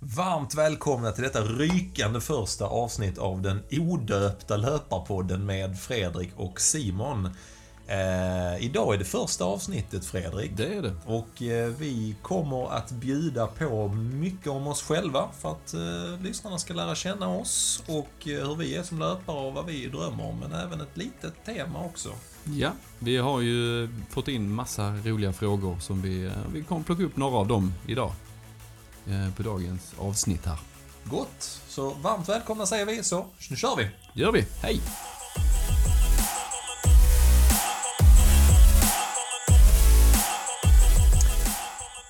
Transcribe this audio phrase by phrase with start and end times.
[0.00, 7.26] Varmt välkomna till detta rykande första avsnitt av den odöpta löparpodden med Fredrik och Simon.
[7.86, 10.50] Eh, idag är det första avsnittet Fredrik.
[10.56, 10.94] Det är det.
[11.06, 16.58] Och eh, vi kommer att bjuda på mycket om oss själva för att eh, lyssnarna
[16.58, 20.28] ska lära känna oss och eh, hur vi är som löpare och vad vi drömmer
[20.28, 20.38] om.
[20.38, 22.08] Men även ett litet tema också.
[22.44, 27.02] Ja, vi har ju fått in massa roliga frågor som vi, eh, vi kommer plocka
[27.02, 28.12] upp några av dem idag.
[29.08, 30.58] Eh, På dagens avsnitt här.
[31.04, 31.60] Gott!
[31.68, 33.88] Så varmt välkomna säger vi, så nu kör vi!
[34.14, 34.46] gör vi.
[34.62, 34.80] Hej!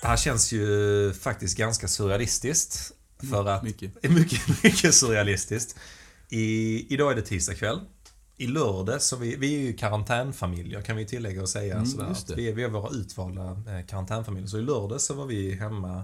[0.01, 2.91] Det här känns ju faktiskt ganska surrealistiskt.
[3.29, 3.63] För att...
[3.63, 4.03] Mycket.
[4.09, 5.75] Mycket, mycket surrealistiskt.
[6.29, 7.79] I, idag är det tisdag kväll.
[8.37, 11.73] I lördag, så vi, vi är ju karantänfamiljer kan vi tillägga och säga.
[11.73, 12.15] Mm, sådär.
[12.27, 12.35] det.
[12.35, 14.47] Vi, är, vi är våra utvalda eh, karantänfamiljer.
[14.47, 16.03] Så i lördag så var vi hemma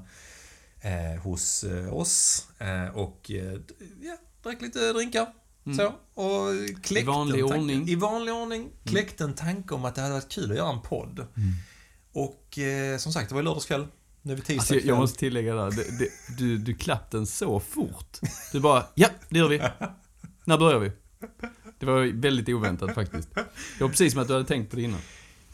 [0.86, 3.60] eh, hos eh, oss eh, och eh,
[4.02, 5.28] ja, drack lite drinkar.
[5.66, 5.78] Mm.
[5.78, 6.54] Så, och
[6.90, 7.88] I vanlig en tanke, ordning.
[7.90, 8.70] I vanlig ordning.
[8.84, 11.20] Kläckte en tanke om att det hade varit kul att göra en podd.
[11.20, 11.54] Mm.
[12.12, 13.88] Och eh, som sagt, det var i lördagskväll.
[14.22, 17.28] Nu är vi tisdag Alltså, jag måste tillägga där, det, det, du, du klappte den
[17.28, 18.20] så fort.
[18.52, 19.62] Du bara, ja, det gör vi.
[20.46, 20.92] När börjar vi?
[21.80, 23.36] Det var väldigt oväntat faktiskt.
[23.78, 25.00] Det var precis som att du hade tänkt på det innan.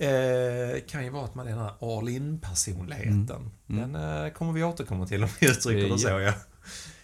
[0.01, 3.51] Eh, kan ju vara att man är den här all in-personligheten.
[3.69, 3.91] Mm.
[3.91, 6.21] Den eh, kommer vi återkomma till om vi uttrycker det så, ja.
[6.21, 6.33] ja.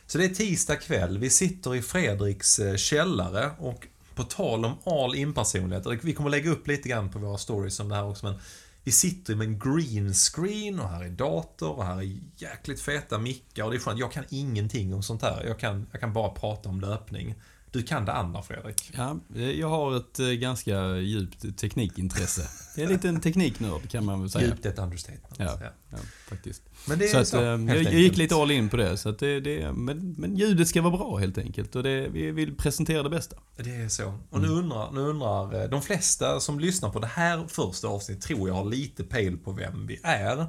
[0.05, 1.17] Så det är tisdag kväll.
[1.17, 6.49] Vi sitter i Fredriks eh, källare och på tal om all in-personlighet, vi kommer lägga
[6.49, 8.39] upp lite grann på våra stories om det här också, men
[8.83, 13.17] vi sitter med en green screen och här är dator och här är jäkligt feta
[13.17, 13.99] mickar och det är skönt.
[13.99, 15.43] Jag kan ingenting om sånt här.
[15.47, 17.35] Jag kan, jag kan bara prata om löpning.
[17.71, 18.91] Du kan det andra Fredrik.
[18.95, 22.41] Ja, jag har ett eh, ganska djupt teknikintresse.
[22.75, 24.47] Jag är lite en tekniknörd kan man väl säga.
[24.47, 25.35] Djupt ett understatement.
[25.37, 25.59] Ja.
[25.89, 25.97] Ja,
[26.29, 26.61] faktiskt.
[26.87, 28.97] Men det är Så att, så, eh, jag, jag gick lite all in på det.
[28.97, 31.75] Så det, det men, men ljudet ska vara bra helt enkelt.
[31.75, 33.35] Och det, vi vill presentera det bästa.
[33.55, 34.13] Det är så.
[34.29, 38.23] Och nu undrar, nu undrar eh, de flesta som lyssnar på det här första avsnittet
[38.23, 40.47] tror jag har lite pejl på vem vi är.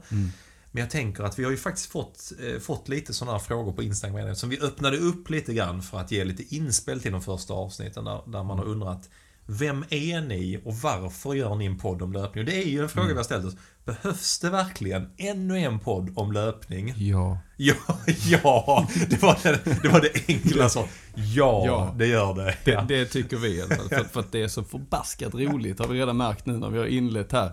[0.71, 3.83] Men jag tänker att vi har ju faktiskt fått, eh, fått lite sådana frågor på
[3.83, 7.55] Instagram som vi öppnade upp lite grann för att ge lite inspel till de första
[7.55, 9.09] avsnitten där, där man har undrat
[9.51, 12.45] Vem är ni och varför gör ni en podd om löpning?
[12.45, 13.57] Och det är ju en fråga vi har ställt oss.
[13.85, 16.95] Behövs det verkligen ännu en podd om löpning?
[16.97, 17.39] Ja.
[17.57, 20.91] Ja, ja, det var det, det, var det enkla svaret.
[21.15, 21.95] Ja, Ja.
[21.99, 22.57] det gör det.
[22.65, 22.85] Det, Ja.
[22.89, 23.89] det tycker vi i alla fall.
[23.89, 26.79] För, för att det är så förbaskat roligt har vi redan märkt nu när vi
[26.79, 27.53] har inlett här.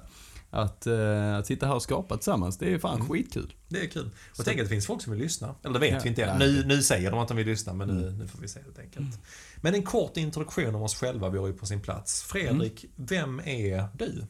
[0.56, 3.54] Att, eh, att sitta här och skapa tillsammans, det är fan skitkul.
[3.70, 4.10] Det är kul.
[4.32, 5.56] Och Så- tänk att det finns folk som vill lyssna.
[5.64, 6.40] Eller det vet Ja, vi inte än.
[6.40, 8.80] Nu, nu säger de att de vill lyssna, men nu, nu får vi se helt
[8.80, 9.20] enkelt.
[9.62, 12.24] Men en kort introduktion om oss själva vore ju på sin plats.
[12.24, 14.24] Fredrik, vem är du?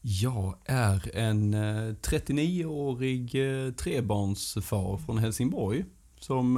[0.00, 3.34] Jag är en eh, 39-årig
[3.66, 5.84] eh, trebarnsfar från Helsingborg.
[6.20, 6.56] Som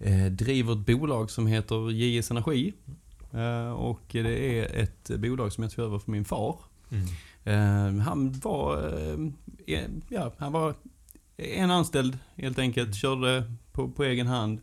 [0.00, 2.72] eh, eh, driver ett bolag som heter JS Energi.
[3.32, 6.58] Eh, och det är ett bolag som jag tog över för min far.
[6.90, 6.98] Eh,
[8.04, 8.88] han var,
[9.66, 10.74] eh, ja, han var
[11.36, 14.60] en anställd helt enkelt, körde på, på egen hand.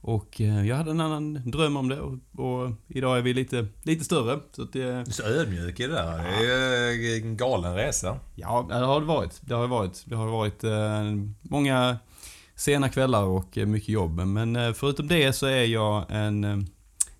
[0.00, 2.12] Och eh, jag hade en annan dröm om det och,
[2.44, 4.40] och idag är vi lite, lite större.
[4.52, 6.16] Så att det, så ödmjuk i det där.
[6.18, 8.18] Det är en galen resa.
[8.34, 9.40] Ja, det har det varit.
[9.40, 10.02] Det har varit.
[10.06, 11.02] Det har varit eh,
[11.42, 11.98] många
[12.54, 14.20] sena kvällar och eh, mycket jobb.
[14.20, 16.56] Men eh, förutom det så är jag en eh,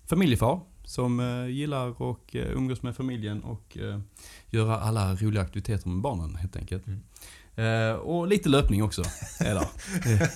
[0.09, 3.99] familjefar som eh, gillar att eh, umgås med familjen och eh,
[4.49, 6.87] göra alla roliga aktiviteter med barnen helt enkelt.
[6.87, 7.01] Mm.
[7.55, 9.01] Eh, och lite löpning också.
[9.39, 9.63] Eh,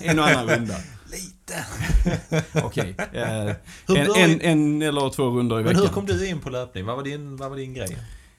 [0.00, 0.76] en och annan runda.
[1.10, 1.64] Lite.
[2.64, 2.94] Okej.
[3.12, 3.54] Eh,
[3.88, 5.86] en, en, en eller två rundor i Men veckan.
[5.86, 6.84] hur kom du in på löpning?
[6.84, 7.98] Vad var din, vad var din grej?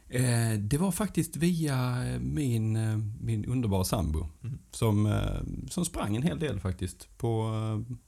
[0.09, 4.27] Eh, det var faktiskt via eh, min, eh, min underbara sambo.
[4.43, 4.59] Mm.
[4.71, 7.53] Som, eh, som sprang en hel del faktiskt på,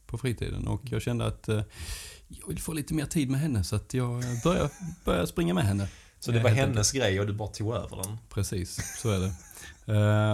[0.05, 0.67] på fritiden.
[0.67, 1.49] Och jag kände att
[2.39, 4.69] jag vill få lite mer tid med henne så att jag började,
[5.05, 5.87] började springa med henne.
[6.19, 8.17] Så det var hennes grej och du bara tog över den?
[8.29, 9.33] Precis, så är det.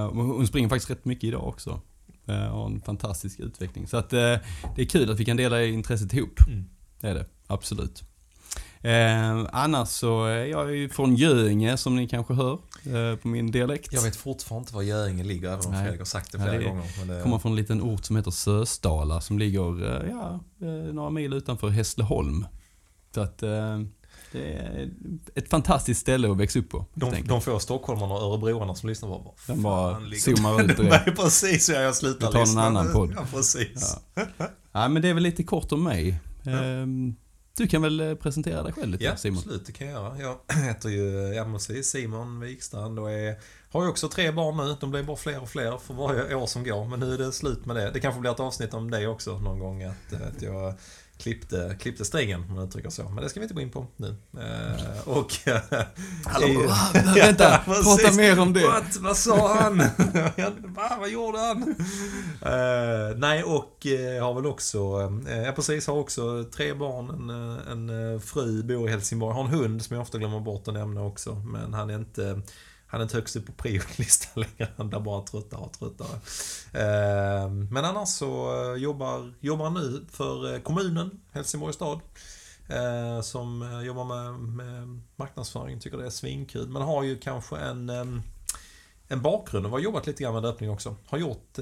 [0.05, 1.81] Och hon springer faktiskt rätt mycket idag också.
[2.29, 3.87] Eh, har en fantastisk utveckling.
[3.87, 4.19] Så att eh,
[4.75, 6.39] det är kul att vi kan dela intresset ihop.
[6.47, 6.65] Mm.
[7.01, 8.03] Det är det, absolut.
[8.81, 13.51] Eh, annars så är jag ju från Göinge som ni kanske hör eh, på min
[13.51, 13.93] dialekt.
[13.93, 15.81] Jag vet fortfarande inte var Göinge ligger, även om Nej.
[15.81, 16.83] Fredrik har sagt det Ja, flera det- gånger.
[16.99, 17.23] Men det...
[17.23, 21.33] kommer från en liten ort som heter Sösdala som ligger eh, ja, eh, några mil
[21.33, 22.45] utanför Hässleholm.
[23.15, 23.79] Så att eh,
[24.31, 24.89] det är
[25.35, 26.85] ett fantastiskt ställe att växa upp på.
[26.93, 31.05] De, de få stockholmarna och örebroarna som lyssnar bara, vad De bara zoomar ut direkt.
[31.05, 32.63] Nej, precis, ja, jag slutar Vi tar en lyssna.
[32.63, 33.13] annan podd.
[33.17, 33.97] Ja, precis.
[34.15, 34.23] Ja.
[34.71, 36.09] ja, men det är väl lite kort om mig.
[36.45, 36.85] Eh,
[37.59, 39.37] Du kan väl eh, presentera dig själv lite Ja, Simon?
[39.37, 39.65] absolut.
[39.65, 40.37] Det kan jag göra.
[40.47, 43.35] Jag heter ju, ja precis, Simon Wikstrand och är,
[43.71, 44.75] har ju också tre barn nu.
[44.79, 46.85] De blir bara fler och fler för varje år som går.
[46.85, 47.91] Men nu är det slut med det.
[47.91, 49.83] Det kanske blir ett avsnitt om det också någon gång.
[49.83, 50.73] Att, att jag
[51.19, 53.03] klippte, klippte strängen, om man uttrycker så.
[53.03, 54.15] Men det ska vi inte gå in på nu.
[54.33, 55.31] Eh, och...
[56.25, 56.73] Hallå?
[57.15, 58.03] Vänta, precis.
[58.03, 58.67] prata mer om det.
[58.67, 58.97] What?
[58.99, 59.77] Vad sa han?
[60.75, 60.97] Va?
[60.99, 61.75] Vad gjorde han?
[62.41, 67.29] Eh, nej, och eh, har väl också, eh, ja precis, har också tre barn, en,
[67.29, 70.67] eh, en eh, fru, bor i Helsingborg, har en hund som jag ofta glömmer bort
[70.67, 71.35] att nämna också.
[71.35, 72.41] Men han är inte,
[72.91, 76.19] han är inte högst upp på priolistan längre, han blir bara tröttare och tröttare.
[76.73, 81.99] Eh, men annars så eh, jobbar, jobbar han nu för eh, kommunen, Helsingborgs stad.
[82.69, 86.69] Eh, som jobbar med, med marknadsföring, tycker det är svinkul.
[86.69, 87.89] Men har ju kanske en,
[89.07, 90.95] en bakgrund och har jobbat lite grann med löpning också.
[91.05, 91.57] Har gjort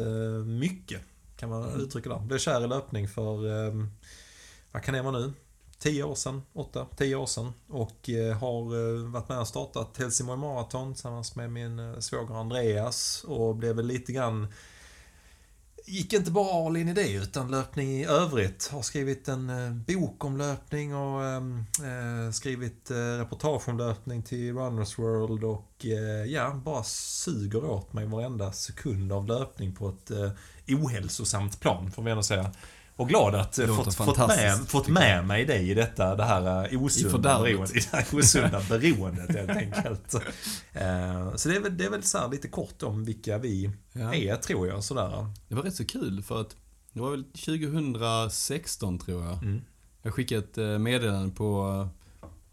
[0.45, 1.01] mycket,
[1.37, 1.81] kan man Mm.
[1.81, 2.19] uttrycka det.
[2.19, 3.37] Blev kär i löpning för,
[4.71, 5.33] vad kan det vara nu?
[5.79, 7.53] 10 år sedan, 8, 10 år sedan.
[7.67, 12.35] Och eh, har eh, varit med och startat Helsingborg Marathon tillsammans med min eh, svåger
[12.35, 13.23] Andreas.
[13.27, 14.47] Och blev väl lite grann
[15.89, 18.67] Gick inte bara all in i det utan löpning i övrigt.
[18.67, 19.51] Har skrivit en
[19.87, 25.85] bok om löpning och ehm, eh, skrivit eh, reportage om löpning till Runners World och
[25.85, 30.31] eh, ja, bara suger åt mig varenda sekund av löpning på ett eh,
[30.67, 32.51] ohälsosamt plan, får vi ändå säga.
[32.97, 36.73] Och glad att Låter fått, fått, med, fått med mig dig i detta, det här
[36.73, 37.75] eh, osunda beroendet.
[37.75, 40.13] I det här osunda beroendet helt enkelt.
[40.73, 44.13] Eh, Så det är väl, det är väl så lite kort om vilka vi Ja.
[44.13, 44.83] är, tror jag.
[44.83, 45.27] Sådär.
[45.47, 46.55] Det var rätt så kul för att
[46.93, 49.33] det var väl 2016 tror jag.
[49.43, 49.61] Mm.
[50.01, 51.87] Jag skickade ett eh, meddelande på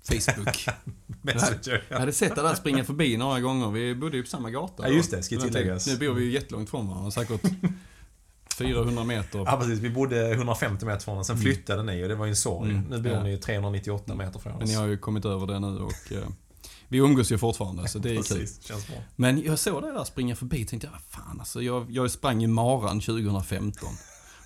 [0.03, 0.67] Facebook.
[1.23, 1.85] Messenger.
[1.89, 3.71] Jag hade sett det där springa förbi några gånger.
[3.71, 4.89] Vi bodde ju på samma gata.
[4.89, 5.87] Ja, just det, ska tilläggas.
[5.87, 7.11] Nu bor vi ju jättelångt från varandra.
[7.11, 7.43] Säkert
[8.55, 9.39] 400 meter.
[9.39, 12.31] Ja precis, vi bodde 150 meter från oss, sen flyttade ni och det var ju
[12.31, 12.71] en sorg.
[12.71, 13.23] Mm, Nu bor ja.
[13.23, 14.59] ni 398 meter från oss.
[14.59, 16.29] Men ni har ju kommit över det nu och eh,
[16.89, 18.23] vi umgås ju fortfarande så det är kul.
[18.23, 18.97] Precis, känns bra.
[19.17, 21.63] Men jag såg dig där springa förbi och tänkte, vad fan alltså.
[21.63, 23.89] Jag, jag sprang i maran 2015.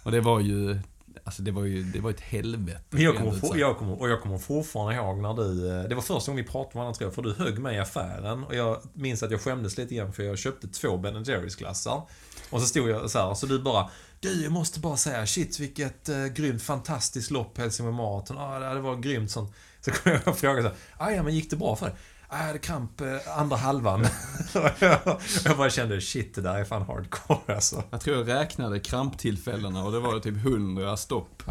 [0.03, 0.79] Och det var ju,
[1.25, 2.81] alltså det var ju, det var ett helvete.
[2.91, 5.69] Men jag kommer, for, jag kommer, och jag kommer fortfarande ihåg när du...
[5.81, 7.77] eh, Det var första gången vi pratade med varandra tror jag, för du högg mig
[7.77, 8.45] i affären.
[8.45, 12.03] Och jag minns att jag skämdes lite grann för jag köpte två Ben Jerrys glassar.
[12.51, 13.91] Och så stod jag så här, så du bara...
[14.21, 18.39] Du, jag måste bara säga, shit vilket eh, grymt, fantastiskt lopp Helsingborg Marathon.
[18.39, 19.53] Ah, det det var grymt sånt.
[19.81, 21.95] Så kom jag och frågade så här, ah, ja men gick det bra för dig?
[22.31, 24.07] Ah, jag hade kramp eh, andra halvan.
[25.45, 27.83] Jag, bara kände, shit det där är fan hardcore alltså.
[27.91, 31.43] Jag tror jag räknade kramptillfällena och det var typ 100 stopp.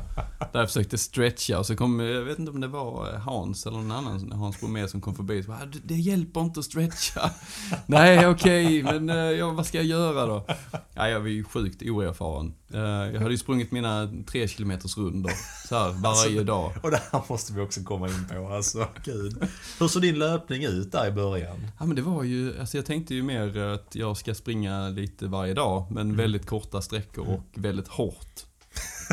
[0.54, 3.66] Där jag försökte stretcha och så kom, jag vet inte om det var eh, Hans
[3.66, 6.60] eller någon annan Hans Bromé som kom förbi och så bara, ah, det- hjälper inte
[6.60, 7.32] att stretcha.
[7.86, 10.46] Nej, okej, men eh, ja, vad ska jag göra då?
[10.94, 12.54] Ja, jag var ju sjukt oerfaren.
[12.74, 12.80] Eh,
[13.14, 15.32] Jag hade ju sprungit mina tre kilometers rundor
[15.68, 16.74] så här varje dag.
[16.84, 19.48] Och det här måste vi också komma in på, alltså gud.
[19.80, 21.68] Hur såg din löpning ut där i början?
[21.80, 25.28] Ja men det var ju, alltså jag tänkte ju mer att jag ska springa lite
[25.28, 28.44] varje dag, men väldigt korta sträckor och väldigt hårt.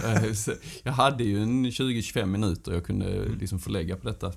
[0.04, 0.24] Eh,
[0.82, 4.32] jag hade ju en 20-25 minuter jag kunde liksom förlägga på detta.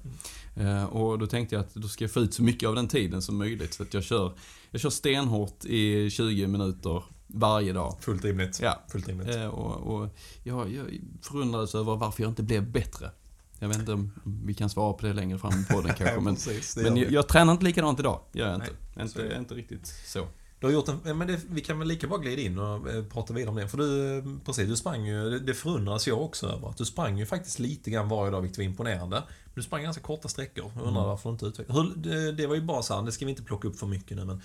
[0.55, 2.87] Eh, Och då tänkte jag att då ska jag få ut så mycket av den
[2.87, 3.73] tiden som möjligt.
[3.73, 4.31] Så att jag kör,
[4.71, 7.95] jag kör stenhårt i 20 minuter varje dag.
[8.00, 8.59] Fullt rimligt.
[8.62, 8.81] Ja.
[8.88, 9.35] Fullt rimligt.
[9.35, 10.09] Eh, Och, och
[10.44, 10.85] jag, jag
[11.21, 13.12] förundrades över varför jag inte blev bättre.
[13.59, 16.19] Jag vet inte om vi kan svara på det längre fram i podden kanske.
[16.19, 18.19] Men, precis, men jag, jag tränar inte likadant idag.
[18.31, 18.71] Gör jag inte.
[18.95, 19.38] Nej, inte, det.
[19.38, 20.27] inte riktigt så.
[20.59, 23.03] Du har gjort en, men det, vi kan väl lika bra glida in och eh,
[23.03, 23.68] prata vidare om det.
[23.68, 26.69] För du, eh, precis, du sprang ju, det, förundras jag också över.
[26.69, 29.15] Att du sprang ju faktiskt lite grann varje dag, vilket var imponerande.
[29.46, 30.72] Men du sprang ganska korta sträckor.
[30.75, 31.10] Jag undrar Mm.
[31.10, 32.31] varför du inte utvecklade.
[32.31, 34.25] Det var ju bara så här, det ska vi inte plocka upp för mycket nu
[34.25, 34.41] men.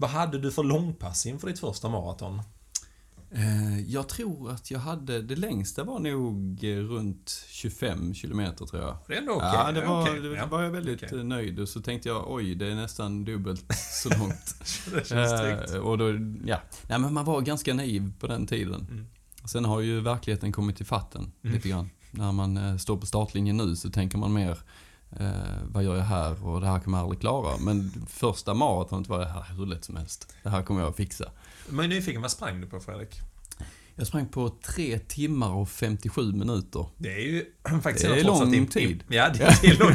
[0.00, 2.42] Vad hade du för långpass inför ditt första maraton?
[3.30, 8.82] Eh, Jag tror att jag hade, det längsta var nog eh, runt 25 kilometer tror
[8.82, 8.96] jag.
[9.06, 9.48] Det är ändå okej.
[9.54, 10.20] Ja, det var, okej.
[10.20, 11.18] det var jag väldigt okej.
[11.18, 13.64] eh, nöjd och så tänkte jag oj, det är nästan dubbelt
[14.02, 14.54] så långt.
[14.94, 15.84] Det känns tryggt.
[15.84, 16.08] Och då,
[16.44, 16.60] ja.
[16.88, 18.86] Nej men man var ganska naiv på den tiden.
[18.90, 19.06] Mm.
[19.44, 21.54] Sen har ju verkligheten kommit i fatten Mm.
[21.56, 21.90] lite grann.
[22.10, 24.58] När man står på startlinjen nu så tänker man mer
[25.20, 25.30] eh,
[25.68, 27.56] vad gör jag här och det här kommer jag aldrig klara.
[27.60, 30.34] Men första maratonet var det här hur lätt som helst.
[30.42, 31.24] Det här kommer jag att fixa.
[31.68, 33.20] Men nyfiken, vad sprang du på Fredrik?
[33.94, 36.86] Jag sprang på 3 timmar och 57 minuter.
[36.96, 37.44] Det är ju
[37.82, 39.04] faktiskt Det är lång det tid.
[39.08, 39.90] Ja, det är, det är lång,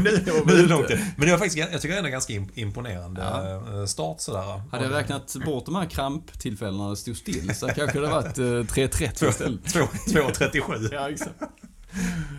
[0.54, 1.00] är det lång tid.
[1.18, 3.80] Men det var faktiskt, jag tycker ändå ganska im- imponerande Ja.
[3.80, 4.62] eh, start sådär.
[4.72, 8.38] Hade jag räknat bort de här kramptillfällena när det stod still så kanske det varit
[8.38, 9.62] eh, 3.30 istället.
[9.76, 10.90] 2.37.
[10.94, 11.36] Ja, exakt.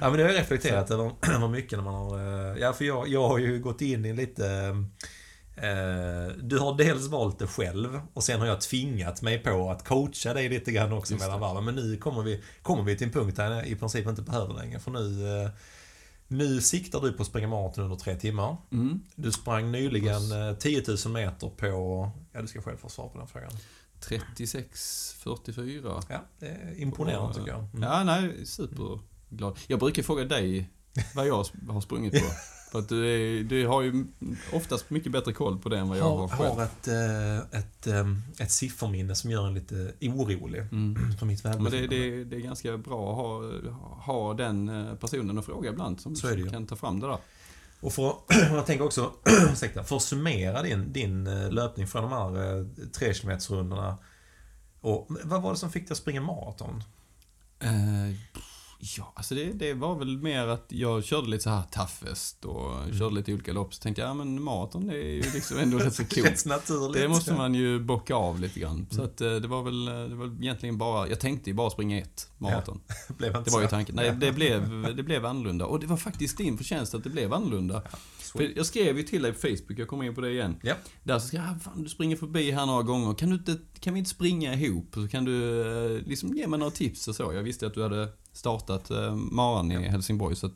[0.01, 2.19] Ja, men det har jag reflekterat över, över mycket när man har...
[2.53, 4.47] eh, Ja, för jag, jag har ju gått in i lite...
[5.57, 9.89] Eh, du har dels valt det själv och sen har jag tvingat mig på att
[9.89, 11.65] coacha dig lite grann också Just mellan varven.
[11.65, 14.55] Men nu kommer vi, kommer vi till en punkt där jag i princip inte behöver
[14.55, 14.81] längre.
[14.81, 15.41] För nu...
[15.43, 15.49] Eh,
[16.29, 18.57] Nu siktar du på att springa maraton under tre timmar.
[18.73, 19.01] Mm.
[19.15, 22.11] Du sprang nyligen eh, 10 000 meter på...
[22.33, 23.51] Ja, du ska själv få svar på den frågan.
[24.01, 26.03] 36.44.
[26.09, 27.59] Ja, det är imponerande tycker jag.
[27.61, 27.83] Mm.
[27.83, 28.47] Ja, nej,
[29.31, 29.59] superglad.
[29.67, 30.71] Jag brukar fråga dig
[31.15, 32.27] vad jag har sprungit på.
[32.73, 34.05] För att du, är, du har ju
[34.53, 36.51] oftast mycket bättre koll på det än vad jag har har, själv.
[36.51, 38.07] har ett, eh, ett, eh,
[38.39, 41.13] ett sifferminne som gör en lite orolig Mm.
[41.19, 43.43] för mitt Men det, det, det är ganska bra att ha,
[44.03, 46.51] ha den eh, personen att fråga ibland som ju.
[46.51, 47.19] kan ta fram det där.
[47.81, 48.17] Och för att,
[48.51, 49.13] jag tänker också,
[49.53, 53.99] ursäkta, för att summera din, din eh, löpning från de här eh, tre kilometersrundorna.
[54.81, 56.83] Och vad var det som fick dig att springa maraton?
[57.61, 58.17] Eh,
[58.79, 62.77] ja, alltså det, det var väl mer att jag körde lite så här toughest och
[62.87, 62.99] Mm.
[62.99, 63.75] körde lite olika lopp.
[63.75, 66.47] Så tänkte jag, ja men maraton det är ju liksom ändå rätt så coolt.
[66.47, 67.03] Naturligt.
[67.03, 68.87] Det måste man ju bocka av lite grann.
[68.91, 69.07] Så Mm.
[69.07, 71.99] att eh, det var väl, eh, det var egentligen bara, jag tänkte ju bara springa
[72.01, 72.81] ett maraton.
[73.19, 73.71] Blev inte Det var ju så.
[73.71, 73.95] tanken.
[73.95, 75.67] Nej, det blev, det blev annorlunda.
[75.67, 77.83] Och det var faktiskt din förtjänst att det blev annorlunda.
[78.21, 78.39] Så.
[78.39, 80.57] För jag skrev ju till dig på Facebook, jag kommer in på det igen.
[80.63, 80.75] Ja.
[81.03, 83.57] Där så skrev jag, "Ah, fan du springer förbi här några gånger, kan, du inte,
[83.81, 84.91] kan vi inte springa ihop?
[84.95, 85.61] Så kan du
[85.97, 87.33] eh, liksom ge mig några tips och så.
[87.35, 90.51] Jag visste att du hade startat eh, maran i Helsingborg så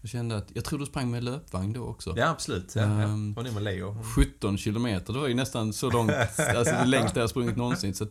[0.00, 2.14] jag kände att, jag tror du sprang med löpvagn då också.
[2.16, 2.72] Ja, absolut.
[2.76, 3.08] Ja, ja.
[3.36, 3.96] Var ni med Leo?
[4.16, 6.12] 17 kilometer, det var ju nästan så långt,
[6.56, 7.94] alltså det längsta jag sprungit någonsin.
[7.94, 8.06] Så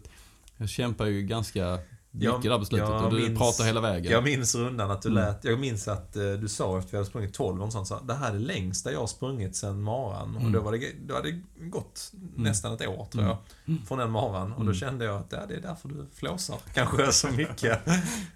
[0.57, 1.79] jag kämpar ju ganska
[2.11, 4.11] mycket Jag- där på slutet jag och du minns- pratar hela vägen.
[4.11, 5.23] Jag minns rundan att du Mm.
[5.23, 7.99] lät, jag minns att eh, du sa efter vi hade sprungit 12 och sånt, så,
[8.07, 10.35] det här är längsta jag har sprungit sen maran.
[10.35, 10.53] Och Mm.
[10.53, 13.37] då, var det, då hade det gått nästan ett år tror jag,
[13.67, 13.85] Mm.
[13.85, 14.51] från den maran.
[14.51, 14.73] Och då Mm.
[14.75, 17.79] kände jag att ja, det är därför du flåsar kanske så mycket.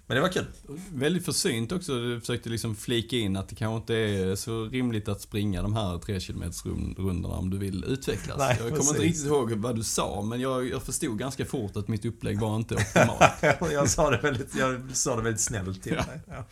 [0.06, 0.46] Men det var kul.
[0.92, 5.08] Väldigt försynt också, du försökte liksom flika in att det kanske inte är så rimligt
[5.08, 6.42] att springa de här 3 km
[6.98, 8.38] rundorna om du vill utvecklas.
[8.38, 8.90] Nej, jag kommer precis.
[8.90, 12.40] inte riktigt ihåg vad du sa, men jag, jag förstod ganska fort att mitt upplägg
[12.40, 13.20] var inte optimalt.
[13.72, 16.20] jag, sa det väldigt, jag sa det väldigt snällt till dig.
[16.28, 16.44] Ja.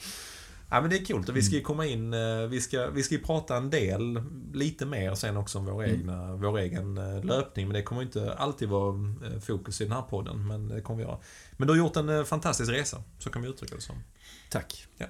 [0.70, 3.02] Ja men det är coolt och vi ska ju komma in, eh, vi ska, vi
[3.02, 5.94] ska ju prata en del, lite mer sen också om vår, Mm.
[6.00, 7.66] egna, vår egen eh, löpning.
[7.68, 8.94] Men det kommer inte alltid vara
[9.26, 11.18] eh, fokus i den här podden, men det kommer vi göra.
[11.56, 13.96] Men du har gjort en fantastisk resa, så kan vi uttrycka det som.
[14.54, 14.86] Tack.
[14.98, 15.06] Ja.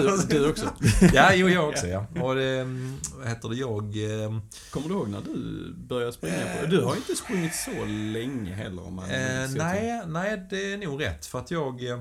[0.00, 0.66] Du, du också.
[1.12, 2.06] Ja, jo jag också ja.
[2.22, 3.84] Och det, mm, vad heter det, jag...
[4.24, 4.38] eh,
[4.70, 6.34] Kommer du ihåg när du började springa?
[6.60, 6.66] På?
[6.66, 10.72] Du har ju inte sprungit så länge heller om man Eh, till- nej, nej, det
[10.72, 11.26] är nog rätt.
[11.26, 11.84] För att jag...
[11.90, 11.98] eh,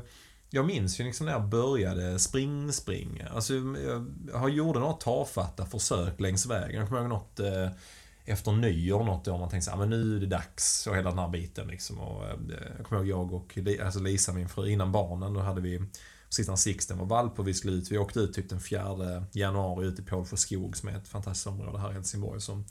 [0.49, 3.23] Jag minns ju liksom när jag började spring, spring.
[3.33, 6.79] Alltså, jag har gjorde några tafatta försök längs vägen.
[6.79, 7.69] Jag kommer ihåg något eh,
[8.25, 10.87] efter nyår, något år man tänkte så här, men nu är det dags.
[10.87, 11.99] Och hela den här biten liksom.
[11.99, 12.35] Och, eh,
[12.77, 15.81] jag kommer ihåg jag och alltså Lisa, min fru, innan barnen, då hade vi
[16.31, 17.91] Sistan Sixten var valp och vi skulle ut.
[17.91, 21.47] Vi åkte ut typ den 4 januari ut i Pålsjö skog som är ett fantastiskt
[21.47, 22.41] område här i Helsingborg.
[22.41, 22.65] Som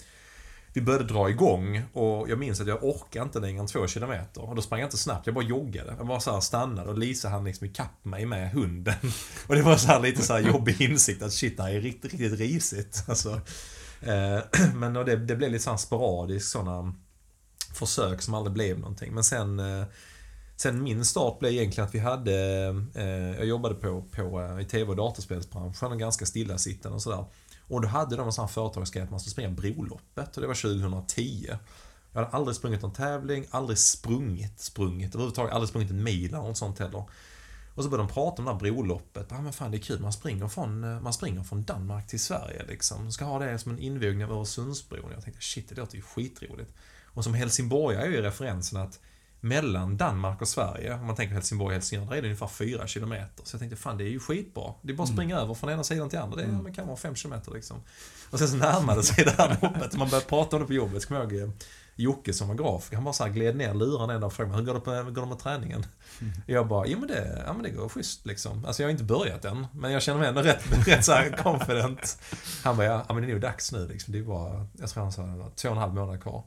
[0.72, 4.42] vi började dra igång och jag minns att jag orkade inte längre än två kilometer.
[4.42, 5.94] Och då sprang jag inte snabbt, jag bara joggade.
[5.98, 8.94] Jag bara så här stannade och Lisa hann liksom ikapp mig med hunden.
[9.46, 11.80] Och det var så här lite så här jobbig insikt att shit, det här är
[11.80, 13.04] riktigt, riktigt risigt.
[13.08, 13.40] Alltså,
[14.00, 14.38] eh,
[14.74, 16.94] men det, det blev lite så här sporadiskt sådana
[17.74, 19.14] försök som aldrig blev någonting.
[19.14, 19.84] Men sen eh,
[20.62, 22.34] Sen min start blev egentligen att vi hade,
[22.94, 23.04] eh,
[23.36, 27.24] jag jobbade på, på, eh, i tv och dataspelsbranschen ganska stillasittande och sådär.
[27.68, 30.46] Och då hade de en sån här företagsgrej att man skulle springa Broloppet och det
[30.46, 31.46] var 2010.
[32.12, 36.38] Jag hade aldrig sprungit någon tävling, aldrig sprungit, sprungit, överhuvudtaget aldrig sprungit en mil eller
[36.38, 37.04] något sånt heller.
[37.74, 39.26] Och så började de prata om det här broloppet.
[39.30, 42.20] Ja men fan det är kul, man springer från, eh, man springer från Danmark till
[42.20, 43.12] Sverige liksom.
[43.12, 45.10] Ska ha det som en invigning av Öresundsbron.
[45.12, 46.74] Jag tänkte shit, det låter ju skitroligt.
[47.04, 49.00] Och som helsingborgare är ju referensen att
[49.40, 52.86] mellan Danmark och Sverige, om man tänker Helsingborg och Helsingör, där är det ungefär 4
[52.86, 53.44] kilometer.
[53.44, 54.74] Så jag tänkte, fan det är ju skitbra.
[54.82, 56.36] Det är bara att springa över från ena sidan till andra.
[56.36, 56.74] Det är, Mm.
[56.74, 57.76] kan vara 5 kilometer liksom.
[58.30, 59.96] Och sen så närmade sig det här loppet.
[59.96, 61.02] Man började prata om det på jobbet.
[61.02, 61.54] Så kommer jag ihåg eh,
[61.96, 64.50] Jocke som var grafiker, han bara så här gled ner luren en dag och frågade
[64.56, 65.86] mig, hur går det, på, går det med träningen?
[66.46, 68.64] Jag bara, jo men det, ja, men det går schysst liksom.
[68.64, 71.36] Alltså jag har inte börjat än, men jag känner mig ändå rätt, rätt så här
[71.42, 72.18] confident.
[72.64, 74.12] Han bara, ja, men det är nog dags nu liksom.
[74.12, 76.44] Det är bara, jag tror han sa två och en halv månad kvar.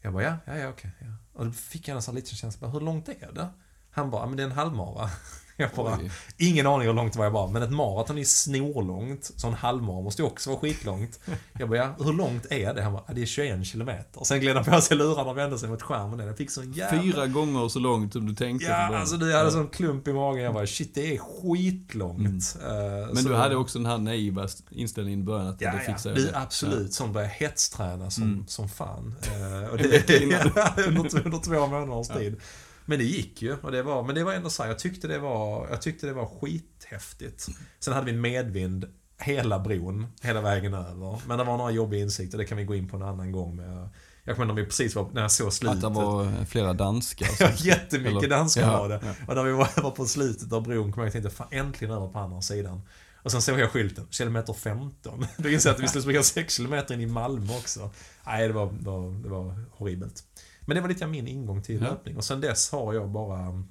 [0.00, 0.90] Jag bara, ja, ja, ja okej.
[1.00, 1.06] Ja.
[1.34, 3.48] Och då fick jag en sån här liten känsla, hur långt är det?
[3.90, 5.10] Han bara, men det är en halvmara.
[5.56, 6.10] Jag bara, Oj.
[6.38, 9.54] ingen aning hur långt det var jag bara, men ett maraton är snorlångt, så en
[9.54, 11.20] halvmara måste ju också vara skitlångt.
[11.58, 12.82] Jag bara, ja, hur långt är det?
[12.82, 14.24] Han bara, ja, det är 21 kilometer.
[14.24, 16.26] Sen gled han på sig lurarna och vände sig mot skärmen.
[16.26, 17.02] Jag fick sån jävla...
[17.02, 20.44] Fyra gånger så långt som du tänkte Ja, alltså du, hade sån klump i magen.
[20.44, 22.18] Jag bara, shit det är skitlångt.
[22.18, 23.06] Mm.
[23.06, 25.92] Men så- du hade också den här naiva inställningen i början att Ja, det ja.
[25.92, 26.30] fixar jag det.
[26.38, 26.92] absolut.
[26.94, 28.46] Sånt började jag hetsträna som, Mm.
[28.46, 29.14] som fan.
[29.22, 30.10] Eh, och det,
[30.88, 32.40] under, under två månaders tid.
[32.84, 33.56] Men det gick ju.
[33.56, 36.06] Och det var, men det var ändå så här, jag tyckte det var, jag tyckte
[36.06, 37.46] det var skithäftigt.
[37.80, 38.84] Sen hade vi medvind
[39.18, 41.20] hela bron, hela vägen över.
[41.26, 43.56] Men det var några jobbiga insikter, det kan vi gå in på en annan gång.
[43.56, 43.88] Med,
[44.24, 45.80] jag kommer ihåg när vi precis var, när jag såg Att slutet.
[45.80, 47.28] det var flera danskar.
[47.40, 49.00] Ja, jättemycket Eller- danskar Ja, var det.
[49.04, 49.12] ja.
[49.28, 52.08] Och när vi var, på slutet av bron kom jag och tänkte, fan äntligen över
[52.08, 52.80] på andra sidan.
[53.22, 55.26] Och sen såg jag skylten, kilometer 15.
[55.36, 57.90] Då insåg jag att vi skulle springa 6 kilometer in i Malmö också.
[58.26, 60.24] Nej, det var, det var, det var horribelt.
[60.66, 61.90] Men det var lite grann min ingång till Ja.
[61.90, 62.16] löpning.
[62.16, 63.62] Och sen dess har jag bara...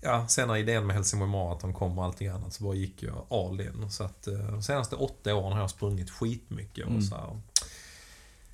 [0.00, 3.26] Ja, sen när idén med Helsingborg Marathon kom och allting annat så bara gick jag
[3.30, 3.90] all in.
[3.90, 6.84] Så att eh, de senaste åtta åren har jag sprungit skitmycket.
[6.84, 7.02] Och Mm.
[7.02, 7.40] så här,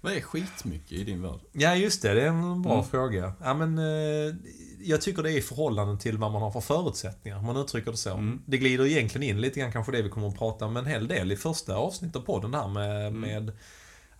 [0.02, 1.40] Vad är skitmycket i din värld?
[1.52, 2.14] Ja, just det.
[2.14, 2.84] Det är en bra Mm.
[2.84, 3.32] fråga.
[3.42, 4.34] Ja, men, eh,
[4.80, 7.90] jag tycker det är i förhållande till vad man har för förutsättningar, om man uttrycker
[7.90, 8.12] det så.
[8.14, 8.42] Mm.
[8.46, 11.08] Det glider egentligen in lite grann kanske det vi kommer att prata om en hel
[11.08, 13.20] del i första avsnittet av podden här med, Mm.
[13.20, 13.52] med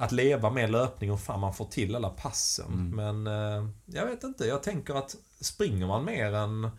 [0.00, 2.66] att leva med löpning och fan man får till alla passen.
[2.92, 3.22] Mm.
[3.24, 6.70] Men eh, jag vet inte, jag tänker att springer man mer än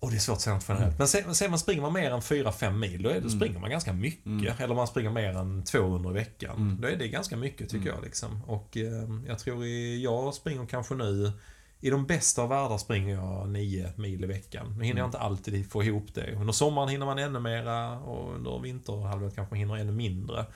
[0.00, 0.98] och det är svårt att säga något generellt.
[0.98, 3.30] Men säg, säg man springer man mer än 4-5 mil, då, är då Mm.
[3.30, 4.26] springer man ganska mycket.
[4.26, 4.52] Mm.
[4.58, 6.56] Eller man springer mer än 200 i veckan.
[6.56, 6.80] Mm.
[6.80, 7.94] Då är det ganska mycket tycker Mm.
[7.94, 8.04] jag.
[8.04, 8.44] Liksom.
[8.46, 11.32] Och eh, jag tror i, jag springer kanske nu,
[11.80, 14.66] i de bästa av världar springer jag 9 mil i veckan.
[14.66, 15.04] Nu hinner jag Mm.
[15.08, 16.32] inte alltid få ihop det.
[16.36, 20.46] Under sommaren hinner man ännu mera och under vinterhalvåret kanske man hinner ännu mindre.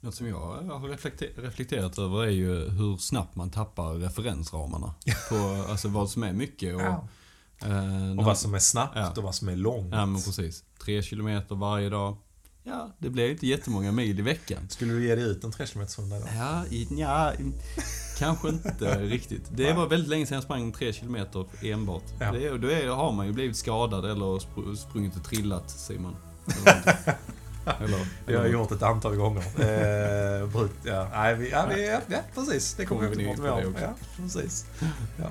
[0.00, 4.94] Något som jag har reflekter- reflekterat över är ju hur snabbt man tappar referensramarna.
[5.28, 6.80] På alltså vad som är mycket och...
[6.80, 7.08] Ja.
[7.60, 9.12] eh, Och vad som är snabbt Ja.
[9.16, 9.92] och vad som är långt.
[9.94, 10.64] Ja men precis.
[10.84, 12.16] Tre kilometer varje dag.
[12.64, 14.68] Ja, det blir ju inte jättemånga mil i veckan.
[14.68, 16.28] Skulle du ge dig ut en 3 km runda idag?
[16.36, 17.32] Ja, i, ja
[18.18, 19.42] kanske inte riktigt.
[19.50, 22.02] Det var väldigt länge sedan jag sprang tre kilometer enbart.
[22.20, 22.32] Ja.
[22.32, 26.16] Det, är- då är, har man ju blivit skadad eller spr- sprungit och trillat, Simon.
[27.84, 29.42] Eller, Det har jag gjort ett antal gånger.
[30.40, 31.08] Eh, brut, ja.
[31.12, 32.74] Nej, vi, ja, vi, ja, ja, precis.
[32.74, 33.58] Det kommer Kommer vi inte om.
[33.58, 33.82] också.
[33.84, 34.66] Ja, precis.
[35.16, 35.30] Ja.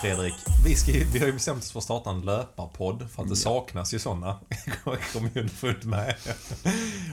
[0.00, 0.34] Fredrik.
[0.68, 3.32] Vi, ska, vi har ju bestämt oss för att starta en löparpodd för att det
[3.32, 3.36] Ja.
[3.36, 4.40] saknas ju sådana.
[5.12, 6.14] Kom ju underfund med.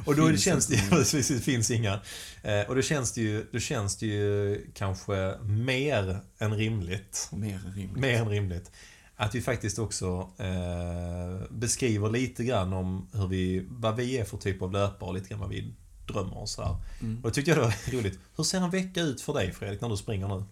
[0.05, 1.99] Och då det Finns känns det ju, det finns inga.
[2.43, 7.29] Eh, Och då känns det ju, då känns det ju kanske mer än rimligt.
[7.31, 7.97] Mer än rimligt.
[8.01, 8.71] Mer än rimligt.
[9.15, 14.37] Att vi faktiskt också eh, beskriver lite grann om hur vi, vad vi är för
[14.37, 15.73] typ av löpare och lite grann vad vi
[16.07, 16.75] drömmer och sådär.
[17.01, 17.15] Mm.
[17.17, 18.19] Och då tyckte jag det var roligt.
[18.37, 20.43] Hur ser en vecka ut för dig Fredrik, när du springer nu?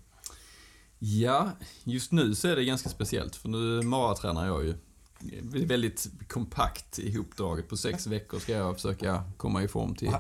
[1.06, 1.52] Ja,
[1.84, 4.76] just nu så är det ganska speciellt för nu maratränar jag ju.
[5.66, 7.70] Väldigt kompakt ihopdraget.
[7.70, 10.12] På sex veckor ska jag försöka komma i form till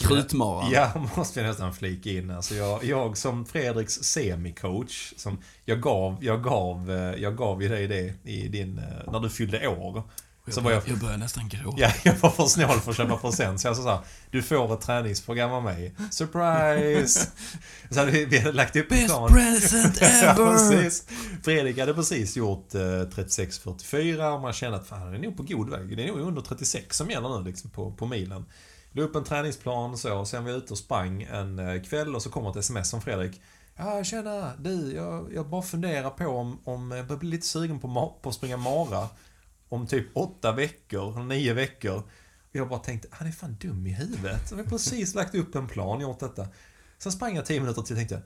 [0.00, 0.70] krutmaran.
[0.72, 2.30] Ja, måste vi nästan flika in.
[2.30, 7.68] Alltså jag, jag som Fredriks semicoach, som jag gav, jag gav, eh, jag gav ju
[7.68, 10.02] dig det i din, eh, när du fyllde år.
[10.48, 11.76] Så var jag, jag börjar nästan gråta.
[11.80, 13.60] ja, jag var för snål för att köpa present.
[13.60, 13.98] Så jag sa så här,
[14.30, 15.94] du får ett träningsprogram av mig.
[16.10, 17.26] Surprise!
[17.90, 19.32] Så hade vi, vi hade lagt upp Best plan.
[19.32, 20.52] present Ja, ever!
[20.52, 21.06] precis.
[21.44, 25.42] Fredrik hade precis gjort eh, 36.44 och man kände att fan, han är nog på
[25.42, 25.96] god väg.
[25.96, 28.44] Det är nog under 36 som gäller nu liksom, på, på milen.
[28.92, 32.14] La upp en träningsplan så, och sen var jag ute och sprang en eh, kväll
[32.14, 33.40] och så kommer ett sms från Fredrik.
[33.76, 37.80] Ja, tjena, du, jag, jag bara funderar på om, om jag börjar bli lite sugen
[37.80, 39.08] på, på att springa mara
[39.74, 41.96] om typ åtta veckor, nio veckor.
[41.96, 44.50] Och jag bara tänkte, han är fan dum i huvudet.
[44.50, 46.46] Jag har precis lagt upp en plan, gjort detta.
[46.98, 48.22] Sen sprang jag tio minuter till och tänkte,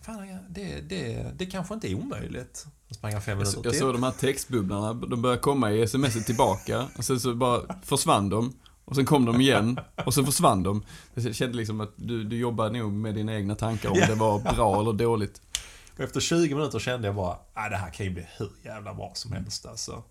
[0.00, 2.56] fan, det, det, det kanske inte är omöjligt.
[2.86, 3.80] Sen sprang jag fem minuter så- jag till.
[3.80, 6.86] såg de här textbubblarna, de började komma i smset tillbaka.
[6.98, 8.52] Och sen så bara försvann de.
[8.84, 9.80] Och sen kom de igen.
[10.06, 10.84] Och så försvann de.
[11.14, 14.06] Jag kände liksom att du, du jobbar nog med dina egna tankar om Ja.
[14.06, 15.40] det var bra eller dåligt.
[15.94, 18.94] Och efter 20 minuter kände jag bara, ah, det här kan ju bli hur jävla
[18.94, 20.02] bra som helst alltså.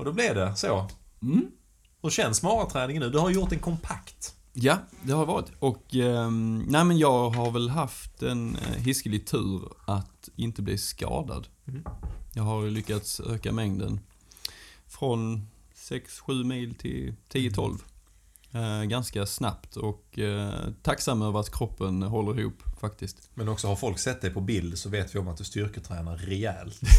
[0.00, 0.88] Och då blev det så.
[1.22, 1.50] Mm.
[2.02, 3.10] Hur känns maraträningen nu?
[3.10, 4.34] Du har gjort en kompakt.
[4.52, 5.46] Ja, det har varit.
[5.58, 10.78] Och, ehm, nej men jag har väl haft en eh, hiskelig tur att inte bli
[10.78, 11.46] skadad.
[11.68, 11.84] Mm.
[12.34, 14.00] Jag har lyckats öka mängden
[14.86, 17.78] från 6-7 mil till 10-12.
[18.52, 23.30] Eh, ganska snabbt och eh, tacksam över att kroppen håller ihop faktiskt.
[23.34, 26.16] Men också har folk sett dig på bild så vet vi om att du styrketränar
[26.16, 26.80] rejält.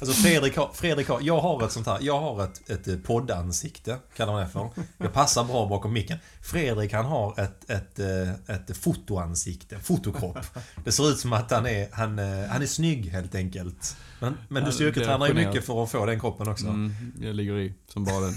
[0.00, 2.96] Alltså Fredrik har, Fredrik har, jag har ett sånt här, jag har ett, ett eh,
[2.96, 4.70] poddansikte, kallar man det för.
[4.98, 6.18] Jag passar bra bakom micken.
[6.42, 10.38] Fredrik han har ett, ett, eh, ett fotoansikte, fotokropp.
[10.84, 13.96] Det ser ut som att han är, han, eh, han är snygg helt enkelt.
[14.20, 16.66] Men, men du styrketränar ju mycket för att få den kroppen också.
[16.66, 18.34] Mm, jag ligger i som bara den.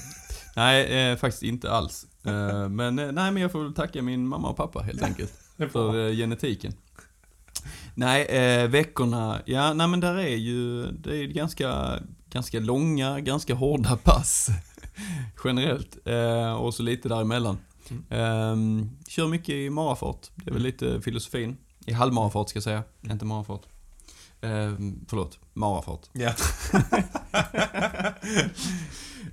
[0.56, 2.06] Nej, eh, faktiskt inte alls.
[2.23, 5.34] Eh, men, eh, nej, men jag får väl tacka min mamma och pappa helt enkelt.
[5.58, 6.73] För genetiken.
[7.96, 13.54] Nej, eh, veckorna, ja, nej men där är ju, det är ganska, ganska långa, ganska
[13.54, 14.50] hårda pass.
[15.44, 15.98] Generellt.
[16.06, 17.58] Eh, och så lite däremellan.
[18.10, 18.56] Eh,
[19.08, 20.30] kör mycket i marafart.
[20.36, 21.58] Det är väl lite filosofin.
[21.86, 23.62] I halvmarafart ska jag säga, inte marafart.
[24.42, 24.74] Eh,
[25.08, 26.10] förlåt, marafart.
[26.13, 26.34] Ja.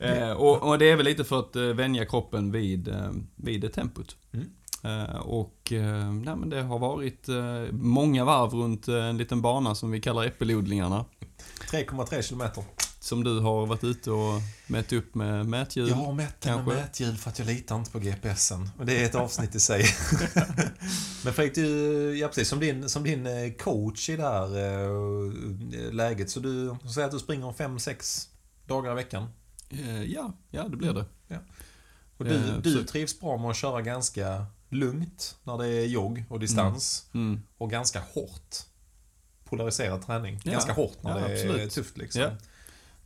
[0.01, 3.61] Eh, och, och det är väl lite för att eh, vänja kroppen vid, eh, vid
[3.61, 4.17] det tempot.
[4.33, 4.51] Mm.
[4.83, 9.75] Eh, och eh, nej, men det har varit eh, många varv runt en liten bana
[9.75, 11.05] som vi kallar äppelodlingarna.
[11.71, 12.65] 3,3 kilometer.
[13.01, 15.89] Som du har varit ute och mätt upp med mäthjul.
[15.89, 18.71] Jag har mätt den med mäthjul för att jag litar inte på GPSen.
[18.79, 19.85] Och det är ett avsnitt i sig.
[21.25, 26.41] Men Fredrik, du, ja precis, som din, som din coach i det här läget, så
[26.41, 28.29] du säger att du springer 5-6
[28.67, 29.29] dagar i veckan.
[30.07, 31.05] Ja, ja, det blir det.
[32.17, 36.41] Och du, du trivs bra med att köra ganska lugnt när det är jogg och
[36.41, 37.07] distans.
[37.15, 37.43] Mm.
[37.59, 38.57] Och ganska hårt
[39.45, 40.41] polariserad träning.
[40.45, 40.53] Ja.
[40.53, 41.73] Ganska hårt när Ja, det är absolut.
[41.73, 42.23] tufft liksom.
[42.23, 42.31] Ja.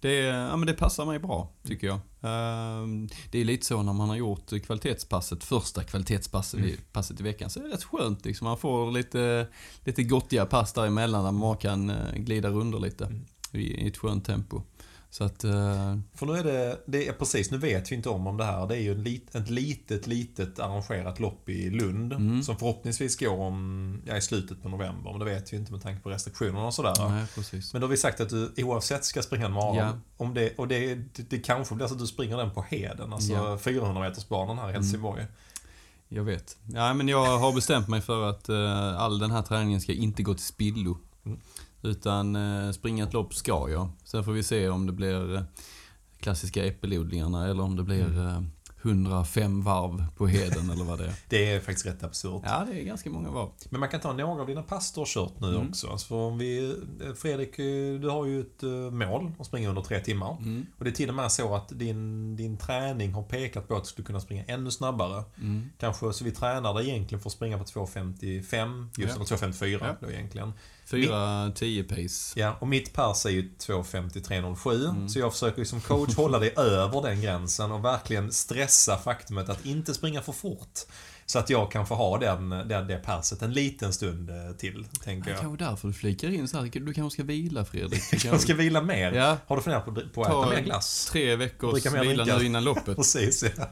[0.01, 1.99] Det, ja, men det passar mig bra, tycker jag.
[2.23, 6.77] Ehm, Det är lite så när man har gjort kvalitetspasset, första kvalitetspasset Mm.
[6.93, 8.45] passet i veckan, så är det rätt skönt liksom.
[8.45, 9.47] Man får lite,
[9.85, 13.25] lite gottiga pass däremellan där man kan eh, glida runder lite Mm.
[13.53, 14.63] i, i ett skönt tempo.
[15.15, 18.27] Så att, eh, För nu är det, det är precis, nu vet vi inte om
[18.27, 18.67] om det här.
[18.67, 22.13] Det är ju en lit, ett litet, litet arrangerat lopp i Lund.
[22.13, 22.43] Mm.
[22.43, 25.11] Som förhoppningsvis går om, ja, i slutet på november.
[25.11, 27.09] Men det vet vi inte med tanke på restriktionerna och sådär.
[27.09, 27.73] nej precis.
[27.73, 29.77] Men då har vi sagt att du oavsett ska springa en mara.
[29.77, 29.99] Ja.
[30.17, 33.13] Om det, och det, det, det kanske blir så att du springer den på Heden.
[33.13, 33.59] Alltså Ja.
[33.59, 35.27] 400 metersbanan här i Helsingborg.
[36.09, 36.57] Jag vet.
[36.73, 40.23] Ja, men jag har bestämt mig för att eh, all den här träningen ska inte
[40.23, 40.99] gå till spillo.
[41.27, 41.41] Mm.
[41.85, 43.89] Utan eh, springa ett lopp ska jag.
[44.05, 45.43] Sen får vi se om det blir eh,
[46.21, 48.27] klassiska äppelodlingarna eller om det blir Mm.
[48.27, 48.43] eh,
[48.87, 51.15] 105 varv på heden eller vad det är.
[51.29, 52.43] Det är faktiskt rätt absurt.
[52.45, 53.49] Ja, det är ganska många varv.
[53.71, 55.69] Men man kan ta några av dina pass du har kört nu Mm.
[55.69, 55.89] också.
[55.89, 56.77] Alltså om vi,
[57.17, 57.57] Fredrik,
[58.01, 60.37] du har ju ett mål att springa under tre timmar.
[60.39, 60.67] Mm.
[60.79, 63.83] Och det är till och med så att din, din träning har pekat på att
[63.85, 65.25] du skulle kunna springa ännu snabbare.
[65.41, 65.71] Mm.
[65.79, 69.17] Kanske så vi tränar dig egentligen för att springa på 2.55, just Ja.
[69.17, 69.97] eller 2.54 Ja.
[70.01, 70.53] då egentligen.
[70.91, 72.41] 4-10 pace.
[72.41, 74.89] Ja, och mitt pers är ju 2.53.07.
[74.91, 75.09] Mm.
[75.09, 79.49] Så jag försöker ju som coach hålla dig över den gränsen och verkligen stressa faktumet
[79.49, 80.81] att inte springa för fort.
[81.27, 84.87] Så att jag kan få ha den, den, det perset en liten stund eh, till,
[85.05, 85.41] tänker Det jag.
[85.41, 86.71] kanske därför du flikar in så här.
[86.81, 88.03] Du kanske ska vila Fredrik.
[88.11, 89.13] Du Jag kanske- ska vila mer.
[89.13, 91.09] Ja, Har du funderat på, på att Ta äta mer glass?
[91.13, 92.85] tre veckors vila nu innan loppet.
[92.97, 93.65] Precis, ja.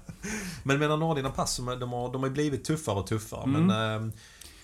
[0.62, 3.44] Men menar några av dina pass, de har, de har, har blivit tuffare och tuffare.
[3.44, 3.66] Mm.
[3.66, 4.12] Men eh,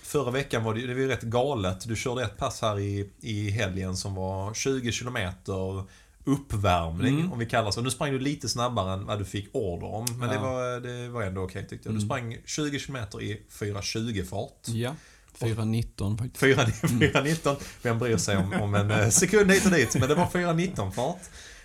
[0.09, 1.89] förra veckan var det, det var ju rätt galet.
[1.89, 5.85] Du körde ett pass här i, i helgen som var 20 kilometer
[6.25, 7.33] uppvärmning, Mm.
[7.33, 7.81] om vi kallar så.
[7.81, 10.07] Nu sprang du lite snabbare än vad du fick order om.
[10.19, 10.41] Men det, Ja.
[10.41, 11.95] var, det var ändå okej tyckte jag.
[11.95, 12.09] Du Mm.
[12.09, 14.69] sprang 20 kilometer i 4.20 fart.
[14.69, 14.95] Ja,
[15.39, 16.43] 4.19 faktiskt.
[16.43, 17.57] 4.19.
[17.83, 19.97] Vem bryr sig om, om en eh, sekund hit och dit.
[20.01, 21.21] Men det var 4.19 fart.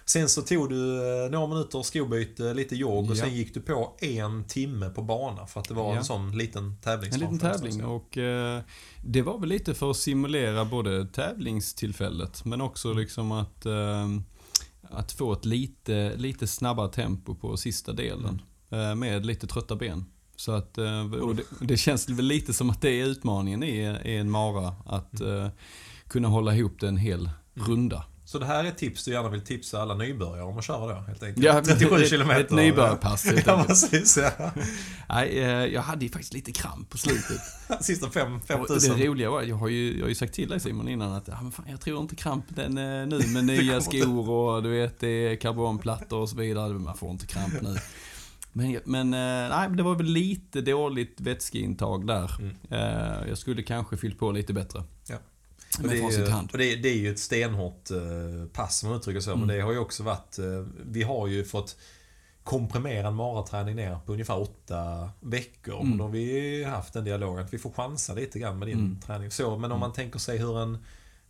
[0.06, 3.24] Sen så tog du eh, några minuter skobyte, lite jogg och Ja.
[3.24, 5.98] sen gick du på en timme på bana för att det var Ja.
[5.98, 7.32] en sån liten En tävlingsbana.
[7.32, 8.62] liten tävling och eh,
[9.04, 14.08] det var väl lite för att simulera både tävlingstillfället men också liksom att, eh,
[14.89, 20.06] att få ett lite, lite snabbare tempo på sista delen eh, med lite trötta ben.
[20.36, 23.98] Så att, eh, och det, det känns väl lite som att det är utmaningen i,
[24.06, 25.48] i en mara, att eh,
[26.08, 28.06] kunna hålla ihop det en hel runda.
[28.25, 30.95] Så det här är ett tips du gärna vill tipsa alla nybörjare om att köra
[30.95, 31.45] då, helt enkelt.
[31.45, 32.41] Ja, 37 ett- kilometer.
[32.41, 34.17] ett nybörjarpass, helt Ja, precis.
[34.17, 34.51] Ja.
[35.09, 37.41] Nej, eh, jag hade ju faktiskt lite kramp på slutet.
[37.81, 38.99] Sista fem, fem Och tusen.
[38.99, 41.27] det roliga var, jag har ju, jag har ju sagt till dig Simon innan att
[41.27, 44.99] ja, men fan, jag tror inte krampen eh, nu med nya skor och du vet
[44.99, 46.73] det är karbonplattor och så vidare.
[46.73, 47.75] Man får inte kramp nu.
[48.53, 52.31] Men, men eh, nej, men det var väl lite dåligt vätskeintag där.
[52.39, 53.27] Mm.
[53.29, 54.83] Jag skulle kanske fyllt på lite bättre.
[55.07, 55.15] Ja.
[55.79, 56.49] Och Med det, är, facit i hand.
[56.51, 57.97] och det, det är ju ett stenhårt eh,
[58.53, 59.31] pass om man uttrycker så.
[59.31, 59.47] Mm.
[59.47, 60.39] Men det har ju också varit...
[60.39, 60.45] eh,
[60.86, 61.77] Vi har ju fått
[62.43, 65.79] komprimera en maraträning ner på ungefär åtta veckor.
[65.81, 65.91] Mm.
[65.91, 68.77] Och då har vi haft en dialog att vi får chansa lite grann med din
[68.79, 68.99] Mm.
[69.05, 69.31] träning.
[69.31, 70.77] Så, men om man tänker sig hur en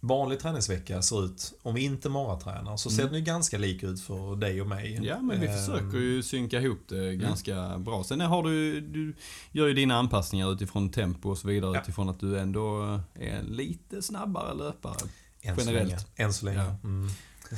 [0.06, 3.12] vanlig träningsvecka ser ut om vi inte maratränar så ser Mm.
[3.14, 5.00] den ju ganska lik ut för dig och mig.
[5.04, 7.20] Ja, men vi Ehm, försöker ju synka ihop det Mm.
[7.20, 8.04] ganska bra.
[8.04, 9.16] Sen har du, du
[9.52, 11.82] gör ju dina anpassningar utifrån tempo och så vidare Ja.
[11.82, 14.96] utifrån att du ändå är en lite snabbare löpare.
[15.42, 15.90] Än så generellt.
[15.90, 16.02] länge.
[16.16, 16.58] Än så länge.
[16.64, 16.76] Ja.
[16.84, 17.10] Mm.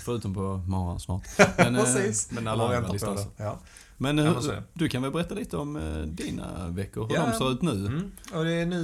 [0.04, 1.24] Förutom på maran snart.
[1.58, 2.32] Men, eh, Precis.
[2.32, 3.28] men Alla andra distanser.
[3.38, 3.60] Ja.
[3.98, 4.64] Men, hur, det.
[4.74, 7.26] du kan väl berätta lite om eh, dina veckor, hur Ja.
[7.32, 7.72] de ser ut nu?
[7.72, 8.12] Mm.
[8.34, 8.82] Och det är nu,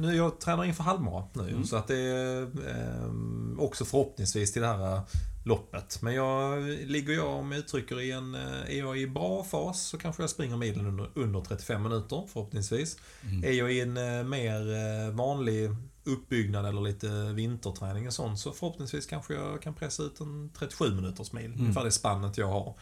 [0.00, 1.48] nu jag tränar inför halvmara nu.
[1.48, 1.64] Mm.
[1.64, 5.00] Så att det är eh, också förhoppningsvis till det här eh,
[5.44, 5.98] loppet.
[6.02, 9.82] Men jag ligger jag, om jag uttrycker i en, eh, är jag i bra fas
[9.82, 12.96] så kanske jag springer milen under, under 35 minuter förhoppningsvis.
[13.22, 13.44] Mm.
[13.44, 15.70] Är jag i en eh, mer eh, vanlig
[16.04, 20.94] uppbyggnad eller lite vinterträning och sånt så förhoppningsvis kanske jag kan pressa ut en 37
[20.94, 21.44] minuters mil.
[21.44, 21.60] Mm.
[21.60, 22.74] Ungefär det spannet jag har.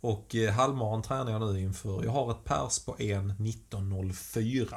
[0.00, 4.74] Och eh, halvmaran tränar jag nu inför, jag har ett pers på 1.19.04.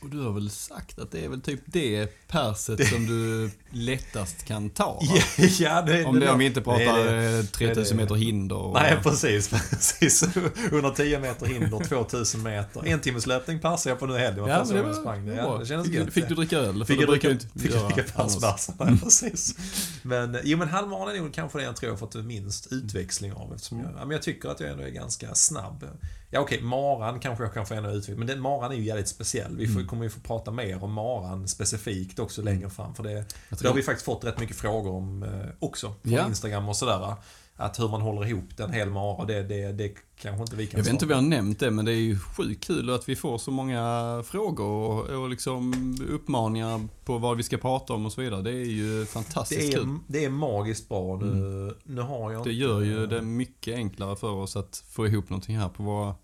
[0.00, 4.44] Och du har väl sagt att det är väl typ det perset som du lättast
[4.44, 5.00] kan ta?
[5.58, 8.56] Ja, det, Om, det, om vi inte det pratar eh, 3000 meter hinder.
[8.56, 9.48] Och, Nej, precis.
[9.70, 10.22] precis.
[10.66, 12.86] 110 meter hinder, 2000 meter.
[12.86, 14.46] En timmes löpning passade jag på nu i helgen.
[14.46, 15.34] Ja, men det jag var sprang det.
[15.34, 16.12] Ja, det kändes gött.
[16.12, 16.84] fick du dricka öl?
[16.84, 18.68] Fick det jag dricka, fick jag dricka passbärs.
[18.78, 19.54] Nej, precis.
[20.02, 23.54] Men, jo men halvmaran är nog kanske det jag tror jag fått minst utväxling av
[23.54, 25.84] eftersom jag, ja, men jag tycker att jag ändå är ganska snabb.
[26.30, 29.08] Ja okej, maran kanske jag kan få ännu utveckling, men den maran är ju jävligt
[29.08, 29.56] speciell.
[29.56, 29.86] Vi får, Mm.
[29.86, 32.94] kommer ju få prata mer om maran specifikt också längre fram.
[32.94, 33.24] För det,
[33.60, 35.94] det har vi faktiskt fått rätt mycket frågor om eh, också.
[36.02, 36.26] Från Ja.
[36.26, 37.14] Instagram och sådär.
[37.58, 39.88] Att hur man håller ihop den hel mara, det, det, det
[40.20, 41.96] kanske inte vi kan Jag vet inte om vi har nämnt det, men det är
[41.96, 45.74] ju sjukt kul att vi får så många frågor och, och liksom
[46.10, 48.42] uppmaningar på vad vi ska prata om och så vidare.
[48.42, 49.88] Det är ju fantastiskt det kul.
[49.88, 51.16] är, det är magiskt bra.
[51.16, 55.06] Nu, nu har jag Det inte- gör ju det mycket enklare för oss att få
[55.06, 56.14] ihop någonting här på våra,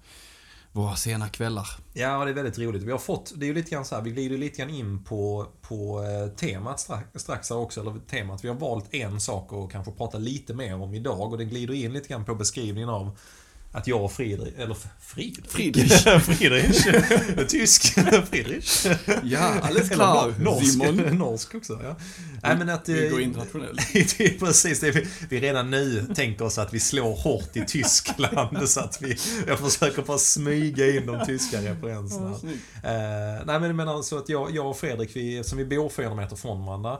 [0.73, 1.69] våra sena kvällar.
[1.93, 2.83] Ja, det är väldigt roligt.
[2.83, 5.05] Vi har fått, det är ju lite grann så här, vi glider lite grann in
[5.05, 8.45] på, på eh, temat strax, strax här också, eller temat.
[8.45, 11.75] Vi har valt en sak och kanske prata lite mer om idag och det glider
[11.75, 13.19] in lite grann på beskrivningen av
[13.73, 15.47] att jag och Friedrich, eller Friedrich?
[15.49, 16.03] Friedrich.
[16.25, 16.87] Friedrich.
[17.49, 17.83] Tysk.
[18.31, 18.87] Friedrich.
[19.25, 21.19] Ja, alldeles klar, nor- norsk, Simon.
[21.19, 21.97] norsk också, ja.
[22.43, 22.89] Nej, men att...
[22.89, 23.93] Vi eh, går internationellt.
[23.93, 24.91] det är precis det.
[24.91, 29.17] Vi, vi redan nu tänker oss att vi slår hårt i Tyskland så att vi,
[29.47, 32.31] jag försöker bara smyga in de tyska referenserna.
[32.31, 35.89] Eh, nej men jag menar så att jag, jag och Fredrik, vi, eftersom vi bor
[35.89, 36.99] 400 meter från varandra.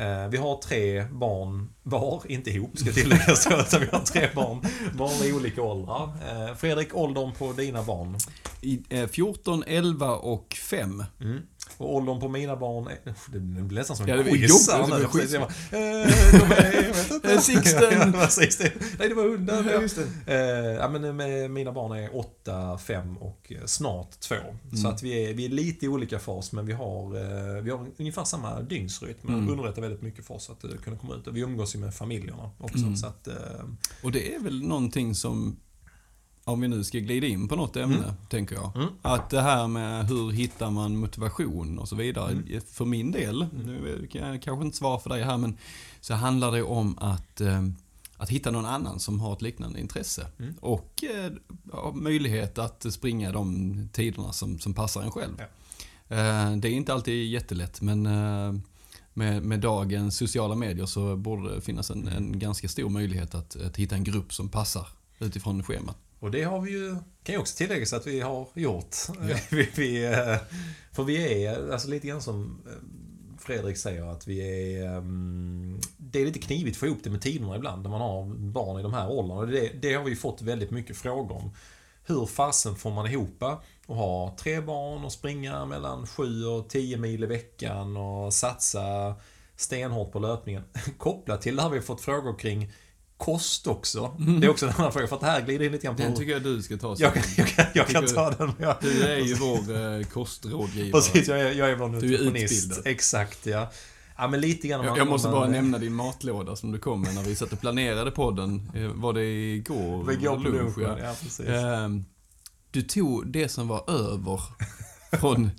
[0.00, 4.62] Eh, vi har tre barn var, inte ihop ska tilläggas utan vi har tre barn,
[4.98, 6.02] barn i olika åldrar.
[6.02, 8.16] Eh, Fredrik, åldern på dina barn?
[8.60, 11.04] I, eh, 14, 11 och 5.
[11.20, 11.40] Mm.
[11.80, 12.98] Och åldern på mina barn är...
[13.32, 14.68] Det blir nästan som Ja, en det blir quiz.
[14.70, 15.32] här det blir quiz.
[15.32, 17.32] jag bara, eh, de.
[17.32, 18.12] Eh, Sixten.
[18.14, 18.72] Ja, det.
[18.98, 19.64] Nej, det var hunden.
[19.66, 24.20] Ja, Ja, just Eh, ja, men med, mina barn är 8, 5 och eh, snart
[24.20, 24.34] 2.
[24.72, 24.92] Så Mm.
[24.94, 27.86] att vi är, vi är lite i olika fas, men vi har, eh, vi har
[27.98, 29.28] ungefär samma dygnsrytm.
[29.28, 29.48] Mm.
[29.50, 31.26] underlättar väldigt mycket för oss att eh, kunna komma ut.
[31.26, 32.78] Och vi umgås ju med familjerna också.
[32.78, 32.96] Mm.
[32.96, 33.34] Så att, eh,
[34.02, 35.56] Och det är väl någonting som,
[36.44, 38.76] om vi nu ska glida in på något ämne, tänker jag.
[38.76, 38.88] Mm.
[39.02, 42.32] Att det här med hur hittar man motivation och så vidare.
[42.32, 42.60] Mm.
[42.66, 45.56] För min del, nu kan jag kanske inte svara för dig här, men
[46.00, 47.62] så handlar det om att, eh,
[48.16, 50.26] att hitta någon annan som har ett liknande intresse.
[50.38, 50.54] Mm.
[50.60, 51.32] Och eh,
[51.72, 55.34] ha möjlighet att springa de tiderna som, som passar en själv.
[55.38, 55.44] Ja.
[56.16, 58.60] Eh, det är inte alltid jättelätt, men eh,
[59.14, 63.56] med, med dagens sociala medier så borde det finnas en, en ganska stor möjlighet att,
[63.56, 64.86] att hitta en grupp som passar
[65.18, 65.96] utifrån schemat.
[66.20, 68.96] Och det har vi ju, kan ju också tilläggas att vi har gjort.
[69.08, 69.36] Ja.
[69.50, 70.36] vi, vi, eh,
[70.92, 72.72] för vi är, alltså lite grann som eh,
[73.38, 74.96] Fredrik säger, att vi är...
[74.96, 78.24] ehm, Det är lite knivigt att få ihop det med tiderna ibland, när man har
[78.34, 79.46] barn i de här åldrarna.
[79.46, 81.50] Det, det har vi fått väldigt mycket frågor om.
[82.04, 83.42] Hur fasen får man ihop
[83.86, 89.14] och ha tre barn och springa mellan 7 och 10 mil i veckan och satsa
[89.56, 90.62] stenhårt på löpningen.
[90.98, 92.72] Kopplat till det har vi fått frågor kring
[93.20, 94.16] kost också.
[94.40, 96.02] Det är också en annan fråga, för att det här glider in lite grann på...
[96.02, 96.96] Den tycker jag du ska ta.
[96.98, 98.52] Jag kan, jag kan, jag kan ta den.
[98.58, 99.58] Jag, Du är ju vår
[99.98, 100.92] eh, kostrådgivare.
[100.92, 102.80] precis, jag är, jag är vår nutritionist.
[102.86, 103.70] Exakt, ja.
[104.16, 107.14] Ja, men lite grann Jag, jag måste bara nämna din matlåda som du kom med
[107.14, 108.70] när vi satt och planerade podden.
[108.74, 110.04] Eh, Var det igår?
[110.04, 111.40] Vi går på Lunch, lunchen, ja precis.
[111.46, 112.04] Ehm,
[112.70, 114.40] Du tog det som var över
[115.20, 115.50] från,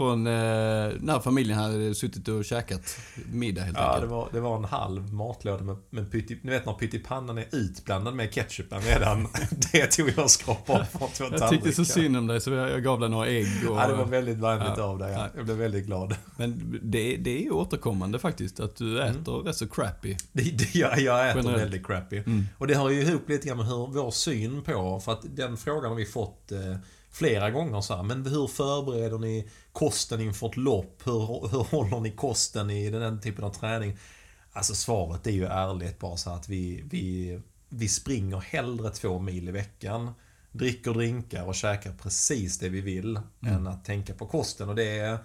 [0.00, 0.32] från eh,
[1.00, 2.96] när familjen hade suttit och käkat
[3.32, 4.10] middag helt Ja, det enkelt.
[4.10, 8.14] var, det var en halv matlåda med, med pytti, Ni vet när pyttipannan är utblandad
[8.14, 9.28] med ketchupen redan.
[9.72, 12.50] Det tog jag och skrapade av från två Jag tyckte så synd om dig så
[12.50, 13.46] jag, jag gav dig några ägg.
[13.70, 15.12] Och, Ja, det var väldigt vänligt Ja, av dig.
[15.12, 15.18] Ja.
[15.18, 15.28] ja.
[15.36, 16.16] Jag blev väldigt glad.
[16.36, 19.20] Men det, det är ju återkommande faktiskt att du Mm.
[19.22, 20.16] äter rätt så crappy.
[20.32, 21.62] Det, det, jag, jag äter Generellt.
[21.62, 22.16] väldigt crappy.
[22.16, 22.46] Mm.
[22.58, 25.56] Och det hör ju ihop lite grann med hur vår syn på, för att den
[25.56, 26.58] frågan har vi fått eh,
[27.10, 31.02] flera gånger så här, men hur förbereder ni kosten inför ett lopp?
[31.04, 33.96] Hur, hur håller ni kosten i den typen av träning?
[34.52, 39.48] Alltså svaret är ju ärligt bara så att vi, vi, vi springer hellre två mil
[39.48, 40.10] i veckan,
[40.52, 44.68] dricker drinkar och käkar precis det vi vill, än att tänka på kosten.
[44.68, 45.20] Och det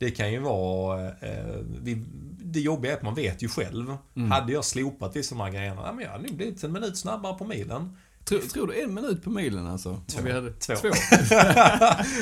[0.00, 1.08] det kan ju vara...
[1.08, 2.04] Eh, vi,
[2.38, 3.96] det jobbiga är att man vet ju själv.
[4.30, 6.98] Hade jag slopat vissa de här grejerna, ja, men jag hade nog blivit en minut
[6.98, 7.96] snabbare på milen.
[8.24, 10.00] Tror, tror du en minut på milen alltså?
[10.06, 10.22] Två.
[10.22, 10.74] Vi hade, Två.
[10.74, 10.88] två.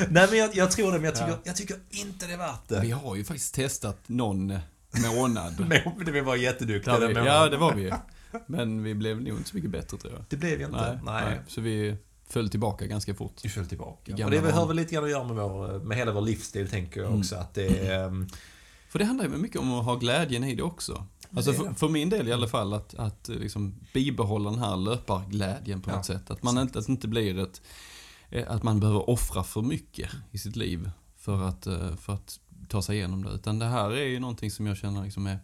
[0.09, 1.37] Nej men jag, jag tror det, men jag tycker, Ja.
[1.43, 2.79] jag tycker inte det är värt det.
[2.81, 4.53] Vi har ju faktiskt testat någon
[5.15, 5.59] månad.
[5.97, 7.33] Men vi var jätteduktiga den vi, månaden.
[7.35, 7.93] ja, det var vi.
[8.47, 10.21] Men vi blev nog inte så mycket bättre tror jag.
[10.29, 10.99] Det blev ju inte.
[11.03, 11.39] Nej, nej.
[11.47, 11.95] Så vi
[12.29, 13.35] föll tillbaka ganska fort.
[13.43, 14.25] Vi föll tillbaka.
[14.25, 17.01] Och det har väl lite grann att göra med, vår, med hela vår livsstil, tänker
[17.01, 17.35] jag också.
[17.35, 18.05] Att det är...
[18.05, 18.27] ehm,
[18.89, 21.05] För det handlar ju mycket om att ha glädjen i det också.
[21.35, 24.77] Alltså för, för min del i alla fall, att, att eh, liksom bibehålla den här
[24.77, 26.31] löparglädjen på Ja, något sätt.
[26.31, 27.61] Att man inte, att det inte blir ett...
[28.29, 32.39] eh, Att man behöver offra för mycket i sitt liv för att, eh, för att
[32.69, 33.29] ta sig igenom det.
[33.31, 35.39] Utan det här är ju någonting som jag känner liksom är,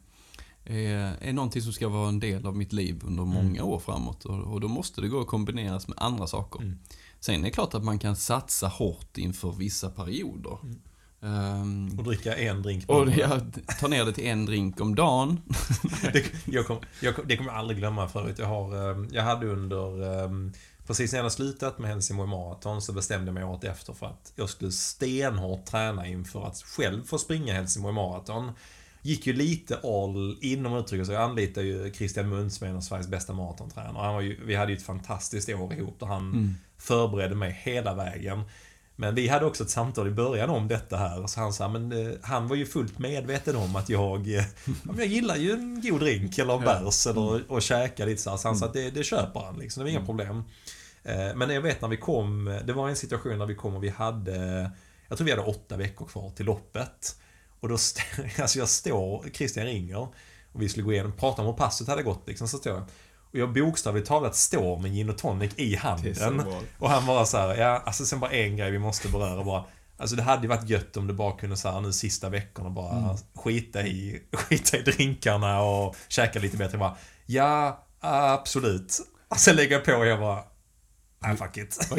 [0.65, 3.33] är, är någonting som ska vara en del av mitt liv under Mm.
[3.35, 4.25] många år framåt.
[4.25, 6.59] Och, och då måste det gå att kombineras med andra saker.
[6.61, 6.77] Mm.
[7.19, 10.57] Sen är det klart att man kan satsa hårt inför vissa perioder.
[10.63, 10.79] Mm.
[11.25, 13.41] Ehm, Och dricka en drink och jag
[13.79, 15.41] tar ner det till en drink om dagen.
[16.13, 18.35] det, jag kom, jag, kom- det kommer jag aldrig glömma förut.
[18.39, 20.23] Jag, har, eh, jag hade under...
[20.23, 20.29] eh,
[20.88, 24.05] Precis när jag hade slutat med Helsingborg Marathon så bestämde jag mig året efter för
[24.05, 28.51] att jag skulle stenhårt träna inför att själv få springa Helsingborg Marathon.
[29.01, 32.77] Gick ju lite all inom uttrycket så jag anlitade ju Christian Mundt som är en
[32.77, 34.03] av Sveriges bästa maratontränare.
[34.05, 36.55] Han var ju, vi hade ju ett fantastiskt år ihop där han Mm.
[36.77, 38.41] förberedde mig hela vägen.
[38.95, 41.27] Men vi hade också ett samtal i början om detta här.
[41.27, 44.43] Så han sa, men eh, han var ju fullt medveten om att jag, eh,
[44.97, 48.38] jag gillar ju en god drink eller en bärs eller och käka lite så här.
[48.38, 50.05] Så han sa att det, det köper han liksom, det var inga Mm.
[50.05, 50.43] problem.
[51.03, 53.84] Eh, Men jag vet när vi kom, det var en situation där vi kom och
[53.84, 54.71] vi hade,
[55.08, 57.15] jag tror vi hade åtta veckor kvar till loppet.
[57.60, 57.73] Och då,
[58.39, 59.97] alltså jag står, Christian ringer
[60.51, 62.84] och vi skulle gå igenom, prata om hur passet hade gått liksom, så står jag.
[63.35, 66.13] Och jag bokstavligt talat står med gin och tonic i handen.
[66.79, 69.63] Och han bara så här, ja, alltså sen bara en grej vi måste beröra bara.
[69.97, 72.69] Alltså det hade ju varit gött om du bara kunde så här nu sista veckorna
[72.69, 73.15] bara Mm.
[73.35, 76.77] skita, i, skita i drinkarna och käka lite bättre.
[76.77, 76.95] Bara,
[77.25, 78.97] ja, absolut.
[79.29, 80.43] Och sen lägger jag på och jag bara,
[81.27, 81.89] nej fuck it.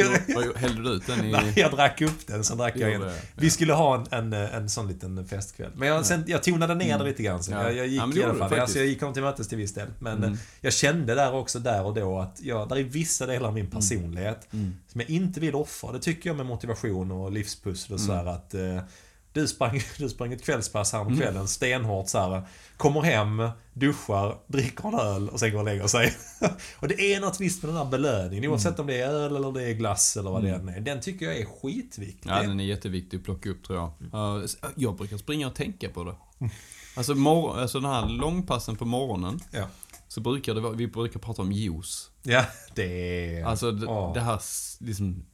[0.56, 1.32] Hällde du ut den i...
[1.32, 3.12] Nej, jag drack upp den, sen drack jag det?
[3.34, 5.70] Vi skulle ha en, en, en sån liten festkväll.
[5.74, 7.42] Men jag, sen, jag tonade ner det lite grann.
[7.42, 7.62] Så Ja.
[7.62, 8.58] jag, jag gick Ja, i alla fall.
[8.60, 9.88] Alltså, jag gick honom till mötes till viss del.
[9.98, 10.32] Men Mm.
[10.32, 13.54] eh, jag kände där också, där och då, att jag, där är vissa delar av
[13.54, 14.74] min personlighet Mm.
[14.92, 15.92] som jag inte vill offra.
[15.92, 18.80] Det tycker jag med motivation och livspussel och sådär att eh,
[19.40, 21.18] du sprang, du sprang ett kvällspass här om Mm.
[21.20, 22.42] kvällen stenhårt så här.
[22.76, 26.14] Kommer hem, duschar, dricker en öl och sen går och lägger sig.
[26.80, 28.50] och det är något visst med den här belöningen.
[28.50, 30.80] Oavsett om det är öl eller det är glass eller vad det än är.
[30.80, 32.30] Den tycker jag är skitviktig.
[32.30, 33.92] Ja, den är jätteviktig att plocka upp tror jag.
[34.12, 36.14] Ja, s- jag brukar springa och tänka på det.
[36.96, 39.40] Alltså, mor- alltså den här långpassen på morgonen.
[39.50, 39.66] Ja.
[40.08, 42.10] Så brukar det vara, vi brukar prata om juice.
[42.22, 42.44] Ja,
[42.74, 42.82] det
[43.38, 43.44] är...
[43.44, 44.14] Alltså d- Åh.
[44.14, 44.40] det här
[44.80, 45.24] liksom,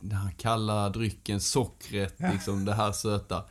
[0.00, 2.32] den här kalla drycken, sockret, Ja.
[2.32, 3.44] liksom det här söta.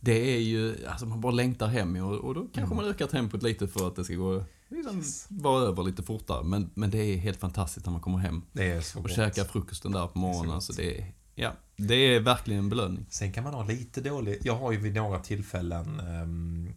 [0.00, 2.76] Det är ju, alltså man bara längtar hem och, och då kanske Mm.
[2.76, 6.44] man ökar tempot lite för att det ska gå, liksom, vara över lite fortare.
[6.44, 9.12] Men, men det är helt fantastiskt när man kommer hem Det är så och gott.
[9.16, 10.48] käkar frukosten där på morgonen.
[10.48, 13.06] Det Alltså det är, ja, det är verkligen en belöning.
[13.10, 14.38] Sen kan man ha lite dålig...
[14.42, 16.72] Jag har ju vid några tillfällen ehm,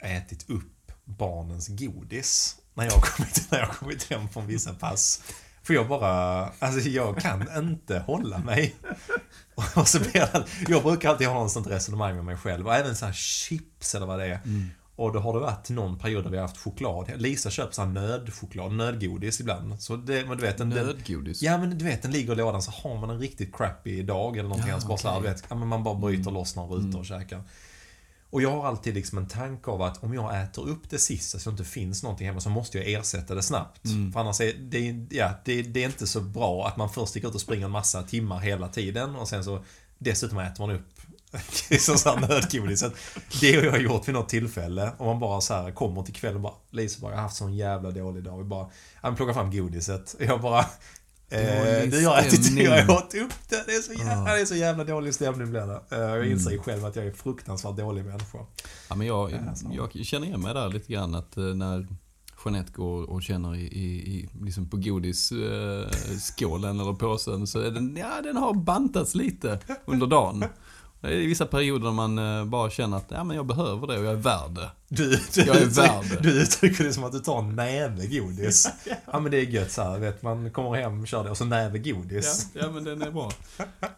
[0.00, 2.56] ätit upp barnens godis.
[2.74, 5.22] När jag kommit, när jag har kommit hem från vissa pass.
[5.66, 6.48] För jag bara...
[6.58, 8.74] Alltså jag kan inte hålla mig.
[9.74, 12.66] Och så blir det, jag brukar alltid ha något sånt resonemang med mig själv.
[12.66, 14.40] Och även så här chips eller vad det är.
[14.96, 17.10] Och då har det varit någon period där vi har haft choklad.
[17.16, 19.82] Lisa köper så här nödchoklad, nödgodis ibland.
[19.82, 21.42] Så det, men du vet, den, den, Nödgodis.
[21.42, 24.36] Ja men du vet, den ligger i lådan så har man en riktigt crappy dag
[24.36, 24.68] eller någonting.
[24.68, 27.42] Ja, alltså bara så här, du vet, man bara bryter loss några rutor och käkar.
[28.30, 31.38] Och jag har alltid liksom en tanke av att om jag äter upp det sista
[31.38, 33.80] så det inte finns någonting hemma så måste jag ersätta det snabbt.
[34.12, 37.28] För annars är det, ja, det, det är inte så bra att man först sticker
[37.28, 39.64] ut och springer en massa timmar hela tiden och sen så
[39.98, 40.86] dessutom äter man upp
[41.80, 42.80] så här nödgodis.
[42.80, 42.94] Så att
[43.40, 44.92] Det har jag gjort vid något tillfälle.
[44.98, 47.36] Och man bara så här kommer till kvällen och bara Lisa bara, jag har haft
[47.36, 48.38] sån jävla dålig dag.
[48.38, 48.70] Vi bara,
[49.02, 50.16] ja men plocka fram godiset.
[50.18, 50.66] Jag bara
[51.28, 52.64] Eh, Dålig du, jag stämning.
[52.64, 53.64] jag åt upp det.
[53.66, 55.80] Det är så jävla, det är så jävla dålig stämning blir det.
[55.96, 58.38] Eh, jag inser ju själv att jag är fruktansvärt dålig människa.
[58.88, 59.32] Ja, men jag,
[59.72, 61.86] jag känner igen mig där lite grann att eh, när
[62.44, 67.70] Jeanette går och känner i, i, i liksom på godisskålen eh, eller påsen så är
[67.70, 70.44] den, ja den har bantats lite under dagen.
[71.06, 73.98] Det är vissa perioder när man eh, bara känner att ja, men jag behöver det
[73.98, 74.70] och jag är värd det.
[74.88, 76.20] Du, du, Jag är värd det.
[76.30, 78.68] du uttrycker det som att du tar en näve godis.
[79.12, 81.44] ja men det är gött så här, vet man kommer hem, kör det och så
[81.44, 82.46] näve godis.
[82.54, 83.30] Ja, ja men den är bra.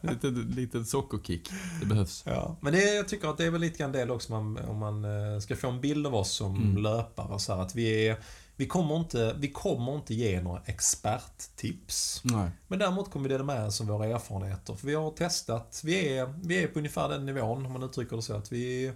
[0.01, 0.27] Lite,
[0.61, 1.51] lite sockerkick.
[1.81, 2.23] Det behövs.
[2.27, 4.79] Ja, men det, jag tycker att det är väl lite grann det också man, om
[4.79, 6.83] man eh, ska få en bild av oss som Mm.
[6.83, 7.38] löpare.
[7.38, 8.16] Så här, att vi, är,
[8.59, 12.21] vi, kommer inte, vi kommer inte ge några experttips.
[12.25, 12.51] Nej.
[12.68, 14.75] Men däremot kommer vi dela med oss av våra erfarenheter.
[14.75, 18.16] För vi har testat, vi är, vi är på ungefär den nivån om man uttrycker
[18.16, 18.37] det så.
[18.37, 18.92] Att vi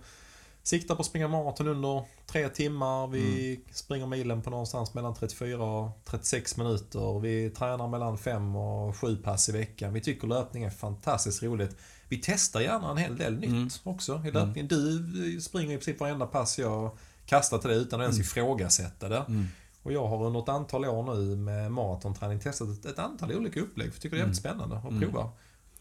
[0.62, 3.07] siktar på att springa maraton under tre timmar.
[3.07, 7.20] Vi springer milen på någonstans mellan 34 och 36 minuter.
[7.20, 9.93] Vi tränar mellan 5 och 7 pass i veckan.
[9.93, 11.76] Vi tycker löpning är fantastiskt roligt.
[12.09, 13.68] Vi testar gärna en hel del nytt Mm.
[13.84, 14.68] också i löpningen.
[14.68, 19.24] Du springer i princip varenda pass jag kastar till dig utan att ens ifrågasätta det.
[19.28, 19.49] Mm.
[19.83, 23.61] Och jag har under ett antal år nu med maratonträning testat ett, ett antal olika
[23.61, 23.89] upplägg.
[23.89, 25.01] För jag tycker det är jävligt spännande att Mm.
[25.01, 25.28] prova.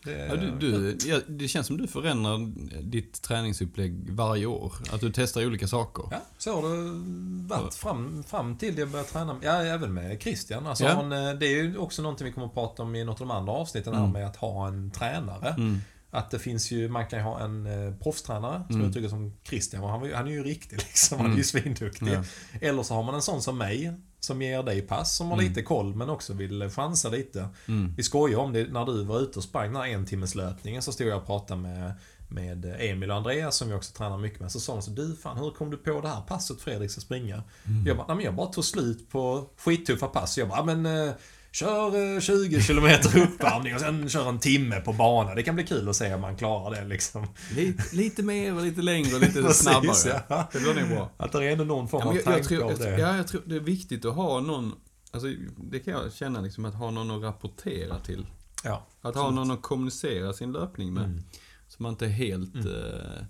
[0.04, 2.38] Det, Ja, du, du, ja, det känns som du förändrar
[2.82, 4.74] ditt träningsupplägg varje år.
[4.94, 6.04] Att du testar olika saker.
[6.12, 9.36] Ja, så har det varit fram, fram till jag började träna.
[9.42, 10.68] Ja, även med Christian.
[10.68, 10.90] Alltså, Ja.
[10.94, 13.28] han, eh, det är ju också någonting vi kommer att prata om i något av
[13.28, 14.12] de andra avsnitten här Mm.
[14.14, 15.50] med att ha en tränare.
[15.50, 15.78] Mm.
[16.14, 18.86] Att det finns ju, man kan ju ha en eh, proffstränare, som Mm.
[18.86, 21.20] jag tycker som Christian, han, var han är ju riktig liksom.
[21.20, 22.08] Han är ju svinduktig.
[22.14, 22.24] Ja.
[22.62, 25.48] Eller så har man en sån som mig, som ger dig pass, som har Mm.
[25.50, 27.48] lite koll men också vill chansa lite.
[27.68, 27.94] Mm.
[27.98, 30.82] Vi skojar om det, när du var ute och sprang den här en timmes löpningen
[30.82, 31.94] så stod jag och pratade med,
[32.30, 34.52] med Emil och Andreas som jag också tränar mycket med.
[34.52, 37.02] Så sa de så du fan hur kom du på det här passet Fredrik ska
[37.02, 37.44] springa?
[37.66, 37.88] Mm.
[37.88, 40.38] Jag bara, nej men jag bara tog slut på skittuffa pass.
[40.38, 41.14] Jag bara, "Ja, men eh,
[41.52, 45.36] kör eh, 20 kilometer uppvärmning och sen kör en timme på bana.
[45.36, 47.28] Det kan bli kul att se om man klarar det liksom.
[47.56, 50.24] Lite, lite mer och lite längre och lite Precis, snabbare.
[50.30, 50.50] ja.
[50.54, 51.10] Det blir nog bra.
[51.18, 53.00] Att det är ändå någon form Ja, av jag, tanke av det.
[53.00, 54.74] ja, jag tror det är viktigt att ha någon,
[55.12, 55.28] alltså
[55.58, 58.26] det kan jag känna liksom, att ha någon att rapportera till.
[58.64, 61.04] Ja, Att ha någon att kommunicera sin löpning med.
[61.04, 61.24] Mm.
[61.68, 63.26] Så man inte är helt, eh,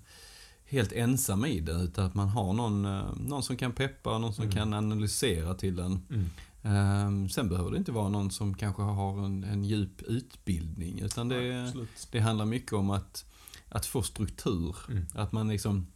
[0.64, 4.34] helt ensam i det, utan att man har någon, eh, någon som kan peppa, någon
[4.34, 4.56] som Mm.
[4.56, 6.00] kan analysera till en.
[6.62, 6.76] Mm.
[6.76, 11.30] Ehm, sen behöver det inte vara någon som kanske har en, en djup utbildning, utan
[11.30, 12.08] Ja, det, absolut.
[12.10, 13.24] det handlar mycket om att,
[13.68, 14.76] att få struktur.
[14.90, 15.06] Mm.
[15.14, 15.86] Att man liksom,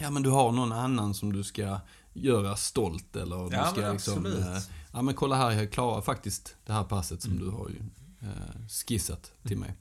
[0.00, 1.80] ja men du har någon annan som du ska
[2.12, 4.58] göra stolt eller du Ja, ska men liksom, eh,
[4.92, 7.44] ja men kolla här, jag klarar faktiskt det här passet som Mm.
[7.44, 7.76] du har ju
[8.28, 9.74] eh, skissat till mig.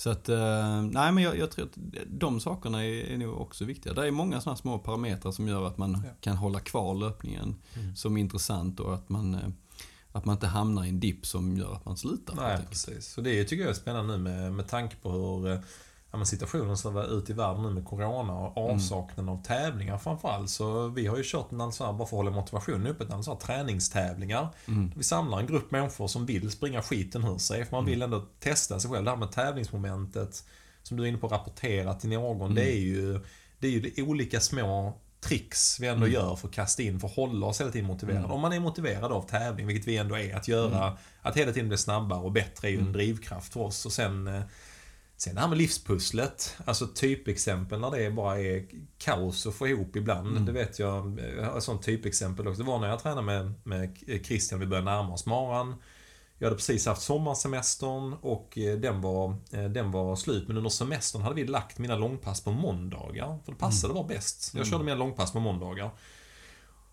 [0.00, 3.64] Så att, eh, nej men jag, jag tror att de sakerna är, är nog också
[3.64, 3.92] viktiga.
[3.92, 6.10] Det är många sådana små parametrar som gör att man Ja.
[6.20, 7.96] kan hålla kvar löpningen Mm.
[7.96, 9.40] som intressant och att man, eh,
[10.12, 12.34] att man inte hamnar i en dipp som gör att man slutar.
[12.34, 13.12] Nej, precis.
[13.12, 15.58] Så det tycker jag är spännande nu med, med tanke på hur eh,
[16.12, 18.74] ja, situationen ser ut i världen nu med Corona och Mm.
[18.76, 20.50] avsaknaden av tävlingar framförallt.
[20.50, 23.10] Så vi har ju kört en alltså här, bara för att hålla motivationen uppe, ett
[23.12, 24.48] alltså här träningstävlingar.
[24.68, 24.92] Mm.
[24.96, 27.64] Vi samlar en grupp människor som vill springa skiten ur sig.
[27.64, 27.90] För man Mm.
[27.90, 29.04] vill ändå testa sig själv.
[29.04, 30.44] Det här med tävlingsmomentet,
[30.82, 32.40] som du är inne på rapportera till någon.
[32.50, 32.54] Mm.
[32.54, 33.20] Det är ju
[33.58, 36.14] det är ju de olika små tricks vi ändå Mm.
[36.14, 38.18] gör för att kasta in, för att hålla oss hela tiden motiverade.
[38.24, 38.30] Mm.
[38.30, 41.68] Om man är motiverad av tävling, vilket vi ändå är, att göra, att hela tiden
[41.68, 42.92] bli snabbare och bättre är ju en Mm.
[42.92, 43.86] drivkraft för oss.
[43.86, 44.40] Och sen, eh,
[45.22, 48.66] sen det här med livspusslet, alltså typexempel när det bara är
[48.98, 50.28] kaos att få ihop ibland.
[50.28, 50.44] Mm.
[50.46, 52.62] Det vet jag, jag har ett sånt typexempel också.
[52.62, 55.74] Det var när jag tränade med, med Christian, vi började närma oss maran.
[56.38, 60.48] Jag hade precis haft sommarsemestern och eh, den var, eh, den var slut.
[60.48, 63.38] Men under semestern hade vi lagt mina långpass på måndagar.
[63.44, 64.50] För det passade var bäst.
[64.54, 64.70] Jag Mm.
[64.70, 65.90] körde mina långpass på måndagar.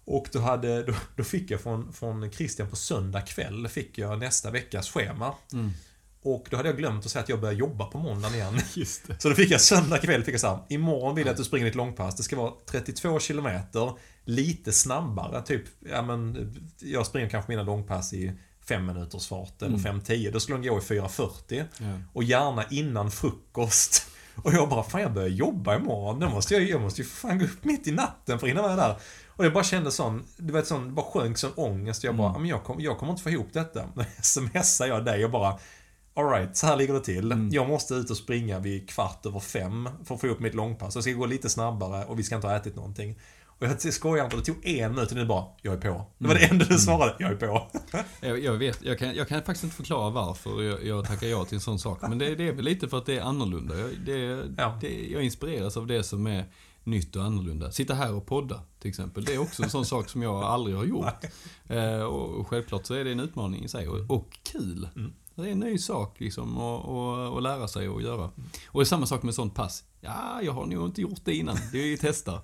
[0.06, 4.20] Och då, hade, då, då fick jag från, från Christian på söndag kväll fick jag
[4.20, 5.34] nästa veckas schema.
[5.54, 5.72] Mm.
[6.24, 8.60] Och då hade jag glömt att säga att jag börjar jobba på måndagen igen.
[8.74, 9.22] Just det.
[9.22, 11.44] Så då fick jag söndag kväll, fick jag så här, imorgon vill jag att du
[11.44, 12.16] springer ditt långpass.
[12.16, 13.94] Det ska vara 32 kilometer,
[14.26, 15.42] lite snabbare.
[15.42, 18.32] Typ, ja men, jag springer kanske mina långpass i
[18.68, 20.00] 5 minuters fart eller Mm.
[20.02, 20.32] 5.10.
[20.32, 21.66] Då skulle de gå i 4.40.
[21.80, 21.86] Ja.
[22.14, 24.08] Och gärna innan frukost.
[24.44, 26.20] Och jag bara, fan jag börjar jobba imorgon.
[26.20, 28.62] Då måste jag, jag måste ju fan gå upp mitt i natten för att hinna
[28.62, 28.96] vara där.
[29.28, 32.04] Och jag bara kände sån, du vet sån, bara sjönk sån ångest.
[32.04, 32.42] Jag bara, Mm.
[32.42, 33.86] men jag, kom, jag kommer inte få ihop detta.
[33.96, 35.60] Men smsar jag dig och bara,
[36.18, 37.32] alright, så här ligger det till.
[37.32, 37.50] Mm.
[37.52, 40.96] Jag måste ut och springa vid kvart över fem för att få ihop mitt långpass.
[40.96, 43.20] Jag ska gå lite snabbare och vi ska inte ha ätit någonting.
[43.60, 46.06] Och jag skojar inte, det tog en minut och nu bara, jag är på.
[46.18, 47.68] Det var det enda du svarade, jag är på.
[48.22, 51.46] Jag, jag vet, jag kan, jag kan faktiskt inte förklara varför jag, jag tackar ja
[51.46, 52.02] till en sån sak.
[52.02, 53.78] Men det, det är väl lite för att det är annorlunda.
[53.80, 54.78] Jag, det, Ja.
[54.82, 56.46] det, jag inspireras av det som är
[56.84, 57.72] nytt och annorlunda.
[57.72, 59.26] Sitta här och podda till exempel.
[59.26, 61.24] Det är också en sån sak som jag aldrig har gjort.
[61.68, 63.88] Eh, och, och självklart så är det en utmaning i sig.
[63.88, 64.88] Och, och kul.
[64.96, 65.14] Mm.
[65.38, 68.24] Det är en ny sak liksom att och, och lära sig att göra.
[68.68, 69.84] Och det är samma sak med sånt pass.
[70.02, 71.58] Ja, jag har nog inte gjort det innan.
[71.72, 72.40] Det är ju testar.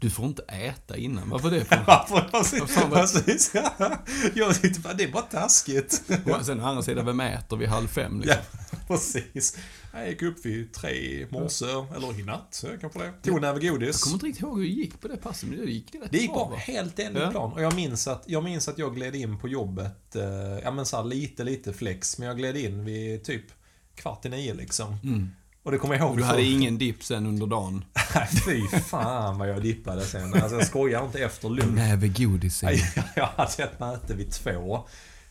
[0.00, 1.28] Du får inte äta innan.
[1.30, 1.64] Varför det?
[1.68, 1.84] För?
[1.86, 2.28] Varför?
[2.30, 2.60] Precis.
[2.60, 3.52] Vad fan var- precis.
[4.34, 6.02] Jag tyckte bara, det är bara taskigt.
[6.38, 8.20] Och sen å andra sidan, vem äter vid halv fem?
[8.20, 8.36] Liksom?
[8.70, 9.58] Ja, precis.
[9.96, 11.64] Jag gick upp vid tre i morse,
[11.96, 13.12] eller i natt, kanske det.
[13.22, 14.02] Tog en näve Jag godis.
[14.02, 16.18] kommer inte riktigt ihåg hur det gick på det passet, men det gick rätt Det
[16.18, 16.38] gick bra.
[16.44, 16.56] bara va?
[16.56, 17.30] helt enligt Ja.
[17.30, 17.52] plan.
[17.52, 20.22] Och jag minns att jag, minns att jag gled in på jobbet, eh,
[20.64, 23.44] ja men så här lite, lite flex, men jag gled in vid typ
[23.94, 24.96] kvart i nio liksom.
[25.04, 25.28] Mm.
[25.62, 26.16] Och det kommer jag ihåg.
[26.16, 27.84] Du hade för- ingen dipp sen under dagen?
[28.46, 30.34] Fy fan vad jag dippade sen.
[30.34, 31.74] Alltså jag skojar inte efter lunch.
[31.76, 32.62] Näve godis
[33.16, 34.86] Jag hade ett möte vid två.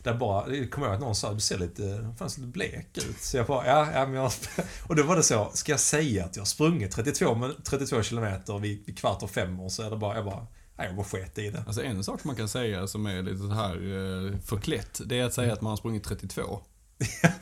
[0.06, 3.20] Där bara, det kommer jag att någon sa, du ser lite, fan, lite blek ut.
[3.20, 4.32] Så jag bara, ja, ja men jag...
[4.86, 8.02] Och då var det så, ska jag säga att jag har sprungit 32, men- 32
[8.02, 10.46] kilometer vid, vid kvart och fem år så är det bara, jag bara,
[10.76, 11.64] nej, jag bara sket i det.
[11.66, 15.24] Alltså en sak man kan säga som är lite så här eh, förklätt, det är
[15.24, 16.42] att säga att man har sprungit 32.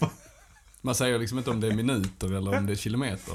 [0.84, 3.34] Man säger liksom inte om det är minuter eller om det är kilometer.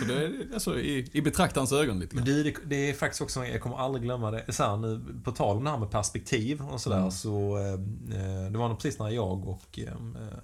[0.00, 2.34] För det är alltså i, i betraktarens ögon lite Men grann.
[2.36, 4.52] du, det, det är faktiskt också, jag kommer aldrig glömma det.
[4.52, 7.10] Så här, nu, på tal om det här med perspektiv och sådär Mm.
[7.10, 9.92] så eh, Det var nog precis när jag och eh,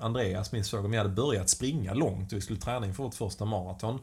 [0.01, 3.45] Andreas, min svåger, vi hade börjat springa långt och vi skulle träna inför vårt första
[3.45, 3.99] maraton.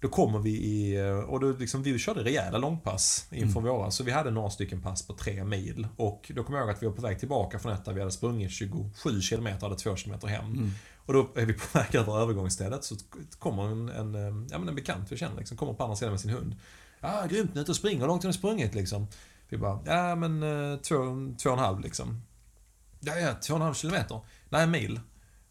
[0.00, 4.04] Då kommer vi i, eh, och då liksom, vi körde rejäla långpass inför våra, så
[4.04, 5.86] vi hade några stycken pass på tre mil.
[5.96, 8.00] Och då kommer jag ihåg att vi var på väg tillbaka från ett där vi
[8.00, 10.44] hade sprungit 27 km, hade 2 km hem.
[10.44, 10.70] Mm.
[11.06, 12.96] Och då är vi på väg över övergångsstället så
[13.38, 16.20] kommer en, en, ja, men en bekant vi känner liksom, kommer på andra sidan med
[16.20, 16.56] sin hund.
[17.00, 18.00] Ja, grymt, nu ute och springer.
[18.00, 19.06] Hur långt har ni sprungit liksom?
[19.48, 20.96] Vi bara, ja men eh, två,
[21.42, 22.22] två och en halv liksom.
[23.00, 24.20] Ja, ja, två och en halv kilometer.
[24.48, 25.00] Nej, en mil.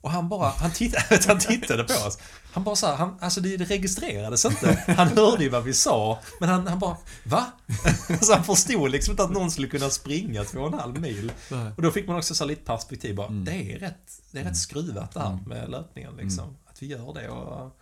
[0.05, 2.17] Och han bara, han tittade, han tittade på oss.
[2.53, 4.83] Han bara såhär, han, alltså det, det registrerades inte.
[4.97, 7.45] Han hörde ju vad vi sa, men han, han bara, va?
[8.21, 11.31] Så han förstod liksom inte att någon skulle kunna springa två och en halv mil.
[11.75, 13.45] Och då fick man också så lite perspektiv bara, Mm.
[13.45, 15.43] det är rätt, det är rätt skruvat det här Mm.
[15.43, 16.57] med löpningen liksom.
[16.65, 17.77] Att vi gör det och...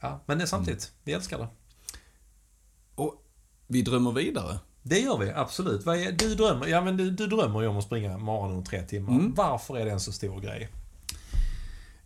[0.00, 1.48] Ja, men det är samtidigt, vi älskar det.
[2.94, 3.14] Och
[3.66, 4.58] vi drömmer vidare.
[4.82, 5.84] Det gör vi, absolut.
[6.18, 9.12] Du, drömmer, ja, men du, du drömmer ju om att springa maraton under tre timmar.
[9.12, 9.34] Mm.
[9.34, 10.68] Varför är det en så stor grej?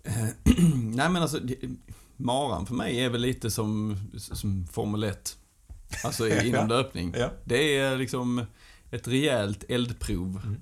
[0.05, 0.29] Eh,
[0.75, 1.59] Nej men alltså, det-
[2.17, 5.37] maran för mig är väl lite som, som Formel 1.
[6.05, 6.43] Alltså Ja.
[6.43, 7.15] inom löpning.
[7.19, 7.31] Ja.
[7.45, 8.45] Det är liksom
[8.91, 10.41] ett rejält eldprov.
[10.45, 10.61] Mm.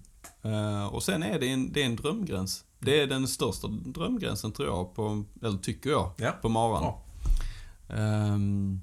[0.54, 2.64] Eh, och sen är det en, det är en drömgräns.
[2.78, 6.30] Det är den största drömgränsen tror jag, på, eller tycker jag, Ja.
[6.42, 6.82] på maran.
[6.82, 7.02] Bra.
[7.88, 8.80] Ehm,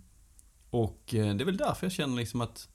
[0.70, 2.68] och eh, det är väl därför jag känner liksom att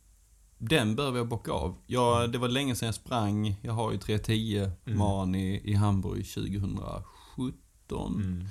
[0.59, 1.77] den behöver jag bocka av.
[1.87, 3.57] Jag, det var länge sedan jag sprang.
[3.63, 4.99] Jag har ju 3.10 Mm.
[4.99, 7.53] maran i, i Hamburg 2017.
[8.01, 8.47] Mm.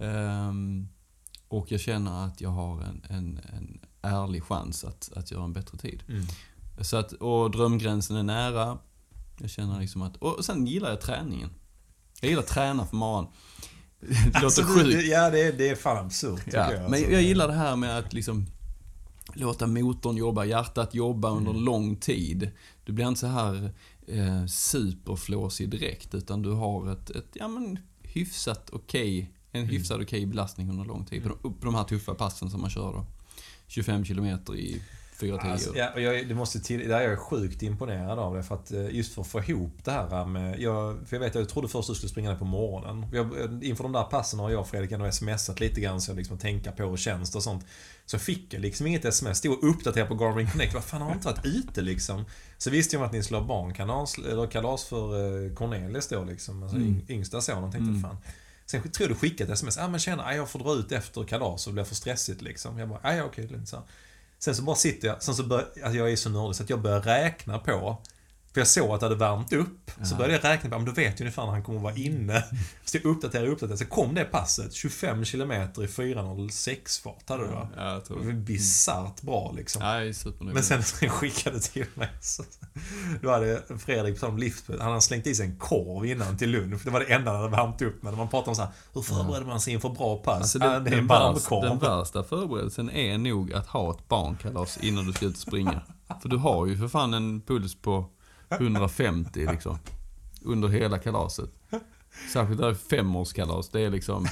[0.00, 0.88] Ehm,
[1.48, 5.52] och jag känner att jag har en, en, en ärlig chans att, att göra en
[5.52, 6.02] bättre tid.
[6.08, 6.26] Mm.
[6.80, 8.78] Så att, och drömgränsen är nära.
[9.40, 11.50] Jag känner liksom att, och sen gillar jag träningen.
[12.20, 13.26] Jag gillar att träna för maran.
[14.00, 15.06] Det låter Alltså, sjukt.
[15.06, 16.82] Ja, det är, det är fan absurt Ja, jag.
[16.82, 17.10] men alltså.
[17.10, 18.46] jag gillar det här med att liksom
[19.34, 21.64] låta motorn jobba, hjärtat jobba under Mm.
[21.64, 22.50] lång tid.
[22.84, 23.72] Du blir inte så här
[24.06, 27.78] eh, superflåsig direkt, utan du har ett, ett ja, men,
[28.12, 29.70] hyfsat okej, en Mm.
[29.70, 31.22] hyfsad okej belastning under lång tid.
[31.22, 33.06] På, de, på de här tuffa passen som man kör då.
[33.66, 34.82] 25 kilometer i
[35.20, 38.42] 4-10 Alltså, ja, och jag, det måste till, där är jag sjukt imponerad av det.
[38.42, 40.60] För att eh, just för att få ihop det här med...
[40.60, 43.06] Jag, för jag vet, jag trodde först du skulle springa ner på morgonen.
[43.12, 46.16] Jag, inför de där passen har jag och Fredrik ändå smsat lite grann så jag
[46.16, 47.64] liksom tänka på tjänst och sånt.
[48.06, 49.38] Så fick jag liksom inget sms.
[49.38, 50.74] Stod och uppdaterade på Garmin Connect.
[50.74, 52.24] Vad fan har inte varit ute liksom?
[52.58, 56.62] Så visste jag att ni skulle ha barnkalas eller kalas för eh, Cornelis då liksom.
[56.62, 56.88] Alltså Mm.
[56.88, 57.72] yng- yngsta sonen.
[57.72, 58.02] Tänkte Mm.
[58.02, 58.16] fan.
[58.66, 59.78] Sen tror jag du skickade ett sms.
[59.78, 62.78] Ah, men tjena, jag får dra ut efter kalas och det blir för stressigt liksom.
[62.78, 63.84] Jag bara, ah, ja okej, lugnt så här.
[64.40, 66.70] Sen så bara sitter jag, sen så börjar, alltså jag är så nördig så att
[66.70, 67.98] jag börjar räkna på
[68.54, 69.90] för jag såg att det hade värmt upp.
[70.02, 70.16] Så Ja.
[70.16, 72.44] började jag räkna på, men då vet jag ungefär när han kommer vara inne.
[72.84, 73.76] Så jag uppdaterar och uppdaterar.
[73.76, 77.68] Så kom det passet, 25 km i 4.06 fart hade du va?
[77.76, 78.32] Ja, jag tror Det det.
[78.32, 79.82] bisarrt bra liksom.
[79.82, 80.54] Ja, jag supernöjd.
[80.54, 82.42] Men sen så skickade till mig så,
[83.22, 86.36] Då hade Fredrik på tal om lift, han hade slängt i sig en korv innan
[86.38, 86.80] till lunch.
[86.84, 88.12] Det var det enda han hade värmt upp med.
[88.12, 90.36] När man pratar om så här, hur förbereder man sig inför bra pass?
[90.40, 91.62] Alltså den, det är en den, varm värsta, korv.
[91.68, 95.82] den värsta förberedelsen är nog att ha ett barnkalas innan du ska ut och springa.
[96.22, 98.10] För du har ju för fan en puls på
[98.50, 99.78] 150 liksom.
[100.42, 101.50] Under hela kalaset.
[102.32, 104.26] Särskilt där femårskalas, det är liksom...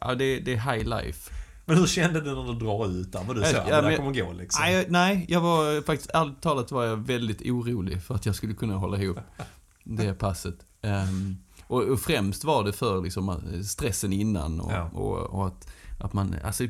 [0.00, 1.32] Ja, det, det är high life.
[1.64, 3.24] Men hur kände du när du drar ut där?
[3.24, 4.62] Var du så, Ja, det där kommer gå liksom?
[4.64, 8.54] Nej, nej, jag var faktiskt, ärligt talat var jag väldigt orolig för att jag skulle
[8.54, 9.18] kunna hålla ihop
[9.84, 10.54] det passet.
[10.82, 14.90] Ehm, och, och främst var det för liksom stressen innan och, Ja.
[14.94, 15.68] och, och att,
[16.00, 16.64] att man, alltså,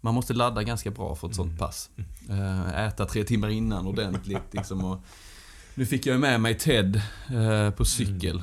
[0.00, 1.58] man måste ladda ganska bra för ett sånt Mm.
[1.58, 1.90] pass.
[2.30, 4.84] Eh, äta tre timmar innan ordentligt liksom.
[4.84, 5.00] Och,
[5.78, 6.96] nu fick jag med mig Ted
[7.30, 8.42] eh, på cykel.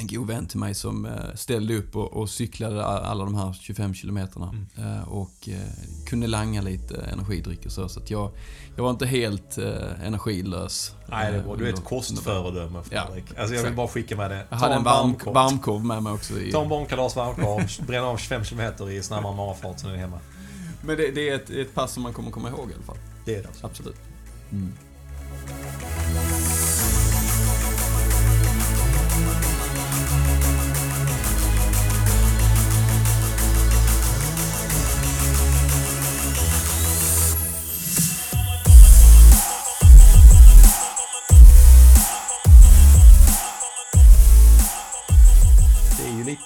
[0.00, 3.52] En god vän till mig som eh, ställde upp och, och cyklade alla de här
[3.60, 4.54] 25 kilometerna.
[4.78, 5.56] Eh, och eh,
[6.06, 7.88] kunde langa lite energidryck och så.
[7.88, 8.30] Så att jag,
[8.76, 10.94] jag var inte helt eh, energilös.
[11.06, 13.38] Nej, det eh, var, du är ett under- kostföredöme Ja, Fredrik.
[13.38, 14.46] alltså jag vill bara skicka med det.
[14.50, 15.84] Jag hade en varm, varmkorv.
[15.84, 16.40] med mig också.
[16.40, 19.98] I, Ta en barnkalas varmkorv, bränna av 25 km i snabbare marafart så är du
[19.98, 20.18] hemma.
[20.82, 22.98] men det, det är ett, ett pass som man kommer komma ihåg i alla fall.
[23.24, 23.48] Det är det.
[23.62, 23.96] Absolut.
[24.52, 24.72] Mm.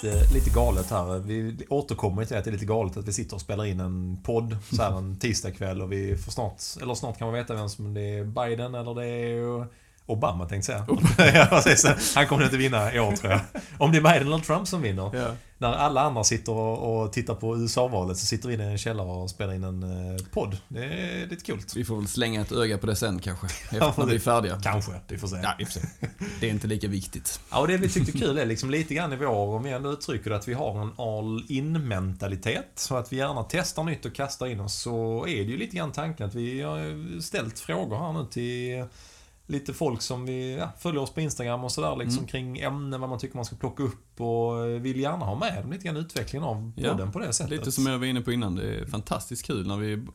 [0.03, 1.19] Lite, lite galet här.
[1.19, 4.17] Vi återkommer till att det är lite galet att vi sitter och spelar in en
[4.23, 7.69] podd så här en tisdagkväll och vi får snart, eller snart kan man veta vem
[7.69, 9.67] som det är Biden eller det är
[10.07, 10.87] Obama tänkte jag
[11.17, 11.47] säga.
[11.51, 12.15] Ja, precis.
[12.15, 13.39] Han kommer inte vinna i år tror jag.
[13.77, 15.11] Om det är Biden eller Trump som vinner.
[15.15, 15.27] Ja.
[15.59, 19.07] När alla andra sitter och, och tittar på USA-valet så sitter vi i en källare
[19.07, 20.57] och spelar in en eh, podd.
[20.67, 21.59] Det är lite kul.
[21.75, 23.47] Vi får väl slänga ett öga på det sen kanske.
[23.63, 24.59] Efter Ja, när vi är färdiga.
[24.63, 25.37] Kanske, vi får se.
[25.43, 25.83] Ja, för sig.
[26.39, 27.39] Det är inte lika viktigt.
[27.51, 29.91] Ja, och det vi tyckte kul är liksom lite grann i vår, om vi ändå
[29.91, 32.71] uttrycker det, att vi har en all-in mentalitet.
[32.75, 34.73] Så att vi gärna testar nytt och kastar in oss.
[34.81, 38.85] Så är det ju lite grann tanken att vi har ställt frågor här nu till
[39.49, 42.27] lite folk som vi ja, följer oss på Instagram och sådär liksom Mm.
[42.27, 45.63] kring ämnen, vad man tycker man ska plocka upp och eh, vill gärna ha med
[45.63, 47.51] dem lite grann i utvecklingen av Ja, podden på det sättet.
[47.51, 50.05] Lite som jag var inne på innan, det är fantastiskt kul när vi...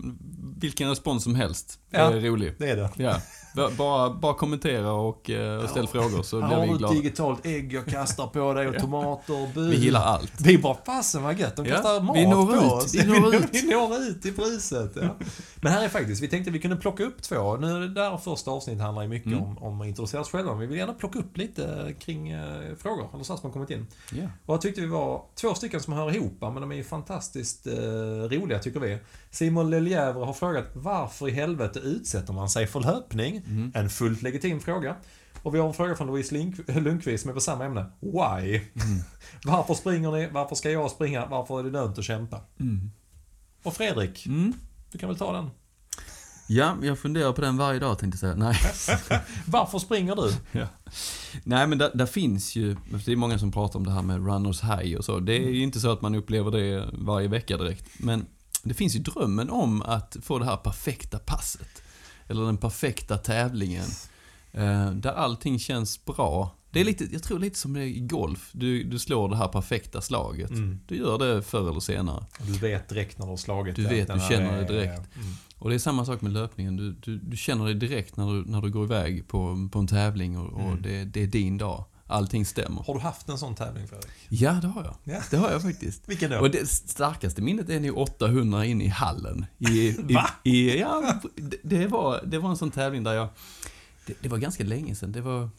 [0.57, 1.99] Vilken respons som helst Ja.
[1.99, 2.55] är rolig.
[2.59, 2.91] Det är det.
[2.97, 3.17] Ja.
[3.57, 6.79] Ba- Bara, bara kommentera och, eh, och ställ frågor så blir har vi du ett
[6.79, 6.95] glada.
[6.95, 9.71] digitalt ägg jag kastar på dig och tomater och bu.
[9.71, 10.41] Vi gillar allt.
[10.41, 12.95] Vi bara, fasen vad gött, de Ja, kastar mat vi når på ut, oss.
[12.95, 13.49] vi når ut.
[13.53, 14.93] vi når ut i priset.
[14.95, 15.09] Ja.
[15.57, 17.57] Men här är faktiskt, vi tänkte vi kunde plocka upp två.
[17.57, 19.43] Nu är det där första avsnittet handlar ju mycket Mm.
[19.45, 20.51] om, om att introducera oss själva.
[20.51, 23.71] Men vi vill gärna plocka upp lite kring eh, frågor, eller så som har kommit
[23.71, 23.87] in.
[24.13, 24.25] Ja.
[24.47, 27.67] Och jag tyckte vi var två stycken som hör ihop, men de är ju fantastiskt
[27.67, 27.73] eh,
[28.31, 28.99] roliga tycker vi.
[29.33, 33.37] Simon Lelièvre har frågat varför i helvete utsätter man sig för löpning?
[33.47, 33.73] Mm.
[33.75, 34.97] En fullt legitim fråga.
[35.43, 37.87] Och vi har en fråga från Louise Lundqvist med på samma ämne.
[38.01, 38.57] Why?
[38.57, 38.99] Mm.
[39.45, 40.29] Varför springer ni?
[40.33, 41.27] Varför ska jag springa?
[41.27, 42.41] Varför är det lönt att kämpa?
[42.61, 42.91] Mm.
[43.63, 44.53] Och Fredrik, Mm.
[44.93, 45.51] du kan väl ta den.
[46.49, 48.47] Ja, jag funderar på den varje dag tänkte jag säga.
[49.11, 49.21] Nej.
[49.47, 50.33] Varför springer du?
[50.61, 50.67] Ja.
[51.45, 52.77] Nej men där, där finns ju,
[53.07, 55.21] det är många som pratar om det här med runners high och så.
[55.21, 57.85] Det är ju inte så att man upplever det varje vecka direkt.
[57.99, 58.27] Men
[58.63, 61.83] det finns ju drömmen om att få det här perfekta passet.
[62.29, 63.87] Eller den perfekta tävlingen.
[64.53, 66.57] Eh, där allting känns bra.
[66.71, 68.51] Det är lite, jag tror lite som det är i golf.
[68.53, 70.51] Du, du slår det här perfekta slaget.
[70.51, 70.81] Mm.
[70.87, 72.27] Du gör det förr eller senare.
[72.47, 75.17] Du vet direkt när du har slagit Du vet, du känner är- det direkt.
[75.17, 75.29] Mm.
[75.59, 76.77] Och det är samma sak med löpningen.
[76.77, 79.87] Du, du, du känner det direkt när du, när du går iväg på, på en
[79.87, 80.83] tävling och, och Mm.
[80.83, 81.85] det, det är din dag.
[82.13, 82.83] Allting stämmer.
[82.83, 84.11] Har du haft en sån tävling Fredrik?
[84.29, 85.15] Ja, det har jag.
[85.15, 85.23] Ja.
[85.31, 86.09] Det har jag faktiskt.
[86.09, 86.39] Vilken då?
[86.39, 89.47] Och det starkaste minnet är nog 800 in i hallen.
[89.59, 90.31] I, i, Va?
[90.43, 91.21] I, ja,
[91.63, 93.29] det, var, det var en sån tävling där jag...
[94.07, 95.13] Det, det var ganska länge sedan.
[95.13, 95.51] Det var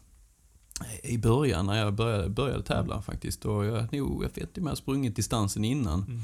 [1.04, 3.46] i början när jag började, började tävla faktiskt.
[3.46, 6.04] Och jag, nog, jag vet inte om jag har sprungit distansen innan.
[6.04, 6.22] Mm.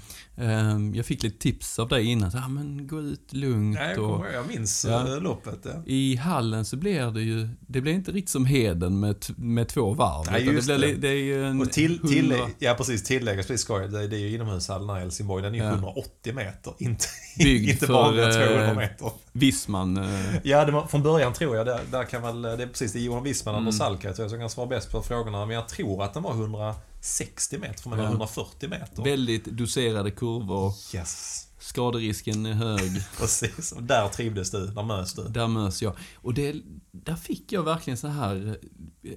[0.49, 2.31] Ehm, jag fick lite tips av dig innan.
[2.35, 3.77] Ah, men gå ut lugnt.
[3.79, 5.07] Nej, jag, och, jag minns Ja.
[5.15, 5.59] eh, loppet.
[5.63, 5.71] Ja.
[5.85, 9.93] i hallen så blir det ju, det blir inte riktigt som Heden med, med två
[9.93, 10.25] varv.
[10.31, 11.07] Nej, just det, blir, det.
[11.07, 14.15] är ju en Och till, 100 till, ja precis, tilläggas precis ska jag, det, det
[14.15, 15.43] är ju inomhushallen här i Helsingborg.
[15.43, 15.69] Den är ju Ja.
[15.69, 16.73] 180 meter.
[16.79, 17.05] Inte,
[17.39, 19.11] inte vanliga eh, 200 meter.
[19.39, 19.97] Wissman.
[19.97, 22.93] eh, Ja, det var, från början tror jag, där, där kan väl, det är precis,
[22.93, 23.67] det är Johan Wissman och Mm.
[23.67, 25.45] Anders Salka tror jag som kan svara bäst på frågorna.
[25.45, 28.03] Men jag tror att den var 160 meter, var Ja.
[28.03, 29.03] 140 meter.
[29.03, 30.73] Väldigt doserade kurvor.
[30.95, 31.45] Yes.
[31.59, 32.91] Skaderisken är hög.
[33.19, 35.23] Precis, och där trivdes du, där mös du.
[35.23, 35.93] Där möts jag.
[36.15, 36.55] Och det,
[36.91, 38.57] där fick jag verkligen så här...
[39.03, 39.11] eh,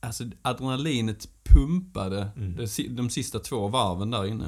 [0.00, 2.56] Alltså adrenalinet pumpade Mm.
[2.76, 4.44] de, de sista två varven där inne.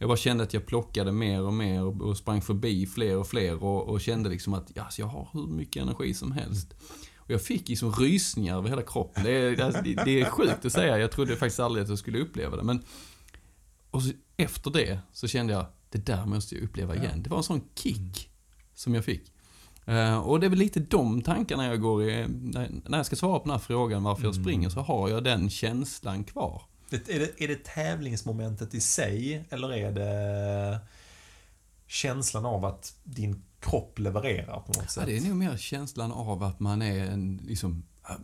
[0.00, 3.64] Jag bara kände att jag plockade mer och mer och, sprang förbi fler och fler
[3.64, 6.74] och, och kände liksom att ja, alltså jag har hur mycket energi som helst.
[7.16, 9.24] Och jag fick liksom rysningar över hela kroppen.
[9.24, 10.98] Det är, alltså, det, det är sjukt att säga.
[10.98, 12.62] Jag trodde faktiskt aldrig att jag skulle uppleva det.
[12.62, 12.82] Men
[13.90, 17.02] och så, efter det så kände jag, det där måste jag uppleva Ja.
[17.02, 17.22] igen.
[17.22, 18.30] Det var en sån kick
[18.74, 19.32] som jag fick.
[19.84, 23.38] Eh, och det är väl lite de tankarna jag går i, när, jag ska svara
[23.38, 24.44] på den här frågan varför jag Mm.
[24.44, 26.62] springer, så har jag den känslan kvar.
[26.90, 30.78] Det, är, det, är det tävlingsmomentet i sig, eller är det
[31.86, 35.06] känslan av att din kropp levererar på något Ja, sätt?
[35.06, 37.82] det är nog mer känslan av att man är en, liksom,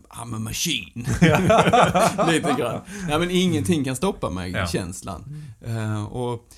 [0.09, 1.07] I'm a machine.
[2.33, 2.81] Lite grann.
[3.09, 4.67] Nej men ingenting kan stoppa mig, Ja.
[4.67, 5.43] känslan.
[5.67, 6.49] Eh, och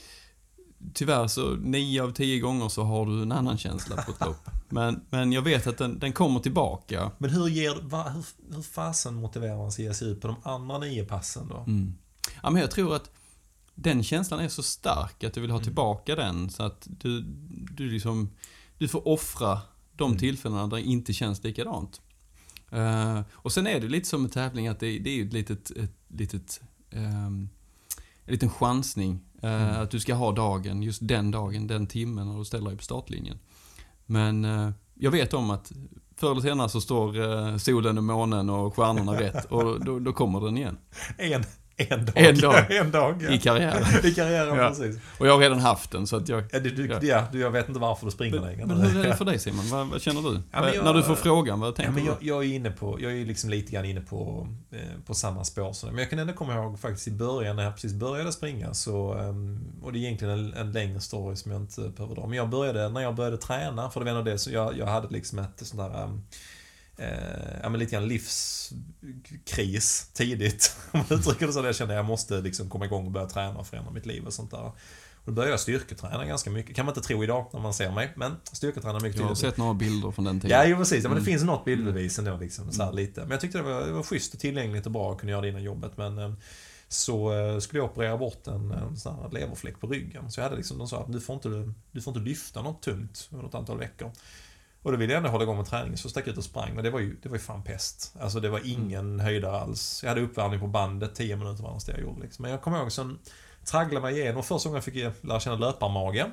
[0.94, 4.48] tyvärr så, nio av tio gånger så har du en annan känsla på ett lopp.
[4.68, 7.10] Men, men jag vet att den, den kommer tillbaka.
[7.18, 8.24] Men hur, ger, va, hur,
[8.54, 11.56] hur fasen motiverar man sig att ge sig ut på de andra nio passen då?
[11.56, 11.94] Mm.
[12.42, 13.10] Ja, men jag tror att
[13.74, 15.64] den känslan är så stark att du vill ha Mm.
[15.64, 17.20] tillbaka den så att du,
[17.76, 18.30] du liksom,
[18.78, 19.60] du får offra
[19.96, 20.18] de Mm.
[20.18, 22.00] tillfällena där det inte känns likadant.
[22.70, 25.32] Eh, och sen är det lite som en tävling att det, det är ju ett
[25.32, 26.60] litet, ett litet,
[26.90, 27.48] ehm,
[28.24, 29.20] en liten chansning.
[29.42, 29.82] Eh, Mm.
[29.82, 32.84] Att du ska ha dagen, just den dagen, den timmen när du ställer dig på
[32.84, 33.38] startlinjen.
[34.06, 35.72] Men eh, jag vet om att
[36.16, 40.12] förr eller senare så står eh, solen och månen och stjärnorna rätt och då, då
[40.12, 40.78] kommer den igen.
[41.16, 41.44] En,
[41.90, 42.14] en dag.
[42.16, 42.70] En dag.
[42.76, 43.30] en dag, ja.
[43.30, 43.84] I karriären.
[44.04, 44.68] I karriären, Ja.
[44.68, 44.96] precis.
[45.18, 46.44] Och jag har redan haft den så att jag...
[46.52, 46.98] Ja, du, du, Ja.
[47.02, 47.24] ja.
[47.32, 48.66] du, jag vet inte varför du springer längre.
[48.66, 49.68] Men hur är det för dig Simon?
[49.70, 50.40] Vad, vad känner du?
[50.52, 52.08] Jag- När du får frågan, vad Ja, tänker men du?
[52.08, 55.44] jag, jag är inne på, jag är liksom lite grann inne på, eh, på samma
[55.44, 55.88] spår som.
[55.88, 59.14] Men jag kan ändå komma ihåg faktiskt i början när jag precis började springa så,
[59.14, 62.26] ehm, och det är egentligen en, en längre story som jag inte behöver dra.
[62.26, 64.86] Men jag började, när jag började träna, för det var ändå det, så jag, jag
[64.86, 66.22] hade liksom ett sånt där ehm,
[66.98, 67.08] Eh,
[67.62, 70.76] ja, men lite grann livskris tidigt.
[70.92, 71.64] Om man uttrycker det så.
[71.64, 74.26] Jag kände att jag måste liksom komma igång och börja träna och förändra mitt liv
[74.26, 74.60] och sånt där.
[74.60, 74.76] Och
[75.24, 76.76] då började jag styrketräna ganska mycket.
[76.76, 79.56] Kan man inte tro idag när man ser mig, men styrketräna mycket Jag har sett
[79.56, 80.58] några bilder från den tiden.
[80.58, 81.04] Ja, jo precis.
[81.04, 81.24] Ja, men det Mm.
[81.24, 83.20] finns något bildbevis ändå liksom, så här lite.
[83.20, 85.42] Men jag tyckte det var, det var schysst och tillgängligt och bra att kunna göra
[85.42, 85.92] det innan jobbet.
[85.96, 86.32] Men eh,
[86.88, 90.30] så eh, skulle jag operera bort en, en sån här leverfläck på ryggen.
[90.30, 92.82] Så jag hade liksom, de sa att du får inte, du får inte lyfta något
[92.82, 94.12] tungt under ett antal veckor.
[94.88, 96.74] Och då ville jag ändå hålla igång med träningen, så stack jag ut och sprang.
[96.74, 98.14] Men det var ju, det var ju fan pest.
[98.20, 99.20] Alltså det var ingen mm.
[99.20, 100.00] höjdare alls.
[100.02, 102.22] Jag hade uppvärmning på bandet, 10 minuter var det jag gjorde.
[102.22, 102.42] Liksom.
[102.42, 103.18] Men jag kommer ihåg, sen
[103.64, 104.42] tragglade mig igenom.
[104.42, 106.24] Första gången fick jag lära känna löparmage.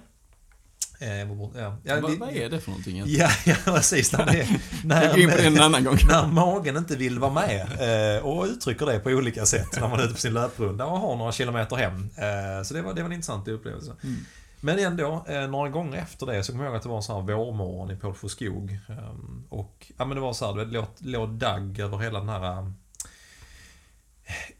[0.99, 1.77] Eh, ja.
[1.83, 3.03] Ja, vad, vad är det för någonting?
[3.05, 4.11] Ja, ja precis.
[4.11, 4.47] När, det,
[4.83, 5.97] när, in på det en annan gång.
[6.07, 9.99] när magen inte vill vara med eh, och uttrycker det på olika sätt när man
[9.99, 12.09] är ute på sin löprunda och har några kilometer hem.
[12.17, 13.91] Eh, så det var, det var en intressant upplevelse.
[14.03, 14.25] Mm.
[14.65, 17.03] Men ändå, eh, några gånger efter det så kommer jag ihåg att det var en
[17.03, 18.79] sån här vårmorgon i Pålsjö skog.
[18.87, 22.59] Um, och ja, men det var så här, det låg, dagg över hela den här
[22.59, 22.75] um,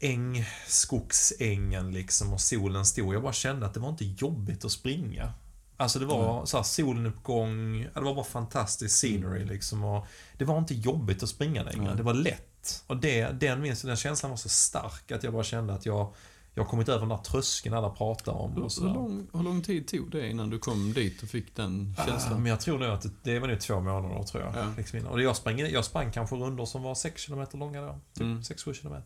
[0.00, 3.14] äng, skogsängen liksom och solen stod.
[3.14, 5.32] Jag bara kände att det var inte jobbigt att springa.
[5.76, 6.46] Alltså det var mm.
[6.46, 9.48] så här soluppgång, det var bara fantastisk scenery mm.
[9.48, 9.84] liksom.
[9.84, 10.06] Och
[10.38, 11.96] det var inte jobbigt att springa längre, mm.
[11.96, 12.84] det var lätt.
[12.86, 16.14] Och det, den, den känslan var så stark att jag bara kände att jag
[16.56, 18.52] jag har kommit över den där tröskeln alla pratar om.
[18.52, 21.94] Hur, hur, lång, hur lång tid tog det innan du kom dit och fick den
[21.96, 22.32] känslan?
[22.32, 24.54] Uh, men jag tror nog att det, det var nog två månader tror jag.
[24.56, 24.72] Ja.
[24.76, 27.98] Liksom och jag, sprang, jag sprang kanske rundor som var 6 km långa då.
[28.14, 28.40] Typ mm.
[28.40, 29.02] 6-7 km.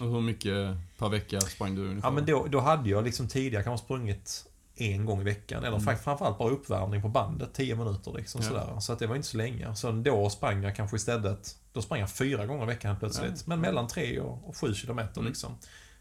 [0.00, 2.08] Och hur mycket per vecka sprang du ungefär?
[2.08, 4.44] Ja men då, då hade jag liksom tidigare kanske sprungit
[4.74, 5.64] en gång i veckan.
[5.64, 5.96] Eller mm.
[5.96, 8.48] framförallt bara uppvärmning på bandet, 10 minuter liksom ja.
[8.48, 8.80] sådär.
[8.80, 9.74] Så att det var inte så länge.
[9.74, 13.36] Så då sprang jag kanske istället, då sprang jag fyra gånger i veckan plötsligt.
[13.36, 13.42] Ja.
[13.46, 15.28] Men mellan 3 och 7 kilometer mm.
[15.28, 15.56] liksom.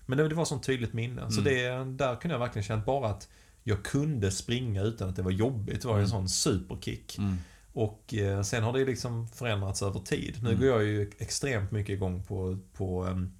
[0.07, 1.21] Men det, var sånt tydligt minne.
[1.21, 1.31] Mm.
[1.31, 3.27] Så det, där kunde jag verkligen känna bara att
[3.63, 5.81] jag kunde springa utan att det var jobbigt.
[5.81, 6.27] Det var ju en mm.
[6.27, 7.17] sån superkick.
[7.17, 7.37] Mm.
[7.73, 10.39] Och eh, sen har det liksom förändrats över tid.
[10.41, 10.61] Nu mm.
[10.61, 13.31] går jag ju extremt mycket igång på, på ehm,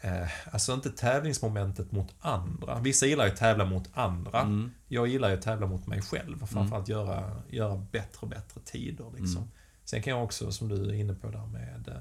[0.00, 2.80] eh, alltså inte tävlingsmomentet mot andra.
[2.80, 4.40] Vissa gillar ju att tävla mot andra.
[4.40, 4.70] Mm.
[4.88, 6.46] Jag gillar ju att tävla mot mig själv.
[6.46, 7.00] Framförallt mm.
[7.00, 9.06] göra, göra bättre och bättre tider.
[9.18, 9.36] Liksom.
[9.36, 9.50] Mm.
[9.84, 12.00] Sen kan jag också, som du är inne på där med eh,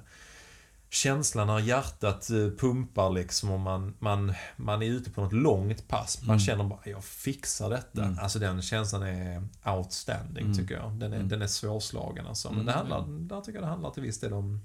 [0.94, 5.88] känslan när hjärtat eh, pumpar liksom och man, man, man är ute på något långt
[5.88, 6.22] pass.
[6.22, 6.39] Man mm.
[6.39, 8.04] känner bara, jag fixar detta.
[8.04, 8.20] Mm.
[8.20, 10.58] Alltså den känslan är outstanding mm.
[10.58, 10.91] tycker jag.
[10.91, 11.30] Den är, mm.
[11.30, 12.50] den är svårslagen alltså.
[12.50, 12.66] Men mm.
[12.66, 14.62] det handlar, där tycker jag det handlar till viss del om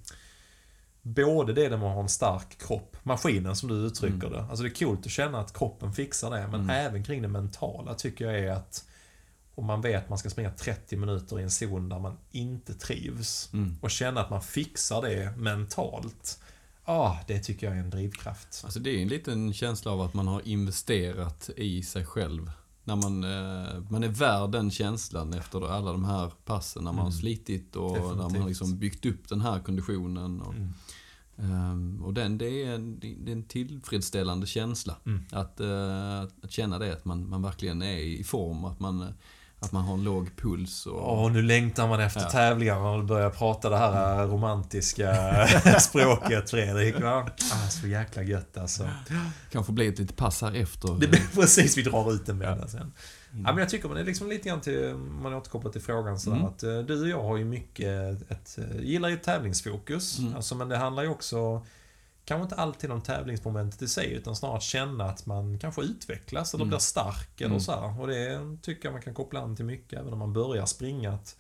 [1.02, 4.32] Både det med att ha en stark kropp, maskinen som du uttrycker mm.
[4.32, 4.42] det.
[4.42, 7.94] Alltså det är coolt att känna att kroppen fixar det, men även kring det mentala
[7.94, 8.87] tycker jag är att
[9.58, 12.74] och man vet att man ska springa 30 minuter i en zon där man inte
[12.74, 13.50] trivs.
[13.52, 13.76] Mm.
[13.80, 16.40] Och känna att man fixar det mentalt.
[16.84, 18.60] Ja, ah, det tycker jag är en drivkraft.
[18.64, 22.50] Alltså det är en liten känsla av att man har investerat i sig själv.
[22.84, 26.84] När man, eh, man är värd den känslan efter alla de här passen.
[26.84, 27.04] När man mm.
[27.04, 28.16] har slitit och Definitivt.
[28.16, 30.40] när man har liksom byggt upp den här konditionen.
[30.40, 30.72] Och, mm.
[31.36, 34.96] Um, och den, det är, en, det är en tillfredsställande känsla.
[35.06, 35.24] Mm.
[35.30, 38.64] Att, uh, att känna det, att man, man verkligen är i form.
[38.64, 39.12] Att man,
[39.60, 40.86] att man har en låg puls.
[40.86, 41.24] Och...
[41.24, 42.30] Åh, nu längtar man efter ja.
[42.30, 45.16] tävlingarna och börjar prata det här romantiska
[45.80, 47.00] språket, Fredrik.
[47.00, 47.30] Va?
[47.52, 48.88] Ah, så jäkla gött alltså.
[49.50, 50.88] Kanske blir ett litet pass här efter.
[51.00, 52.92] Det blir precis, vi drar ut den med sen.
[53.32, 53.44] Mm.
[53.46, 56.36] Ja, men jag tycker man är liksom lite grann till, man återkopplar till frågan sådär
[56.36, 56.48] mm.
[56.48, 60.18] att eh, du och jag har ju mycket ett, eh, gillar ju tävlingsfokus.
[60.18, 60.36] Mm.
[60.36, 61.66] Alltså, men det handlar ju också
[62.28, 66.54] kanske inte alltid om tävlingsmomentet i sig, utan snarare att känna att man kanske utvecklas
[66.54, 66.68] eller mm.
[66.68, 67.60] blir stark eller mm.
[67.60, 68.00] så här.
[68.00, 71.12] Och det tycker jag man kan koppla an till mycket, även om man börjar springa.
[71.12, 71.36] Att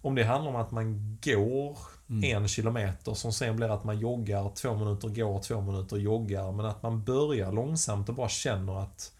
[0.00, 1.78] om det handlar om att man går
[2.10, 2.36] mm.
[2.36, 6.52] en kilometer som sen blir att man joggar två minuter, går två minuter, joggar.
[6.52, 9.12] Men att man börjar långsamt och bara känner att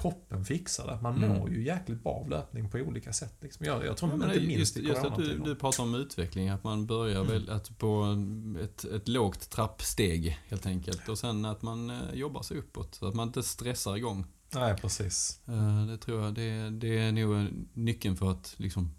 [0.00, 0.98] kroppen fixar det.
[1.02, 1.38] Man mm.
[1.38, 3.34] mår ju jäkligt bra av löpning på olika sätt.
[3.40, 3.66] Liksom.
[3.66, 6.64] Jag, jag tror ja, inte minst just, just att du, du pratar om utveckling, att
[6.64, 7.32] man börjar mm.
[7.32, 8.16] väl att på
[8.62, 11.08] ett, ett lågt trappsteg helt enkelt.
[11.08, 14.26] Och sen att man eh, jobbar sig uppåt, så att man inte stressar igång.
[14.54, 15.40] Nej, precis.
[15.46, 18.90] Eh, det tror jag, det, det är nog nyckeln för att liksom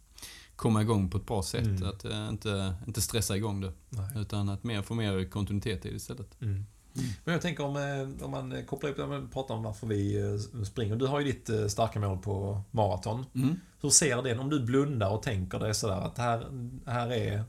[0.55, 1.65] komma igång på ett bra sätt.
[1.65, 1.83] Mm.
[1.83, 3.73] Att inte, inte stressa igång det.
[3.89, 4.09] Nej.
[4.15, 6.41] Utan att mer få mer kontinuitet i det istället.
[6.41, 6.65] Mm.
[6.95, 7.09] Mm.
[7.23, 10.21] Men jag tänker om, eh, om man kopplar upp det, och pratar om varför vi
[10.21, 10.95] eh, springer.
[10.95, 13.25] Du har ju ditt eh, starka mål på maraton.
[13.35, 13.59] Mm.
[13.81, 16.47] Hur ser den, om du blundar och tänker dig sådär att här,
[16.85, 17.43] här, är,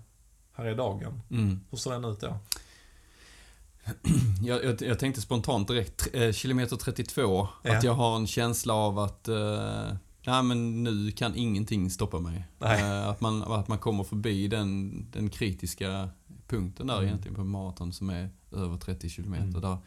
[0.53, 1.21] här är dagen.
[1.31, 1.61] Mm.
[1.71, 2.39] Hur ser den ut då?
[4.43, 7.77] Jag, jag, jag tänkte spontant direkt, kilometer 32, ja.
[7.77, 9.93] att jag har en känsla av att eh,
[10.27, 12.45] Nej men nu kan ingenting stoppa mig.
[12.61, 16.09] Eh, att, man, att man kommer förbi den, den kritiska
[16.49, 17.07] punkten där mm.
[17.07, 19.35] egentligen på maraton som är över 30 km.
[19.35, 19.53] Mm.
[19.53, 19.79] Där,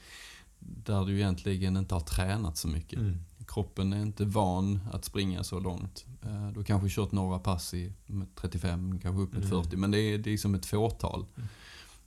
[0.60, 3.00] där du egentligen inte har tränat så mycket.
[3.00, 3.20] Mm.
[3.48, 6.06] Kroppen är inte van att springa så långt.
[6.22, 7.94] Eh, du har kanske kört några pass i
[8.36, 9.80] 35, kanske upp mot 40, mm.
[9.80, 11.26] men det är, det är som ett fåtal.
[11.36, 11.48] Mm.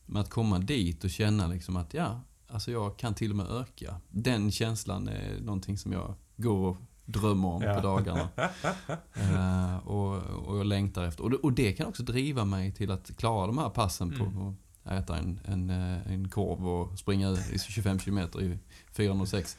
[0.07, 3.47] Men att komma dit och känna liksom att ja, alltså jag kan till och med
[3.47, 4.01] öka.
[4.09, 7.75] Den känslan är någonting som jag går och drömmer om ja.
[7.75, 8.29] på dagarna.
[9.17, 11.25] uh, och, och jag längtar efter.
[11.25, 14.19] Och det, och det kan också driva mig till att klara de här passen mm.
[14.19, 14.55] på att
[14.91, 18.59] äta en, en, eh, en korv och springa i 25 km i
[18.93, 19.57] 406.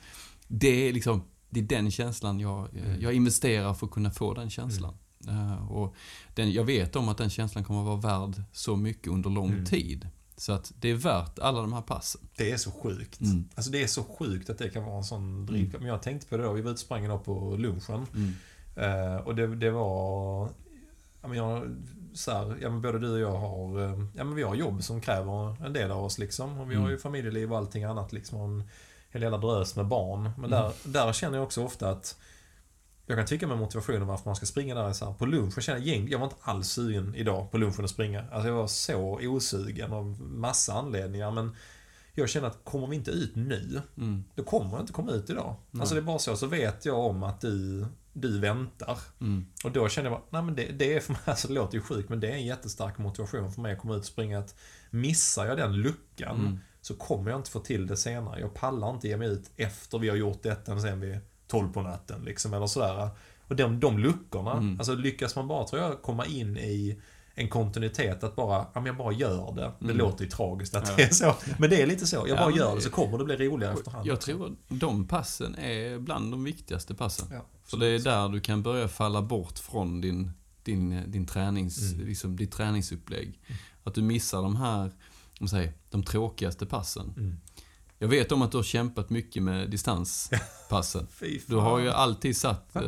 [0.48, 3.02] Det är liksom, det är den känslan jag, mm.
[3.02, 4.94] jag investerar för att kunna få den känslan.
[5.28, 5.96] Eh, och
[6.36, 9.52] den, jag vet om att den känslan kommer att vara värd så mycket under lång
[9.52, 9.66] Mm.
[9.66, 10.08] tid.
[10.38, 12.22] Så att det är värt alla de här passen.
[12.36, 13.22] Det är så sjukt.
[13.22, 13.50] Mm.
[13.56, 15.82] Alltså det är så sjukt att det kan vara en sån drivkraft.
[15.82, 18.06] Men jag tänkte på det då, vi var ute och sprang idag på lunchen.
[18.16, 18.34] Mm.
[18.76, 20.50] Eh, och det, det var...
[21.22, 21.76] Ja, men jag,
[22.14, 24.84] så här, ja, men både du och jag har, eh, ja, men vi har jobb
[24.84, 26.18] som kräver en del av oss.
[26.18, 26.60] Liksom.
[26.60, 27.00] Och vi har ju Mm.
[27.00, 28.14] familjeliv och allting annat.
[28.14, 28.64] Liksom, och en
[29.12, 30.22] hel jävla drös med barn.
[30.24, 30.50] Men Mm.
[30.52, 32.18] där, där känner jag också ofta att
[33.06, 35.54] jag kan tycka med motivationen varför man ska springa där är så här, på lunch.
[35.58, 38.26] Jag, känner, gäng, jag var inte alls sugen idag på lunchen att springa.
[38.32, 41.32] Alltså jag var så osugen av massa anledningar.
[41.32, 41.56] Men
[42.14, 44.24] jag känner att kommer vi inte ut nu, Mm.
[44.36, 45.56] då kommer jag inte komma ut idag.
[45.72, 45.82] Nej.
[45.82, 46.36] Alltså det är bara så.
[46.36, 47.86] Så vet jag om att du,
[48.22, 48.98] du väntar.
[49.22, 49.46] Mm.
[49.64, 51.76] Och då känner jag bara, nej men det, det är för mig, alltså det låter
[51.78, 54.40] ju sjukt, men det är en jättestark motivation för mig att komma ut och springa.
[54.40, 54.56] Att
[54.90, 56.60] missar jag den luckan Mm.
[56.82, 58.40] så kommer jag inte få till det senare.
[58.40, 61.82] Jag pallar inte ge mig ut efter vi har gjort detta sen vid 12 på
[61.82, 63.10] natten liksom, eller sådär.
[63.48, 64.80] Och de, de luckorna, Mm.
[64.80, 67.02] alltså lyckas man bara, tror jag, komma in i
[67.36, 69.72] en kontinuitet att bara, ja men jag bara gör det.
[69.80, 69.98] Det Mm.
[69.98, 70.96] låter ju tragiskt att Ja.
[70.98, 71.36] det är så.
[71.60, 72.16] Men det är lite så.
[72.16, 74.08] Jag Ja, bara gör det- så kommer det bli roligare efterhand.
[74.08, 77.28] Jag tror de passen är bland de viktigaste passen.
[77.32, 80.32] Ja, För det är där du kan börja falla bort från din,
[80.64, 82.08] din, din tränings, Mm.
[82.08, 83.40] liksom, ditt träningsupplägg.
[83.84, 84.92] Att du missar de här,
[85.40, 87.14] om säger, de tråkigaste passen.
[87.18, 87.40] Mm.
[88.02, 91.08] Jag vet om att du har kämpat mycket med distanspassen.
[91.48, 92.82] Du har ju alltid satt eh,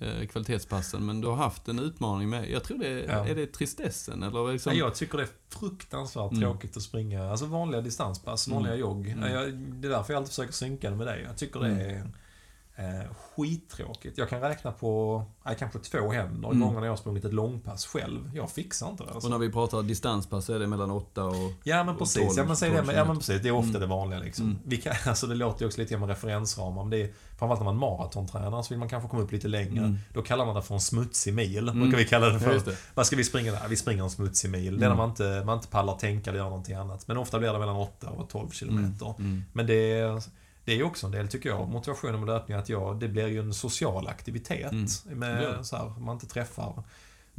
[0.00, 3.26] eh, kvalitetspassen, men du har haft en utmaning med, jag tror det är, Ja.
[3.28, 6.40] är det tristessen eller liksom, Nej, jag tycker det är fruktansvärt Mm.
[6.42, 7.30] tråkigt att springa.
[7.30, 8.80] Alltså vanliga distanspass, vanliga Mm.
[8.80, 9.06] jogg.
[9.08, 9.32] Mm.
[9.32, 11.22] Jag, det är därför jag alltid försöker synka det med dig.
[11.28, 12.10] Jag tycker det är
[12.78, 14.18] eh, skittråkigt.
[14.18, 16.60] Jag kan räkna på eh, kanske två händer Mm.
[16.60, 18.30] gånger när jag har sprungit ett långpass själv.
[18.34, 19.08] Jag fixar inte det.
[19.08, 19.30] och Alltså.
[19.30, 21.34] när vi pratar distanspass så är det mellan 8 och...
[21.64, 23.42] Ja men och precis, ja, 12, men säg det, men, ja, 12 men precis.
[23.42, 23.80] Det är ofta Mm.
[23.80, 24.44] det vanliga liksom.
[24.44, 24.58] Mm.
[24.64, 27.64] Vi kan, alltså, det låter ju också lite med referensramar, men det är framförallt när
[27.64, 29.78] man maratontränar så vill man kanske komma upp lite längre.
[29.84, 29.98] Mm.
[30.14, 31.80] Då kallar man det för en smutsig mil, Mm.
[31.80, 32.70] brukar vi kalla det Ja, för.
[32.70, 32.76] det.
[32.94, 33.68] Vad ska vi springa där?
[33.68, 34.64] Vi springer en smutsig mil.
[34.64, 34.96] Det är när Mm.
[34.98, 37.08] man inte, man inte pallar tänka eller göra någonting annat.
[37.08, 39.14] Men ofta blir det mellan 8 och 12 kilometer.
[39.18, 39.42] Mm.
[39.52, 40.22] Men det är,
[40.68, 43.40] det är också en del, tycker jag, motivationen med löpning att jag, det blir ju
[43.40, 44.72] en social aktivitet.
[44.72, 44.86] Mm.
[45.18, 45.64] Med, det.
[45.64, 46.82] så här, man inte träffar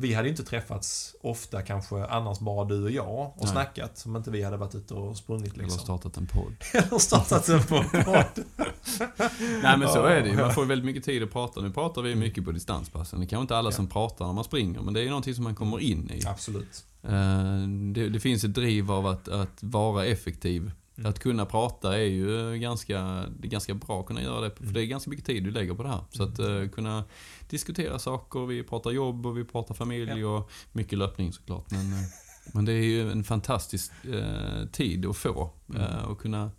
[0.01, 3.47] vi hade inte träffats ofta kanske annars bara du och jag och Nej.
[3.51, 5.81] snackat om inte vi hade varit ute och sprungit Eller liksom.
[5.81, 6.53] startat en podd.
[6.73, 7.85] Eller startat en podd.
[9.63, 10.35] Nej men så är det ju.
[10.35, 10.51] Man Ja.
[10.51, 11.61] får väldigt mycket tid att prata.
[11.61, 13.19] Nu pratar vi mycket på distanspassen.
[13.19, 15.35] Det är kanske inte alla som pratar när man springer, men det är ju någonting
[15.35, 16.25] som man kommer in i.
[16.27, 16.85] Absolut.
[17.03, 17.11] Eh,
[17.93, 20.71] Det, det finns ett driv av att, att vara effektiv.
[20.99, 21.09] Mm.
[21.09, 22.99] Att kunna prata är ju ganska,
[23.39, 24.51] det är ganska bra att kunna göra det.
[24.51, 24.73] För Mm.
[24.73, 26.01] det är ganska mycket tid du lägger på det här.
[26.11, 27.03] Så att eh, kunna
[27.49, 31.71] diskutera saker, vi pratar jobb och vi pratar familj och mycket löpning såklart.
[31.71, 31.99] Men, eh,
[32.53, 35.51] men det är ju en fantastisk eh, tid att få.
[35.75, 36.51] Eh, och kunna,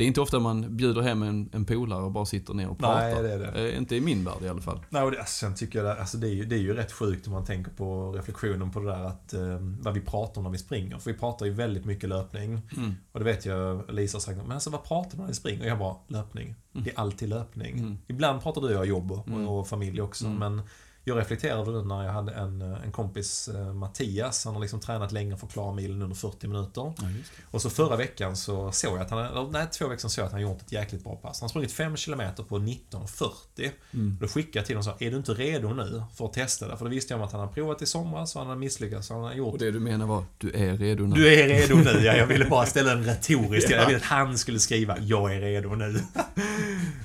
[0.00, 2.78] det är inte ofta man bjuder hem en, en polare och bara sitter ner och
[2.78, 3.00] pratar.
[3.00, 3.70] Nej, det är det.
[3.72, 4.80] Eh, inte i min värld i alla fall.
[4.88, 6.74] Nej, och det, alltså, sen tycker jag det, alltså det, är ju, det är ju
[6.74, 9.40] rätt sjukt om man tänker på reflektionen på det där att eh,
[9.80, 10.98] vad vi pratar om när vi springer.
[10.98, 12.60] För vi pratar ju väldigt mycket löpning.
[12.76, 12.94] Mm.
[13.12, 15.60] Och det vet jag Lisa har sagt, men alltså vad pratar man när vi springer?
[15.60, 16.54] Och jag bara, löpning.
[16.74, 16.84] Mm.
[16.84, 17.78] Det är alltid löpning.
[17.78, 17.98] Mm.
[18.06, 19.48] Ibland pratar du och jag jobb och, Mm.
[19.48, 20.26] och familj också.
[20.26, 20.38] Mm.
[20.38, 20.62] Men
[21.04, 25.12] jag reflekterade nu när jag hade en, en kompis, eh, Mattias, han har liksom tränat
[25.12, 26.80] länge för att klara milen under 40 minuter.
[26.80, 27.08] Ja, det.
[27.50, 30.22] Och så förra veckan så såg jag att han, eller nej två veckor sedan såg
[30.22, 31.40] jag att han gjort ett jäkligt bra pass.
[31.40, 33.70] Han har sprungit 5 km på 19.40.
[33.94, 34.18] Mm.
[34.20, 36.68] Då skickade jag till honom och sa, är du inte redo nu för att testa
[36.68, 36.76] det?
[36.76, 39.06] För det visste jag att han hade provat i somras och han hade misslyckats.
[39.06, 41.14] Så han hade gjort Och det du menar var, du är redo nu?
[41.16, 42.16] du är redo nu, ja.
[42.16, 45.74] Jag ville bara ställa en retorisk Jag ville att han skulle skriva Jag är redo
[45.74, 45.86] nu.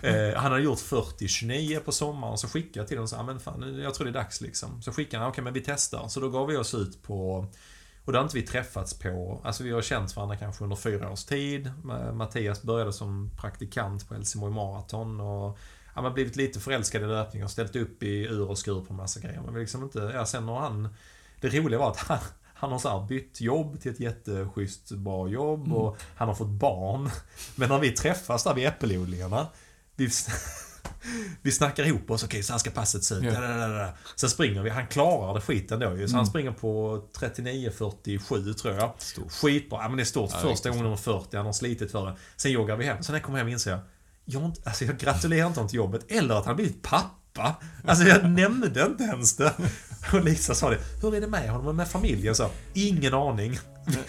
[0.01, 3.23] eh, han hade gjort 40-29 på sommaren, så skickade jag till honom och sa, "Ah,
[3.23, 4.81] men fan, nu- jag tror det är dags liksom.
[4.81, 6.07] Så skickade han, okej men vi testar.
[6.07, 7.47] Så då gav vi oss ut på
[8.05, 11.11] och då har inte vi träffats på, alltså vi har känt varandra kanske under fyra
[11.11, 11.71] års tid.
[11.83, 15.57] Ma- Mattias började som praktikant på Helsingborg Marathon och
[15.93, 18.93] han har blivit lite förälskad i löpning och ställt upp i ur och skur på
[18.93, 19.41] en massa grejer.
[19.41, 20.89] Men vi liksom inte, ja sen har han,
[21.41, 22.17] det roliga var att han,
[22.53, 27.09] han har så bytt jobb till ett jätteschysst bra jobb och han har fått barn.
[27.55, 29.47] Men när vi träffas där vid äppelodlingarna,
[29.95, 30.09] vi,
[31.41, 33.23] vi snackar ihop oss, okej så här ska passet se ut.
[33.23, 33.89] Ja.
[34.15, 36.07] Sen springer vi, han klarar det skiten då ju.
[36.07, 36.29] Så han Mm.
[36.29, 38.93] springer på 39.47 tror jag.
[38.97, 39.31] Stort.
[39.31, 40.29] Skitbra, ja, men det är stort.
[40.33, 42.15] Ja, Första gången nummer 40, han har slitit för det.
[42.37, 43.79] Sen joggar vi hem, sen när jag kommer hem inser jag,
[44.25, 47.55] jag, inte, alltså jag gratulerar inte honom till jobbet, eller att han blivit pappa.
[47.87, 49.53] Alltså jag nämnde inte ens det.
[50.13, 52.35] Och Lisa sa det, hur är det med honom och med familjen?
[52.35, 53.59] Så, ingen aning.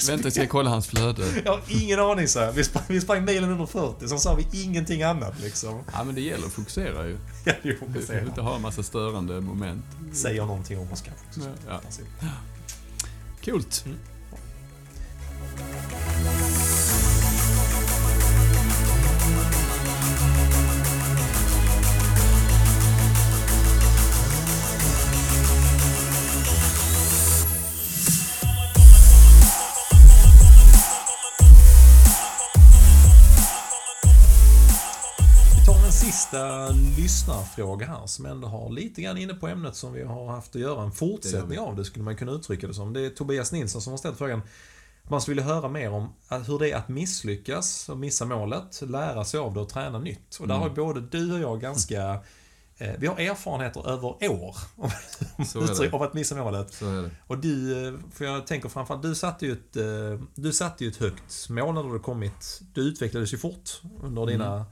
[0.08, 1.24] Vänta, ska jag kolla hans flöde?
[1.44, 2.52] Jag har ingen aning så här.
[2.52, 5.82] Vi sprang, vi sprang milen under 40, sen sa vi ingenting annat liksom.
[5.92, 7.18] Ja, men det gäller att fokusera ju.
[7.44, 8.24] Ja, jo, Du vi får ser.
[8.26, 9.84] inte ha en massa störande moment.
[10.12, 11.50] Säger någonting om oss kanske.
[11.68, 11.80] Ja.
[13.44, 13.84] Coolt.
[36.30, 40.54] Sista lyssnarfråga här som ändå har lite grann inne på ämnet som vi har haft
[40.56, 40.82] att göra.
[40.82, 42.92] En fortsättning av det skulle man kunna uttrycka det som.
[42.92, 44.42] Det är Tobias Nilsson som har ställt frågan.
[45.02, 46.08] Man skulle vilja höra mer om
[46.46, 50.36] hur det är att misslyckas och missa målet, lära sig av det och träna nytt.
[50.40, 52.20] Och där har ju både du och jag ganska
[52.76, 54.56] eh, vi har erfarenheter över år
[55.82, 55.92] det.
[55.92, 56.80] av att missa målet.
[56.80, 57.10] Det.
[57.26, 60.90] Och du, eh, för jag tänker framförallt, du satte ju ett, eh, du satte ju
[60.90, 62.60] ett högt mål när du kommit.
[62.74, 64.32] Du utvecklades ju fort under Mm.
[64.38, 64.64] dina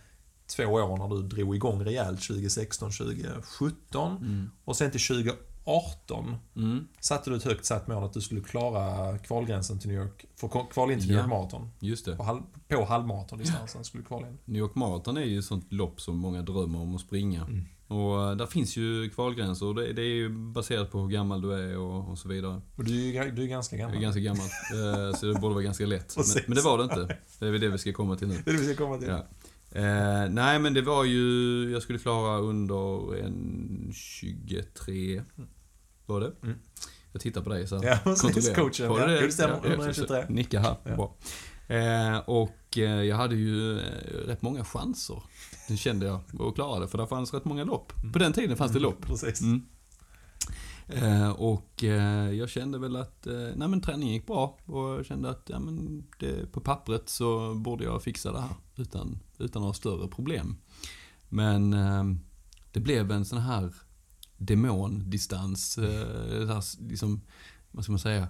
[0.57, 4.17] två år när du drog igång rejält 2016, 2017.
[4.17, 4.51] Mm.
[4.65, 6.89] Och sen till 2018 Mm.
[7.01, 10.25] satte du ett högt satt mål att du skulle klara kvalgränsen till New York.
[10.37, 11.23] För kval in till New Ja.
[11.23, 11.69] York Marathon.
[11.81, 12.17] Just det.
[12.17, 14.39] På, halv, på halvmaratondistansen skulle du kvala in.
[14.45, 17.41] New York Marathon är ju ett sånt lopp som många drömmer om att springa.
[17.43, 17.65] Mm.
[17.87, 21.41] Och eh, där finns ju kvalgränser och det, det är ju baserat på hur gammal
[21.41, 22.61] du är och, och så vidare.
[22.77, 23.97] Och du, är ju- du är ganska Jag gammal.
[23.97, 24.47] är ganska gammal,
[25.11, 26.17] eh, så det borde vara ganska lätt.
[26.17, 27.19] Men, men det var det inte.
[27.39, 28.43] Det är väl det vi ska komma till nu.
[28.45, 29.09] Det är det vi ska komma till.
[29.09, 29.27] Ja.
[29.75, 31.23] Eh, nej men det var ju,
[31.73, 35.23] jag skulle klara under en 23,
[36.07, 36.33] var det?
[36.43, 36.59] Mm.
[37.13, 38.55] Jag tittar på dig så Ja, precis.
[38.55, 38.89] Coachen.
[38.89, 39.61] Var Ja, det det stämmer.
[39.65, 40.25] Ja, Under en så- 23.
[40.29, 40.97] Nicka här, Ja.
[40.97, 41.17] bra.
[41.77, 43.85] Eh, och eh, jag hade ju eh,
[44.27, 45.23] rätt många chanser,
[45.69, 46.89] det kände jag, att klara det.
[46.89, 47.93] För det fanns rätt många lopp.
[48.13, 49.07] På den tiden fanns det lopp.
[49.07, 49.41] Precis.
[49.41, 49.63] Mm.
[50.89, 55.07] Eh, och eh, jag kände väl att eh, nej, men träningen gick bra och jag
[55.07, 59.63] kände att ja, men det, på pappret så borde jag fixa det här utan, utan
[59.63, 60.57] några större problem.
[61.29, 62.05] Men eh,
[62.73, 63.75] det blev en sån här
[64.37, 67.21] demondistans, eh, här, liksom,
[67.71, 68.29] vad ska man säga,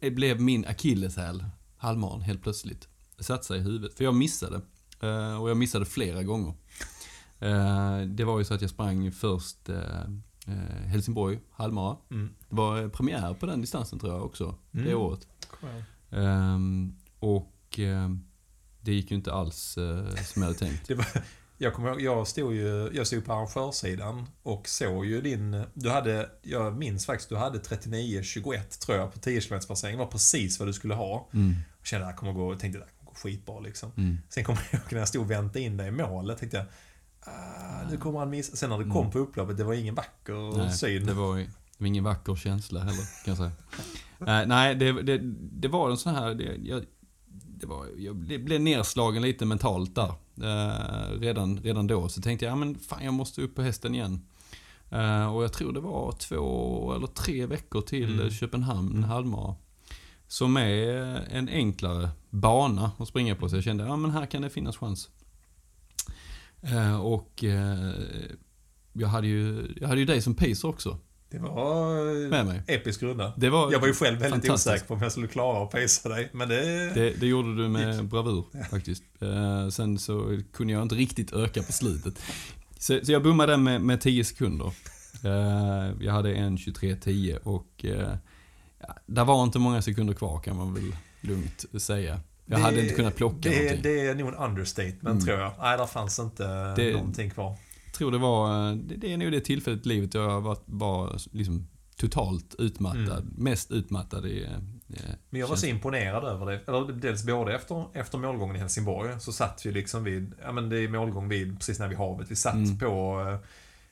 [0.00, 1.44] det blev min akilleshäl,
[1.76, 2.88] halvmaran, helt plötsligt.
[3.16, 4.60] Det satte sig i huvudet, för jag missade.
[5.00, 6.54] Eh, och jag missade flera gånger.
[7.38, 10.04] Eh, det var ju så att jag sprang först eh,
[10.86, 11.96] Helsingborg, halvmara.
[12.10, 12.34] Mm.
[12.48, 14.98] Det var eh, premiär på den distansen tror jag också, det Mm.
[14.98, 15.28] året.
[15.60, 15.84] Kom igen.
[16.10, 18.24] Ehm, och ehm,
[18.80, 20.86] det gick ju inte alls eh, som jag hade tänkt.
[20.88, 21.06] Det var,
[21.58, 25.64] jag kommer ihåg, jag stod ju jag stod på arrangörssidan och såg ju din...
[25.74, 29.96] Du hade, jag minns faktiskt, du hade 39-21 tror jag på 10 km passering.
[29.98, 31.28] Det var precis vad du skulle ha.
[31.32, 33.60] Mm, Jag kände att det här kommer gå, jag tänkte det här kommer gå skitbra
[33.60, 33.92] liksom.
[33.96, 36.56] mm, Sen kommer jag ihåg när jag stod och väntade in dig i målet, tänkte
[36.56, 36.66] jag
[37.26, 38.56] ah, nu kommer han missa.
[38.56, 39.10] Sen när det kom Mm.
[39.10, 41.06] på upploppet, det var ingen vacker nej, syn.
[41.06, 41.46] det var, det
[41.78, 43.52] var ingen vacker känsla heller, kan jag säga.
[44.40, 45.18] Eh, nej, det, det,
[45.60, 46.34] det var en sån här...
[46.34, 46.84] Det, jag,
[47.48, 50.12] det var, jag blev- nedslagen lite mentalt där.
[50.42, 52.08] Eh, redan, redan då.
[52.08, 54.20] Så tänkte jag, ja men fan jag måste upp på hästen igen.
[54.90, 58.30] Eh, och jag tror det var två eller tre veckor till Mm.
[58.30, 59.54] Köpenhamn halvmara.
[60.28, 60.94] Som är
[61.30, 63.48] en enklare bana att springa på.
[63.48, 65.08] Så jag kände, ja men här kan det finnas chans.
[66.62, 67.92] Eh, och eh,
[68.92, 70.98] jag, hade ju, jag hade ju dig som pacer också.
[71.30, 72.62] Det var Med mig.
[72.66, 73.32] episk runda.
[73.36, 76.12] Det var, Jag var ju själv väldigt osäker på om jag skulle klara att pacea
[76.14, 76.90] dig, men det...
[76.94, 79.02] Det, det gjorde du med bravur faktiskt.
[79.20, 82.14] Eh, sen så kunde jag inte riktigt öka på slutet.
[82.78, 84.72] Så, så jag bommade den med, med 10 sekunder.
[86.00, 87.84] Jag hade en 23.10 och
[88.78, 92.20] ja, där var inte många sekunder kvar kan man väl lugnt säga.
[92.46, 93.82] Jag Det- hade inte kunnat plocka det, någonting.
[93.82, 95.20] det är nog en understatement Mm.
[95.20, 95.52] tror jag.
[95.60, 97.56] Nej, där fanns inte Det- någonting kvar.
[97.96, 101.66] Tror det var, det, det är nog det tillfället i livet jag var, var liksom
[101.96, 102.98] totalt utmattad.
[103.22, 103.34] Mm.
[103.36, 104.44] Mest utmattad i...
[104.44, 106.60] eh, Men jag var så imponerad över det.
[106.68, 110.68] Eller dels både efter, efter målgången i Helsingborg så satt vi liksom vid, ja men
[110.68, 112.30] det är målgång vid, precis när vid havet.
[112.30, 112.78] Vi satt Mm.
[112.78, 113.38] på eh,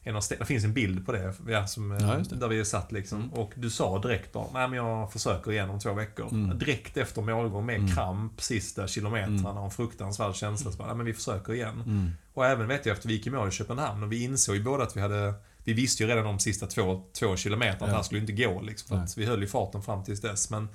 [0.06, 2.36] en av det finns en bild på det, ja, som, eh, Ja, det.
[2.36, 3.18] där vi satt liksom.
[3.18, 3.32] Mm.
[3.32, 6.28] Och du sa direkt bara, nej men jag försöker igen om två veckor.
[6.32, 6.58] Mm.
[6.58, 7.94] Direkt efter målgång med Mm.
[7.94, 10.70] kramp sista kilometrarna och en fruktansvärd känsla.
[10.72, 11.80] Så bara, nej men vi försöker igen.
[11.86, 12.10] Mm.
[12.34, 14.62] Och även vet jag efter vi gick i mål i Köpenhamn och vi insåg ju
[14.62, 15.34] båda att vi hade
[15.66, 17.86] Vi visste ju redan de sista två, två kilometerna att Ja.
[17.86, 19.06] det här skulle inte gå liksom.
[19.08, 20.50] För vi höll ju farten fram tills dess.
[20.50, 20.68] Men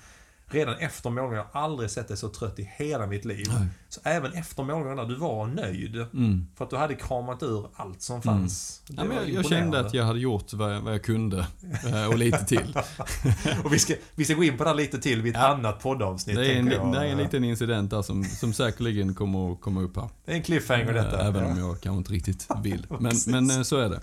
[0.52, 3.46] redan efter målgången, jag har aldrig sett dig så trött i hela mitt liv.
[3.60, 3.68] Nej.
[3.90, 5.96] Så även efter målgången där, du var nöjd.
[5.96, 6.48] Mm.
[6.56, 8.82] För att du hade kramat ur allt som fanns.
[8.88, 11.46] Det Ja, jag, jag kände att jag hade gjort vad jag, vad jag kunde.
[11.94, 12.78] eh, Och lite till.
[13.64, 15.48] Och vi ska, vi ska gå in på det här lite till vid ett Ja.
[15.48, 16.36] annat poddavsnitt.
[16.36, 16.92] Det är, en, jag.
[16.94, 20.10] det är en liten incident där som, som säkerligen kommer att komma upp här.
[20.26, 21.20] Det är en cliffhanger detta.
[21.22, 21.68] Eh, Även om Ja.
[21.68, 22.88] jag kanske inte riktigt vill.
[23.00, 24.02] Men, men eh, så är det.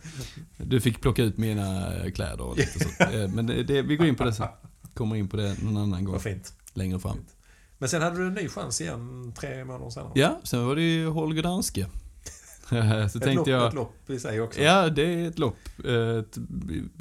[0.56, 2.88] Du fick plocka ut mina kläder och lite så.
[3.34, 4.46] Men det, det, vi går in på det sen.
[4.96, 6.52] Kommer in på det någon annan gång Vad fint.
[6.74, 7.18] längre fram.
[7.78, 10.12] Men sen hade du en ny chans igen tre månader senare.
[10.14, 11.86] Ja, sen var det ju Holger Danske.
[12.68, 13.68] så ett, tänkte lopp, jag...
[13.68, 14.60] ett lopp i sig också.
[14.60, 15.56] Ja, det är ett lopp.
[15.78, 16.36] Ett,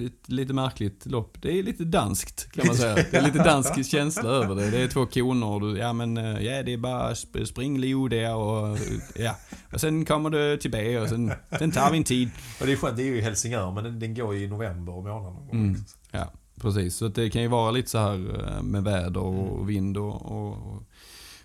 [0.02, 1.38] ett lite märkligt lopp.
[1.42, 2.96] Det är lite danskt kan man säga.
[2.96, 4.72] Det är lite dansk känsla över det.
[4.72, 8.36] Det är två koner ja men, eh, ja det är bara sp- spring Leo där
[8.36, 8.78] och,
[9.16, 9.36] ja.
[9.74, 12.30] Och sen kommer du till B och sen, sen tar vi en tid.
[12.60, 14.94] Och det är skönt, det är ju Helsingör men den, den går ju i november
[14.94, 15.50] månad någon gång.
[15.52, 15.84] Mm.
[16.12, 16.32] Ja,
[16.62, 16.96] precis.
[16.96, 20.22] Så att det kan ju vara lite så här eh, med väder och vind och,
[20.32, 20.84] och,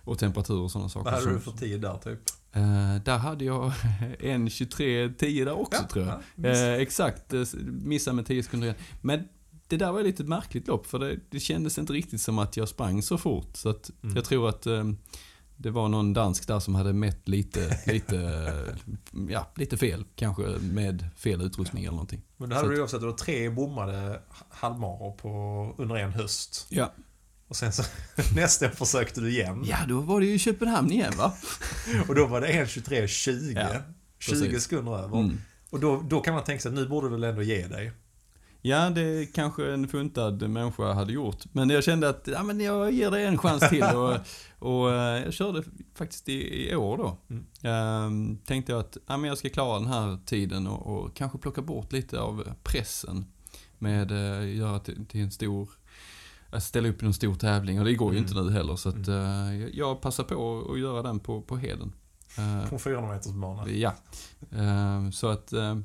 [0.05, 1.11] och temperatur och sådana saker.
[1.11, 2.19] Vad hade du för tid där typ?
[2.53, 3.73] Eh, där hade jag
[4.21, 6.21] en 23.10 där också tror jag.
[6.35, 7.33] Ja, Eh, exakt,
[7.63, 8.79] missade med 10 sekunder igen.
[9.01, 9.29] Men
[9.69, 12.57] det där var lite ett märkligt lopp för det, det kändes inte riktigt som att
[12.57, 13.57] jag sprang så fort.
[13.57, 14.17] Så att Mm.
[14.17, 14.85] jag tror att eh,
[15.63, 18.53] det var någon dansk där som hade mätt lite, lite,
[19.29, 20.05] ja, lite fel.
[20.17, 22.23] Kanske med fel utrustning eller någonting.
[22.37, 26.13] Men då hade Så du också att du har tre bommade halvmaror på under en
[26.13, 26.67] höst.
[26.69, 26.93] Ja.
[27.49, 27.83] Och sen så
[28.35, 29.65] nästa år försökte du igen.
[29.67, 31.33] ja, då var det ju Köpenhamn igen va?
[32.09, 33.53] Och då var det 1.23.20.
[33.55, 33.83] Ja,
[34.19, 34.63] 20 precis.
[34.63, 35.21] sekunder över.
[35.21, 35.41] Mm.
[35.71, 37.93] Och då, då kan man tänka sig att nu borde du väl ändå ge dig.
[38.63, 41.45] Ja, det kanske en funtad människa hade gjort.
[41.53, 43.83] Men jag kände att ja, men jag ger det en chans till.
[43.97, 44.17] Och,
[44.59, 45.63] och eh, jag körde
[45.95, 47.17] faktiskt i, i år då.
[47.31, 47.45] Mm.
[47.63, 51.39] Ehm, tänkte jag att ja, men jag ska klara den här tiden och, och kanske
[51.39, 53.27] plocka bort lite av pressen.
[53.79, 55.69] Med uh, göra till, till en stor
[56.51, 58.29] att ställa upp i en stor tävling och det går ju Mm.
[58.29, 61.93] inte nu heller så att eh, jag passar på att göra den på, på heden.
[62.39, 63.69] Eh, På 400 meters bana.
[63.71, 63.95] Ja.
[64.51, 65.79] Eh, Så att eh,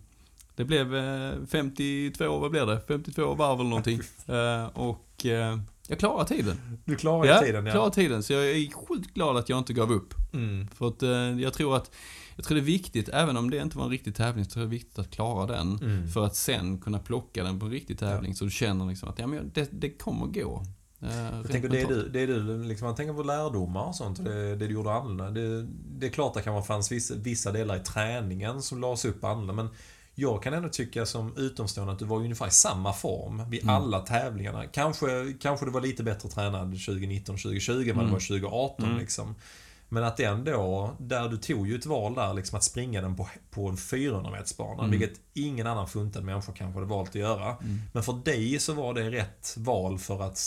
[0.55, 2.81] det blev eh, 52, vad blev det?
[2.87, 3.99] 52 varv eller någonting.
[4.27, 6.79] Eh, Och eh, jag klarade tiden.
[6.85, 7.71] Du klarade Ja, tiden ja.
[7.71, 8.23] klarade tiden.
[8.23, 10.13] Så jag är sjukt glad att jag inte gav upp.
[10.33, 10.67] Mm.
[10.67, 11.91] För att eh, jag tror att
[12.35, 14.63] jag tror det är viktigt, även om det inte var en riktig tävling, så tror
[14.63, 15.77] jag det är viktigt att klara den.
[15.81, 16.07] Mm.
[16.07, 18.35] För att sen kunna plocka den på en riktig tävling.
[18.35, 20.63] Så du känner liksom att ja, men det, det kommer gå.
[21.01, 23.95] Eh, Jag tänker det är du, det är du liksom, man tänker på lärdomar och
[23.95, 25.29] sånt, det, det du gjorde annorlunda.
[25.31, 25.67] Det,
[25.99, 29.05] det är klart att det kan vara fanns vissa, vissa delar i träningen som lades
[29.05, 29.69] upp annorlunda, men
[30.15, 33.75] jag kan ändå tycka som utomstående att du var ungefär i samma form vid Mm.
[33.75, 34.65] alla tävlingarna.
[34.67, 38.05] Kanske, kanske du var lite bättre tränad 2019, 2020 än vad Mm.
[38.05, 38.97] du var 2018 Mm.
[38.99, 39.35] liksom.
[39.89, 43.29] Men att ändå, där du tog ju ett val där liksom att springa den på,
[43.51, 44.91] på en 400 metersbana, Mm.
[44.99, 47.49] vilket ingen annan funtad människa kanske hade valt att göra.
[47.49, 47.81] Mm.
[47.93, 50.37] Men för dig så var det rätt val för att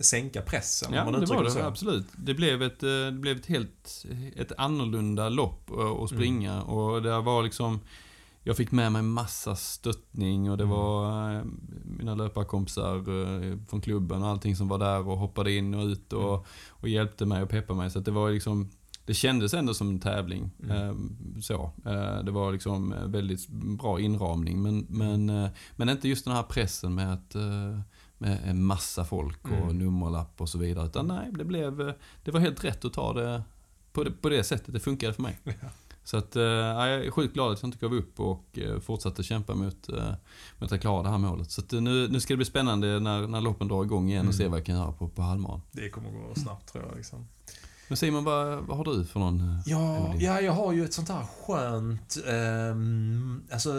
[0.00, 0.92] sänka pressen.
[0.94, 1.50] Ja, det var det.
[1.50, 1.58] så.
[1.60, 2.06] Absolut.
[2.16, 4.04] Det blev ett, eh, det blev ett helt
[4.36, 5.70] ett annorlunda lopp
[6.02, 6.52] att springa.
[6.52, 6.64] Mm.
[6.64, 7.80] Och det var liksom...
[8.48, 10.76] Jag fick med mig massa stöttning och det Mm.
[10.76, 11.42] var eh,
[11.84, 16.12] mina löparkompisar eh, från klubben och allting som var där och hoppade in och ut
[16.12, 16.44] och, Mm.
[16.68, 17.90] och hjälpte mig och peppade mig.
[17.90, 18.70] Så det var liksom...
[19.04, 20.50] Det kändes ändå som en tävling.
[20.62, 20.76] Mm.
[20.76, 20.94] eh,
[21.40, 21.70] Så.
[21.84, 24.62] Eh, Det var liksom väldigt bra inramning.
[24.62, 27.34] Men, men, eh, men inte just den här pressen med att
[28.18, 29.78] med en massa folk och Mm.
[29.78, 30.86] nummerlapp och så vidare.
[30.86, 31.76] Utan nej, det blev...
[32.24, 33.42] Det var helt rätt att ta det
[33.92, 34.74] på det, på det sättet.
[34.74, 35.38] Det funkade för mig.
[35.44, 35.52] Ja.
[36.10, 38.80] Så att, eh, ja, jag är sjukt glad att jag inte gav upp och eh,
[38.80, 40.12] fortsatte kämpa mot, eh,
[40.58, 41.50] mot att klara det här målet.
[41.50, 44.18] Så att, eh, nu, nu ska det bli spännande när, när loppen drar igång igen
[44.28, 44.38] och Mm.
[44.38, 45.60] se vad jag kan göra på, på halvmaran.
[45.72, 46.96] Det kommer gå snabbt tror jag.
[46.96, 47.28] Liksom.
[47.88, 49.40] Men Simon, vad, vad har du för någon?
[49.40, 53.72] eh, Ja, ja, jag har ju ett sånt här skönt ehm, alltså,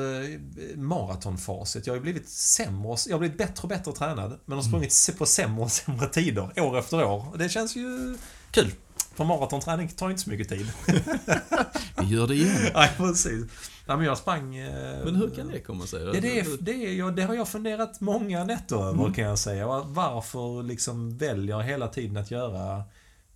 [0.75, 1.87] maratonfacit.
[1.87, 4.39] Jag har ju blivit sämre, och- jag har blivit bättre och bättre tränad.
[4.45, 7.37] Men har sprungit se- på sämre och sämre tider, år efter år.
[7.37, 8.17] Det känns ju
[8.51, 8.71] kul.
[9.19, 10.71] För maratonträning tar inte så mycket tid.
[11.99, 12.57] Vi gör det igen.
[12.73, 13.45] Nej, precis.
[13.87, 14.55] Nej, men jag sprang...
[14.55, 16.03] eh, Men hur kan det komma sig?
[16.03, 19.13] Ja, det, är, det, är, ja, det har jag funderat många nätter över Mm.
[19.13, 19.67] kan jag säga.
[19.67, 22.83] Va- Varför liksom väljer jag hela tiden att göra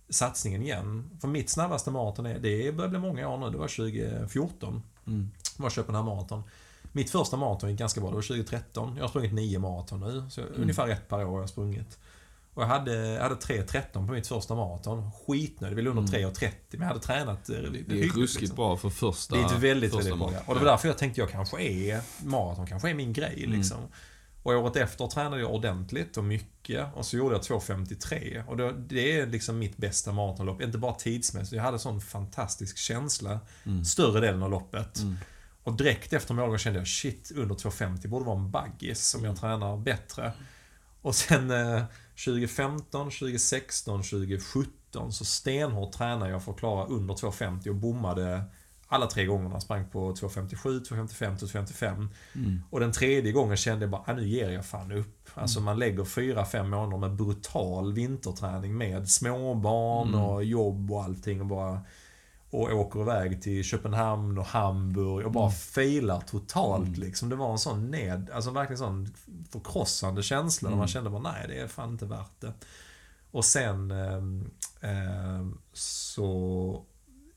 [0.08, 1.10] satsningen igen?
[1.20, 4.82] För mitt snabbaste maraton, är, det börjar bli många år nu, det var 2014.
[5.06, 5.30] Mm.
[5.56, 6.42] Det var Köpenhamn maraton.
[6.92, 8.94] Mitt första maraton gick ganska bra, det var 2013.
[8.96, 10.52] Jag har sprungit nio maraton nu, så Mm.
[10.62, 11.98] ungefär ett per år har jag sprungit.
[12.54, 15.10] Och jag hade, jag hade 3.13 på mitt första maraton.
[15.26, 16.30] Skitnöjd, det ville under Mm.
[16.30, 18.56] 3.30 men jag hade tränat eh, Det är hyggligt, ruskigt liksom.
[18.56, 20.26] bra för första Det är väldigt, första väldigt bra.
[20.26, 20.48] målet.
[20.48, 23.58] Och det var därför jag tänkte jag kanske är maraton, kanske är min grej Mm.
[23.58, 23.78] liksom.
[24.42, 28.46] Och året efter tränade jag ordentligt och mycket och så gjorde jag 2.53.
[28.46, 30.62] Och det, det är liksom mitt bästa maratonlopp.
[30.62, 33.84] Inte bara tidsmässigt, jag hade sån fantastisk känsla Mm.
[33.84, 34.98] större delen av loppet.
[34.98, 35.16] Mm.
[35.62, 39.30] Och direkt efter målgång kände jag shit, under 2.50 borde vara en baggis om Mm.
[39.30, 40.32] jag tränar bättre.
[41.02, 41.82] Och sen eh,
[42.24, 48.44] 2015, 2016, 2017 så stenhårt tränade jag för att klara under 2.50 och bommade
[48.88, 49.60] alla tre gångerna.
[49.60, 50.56] Sprang på 2.57,
[50.88, 52.08] 2.55, 2.55.
[52.34, 52.60] Mm.
[52.70, 55.30] Och den tredje gången kände jag bara, ah, nu ger jag fan upp.
[55.34, 60.20] Alltså man lägger fyra, fem månader med brutal vinterträning med småbarn Mm.
[60.20, 61.80] och jobb och allting och bara
[62.54, 65.56] och åker iväg till Köpenhamn och Hamburg och bara Mm.
[65.56, 67.00] failar totalt Mm.
[67.00, 67.28] liksom.
[67.28, 69.14] Det var en sån ned, alltså verkligen sån
[69.50, 70.88] förkrossande känsla där man Mm.
[70.88, 72.52] kände bara, nej det är fan inte värt det.
[73.30, 76.82] Och sen ehm, så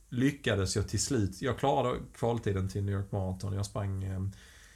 [0.10, 3.54] lyckades jag till slut, jag klarade kvaltiden till New York Marathon.
[3.54, 4.32] Jag sprang ehm,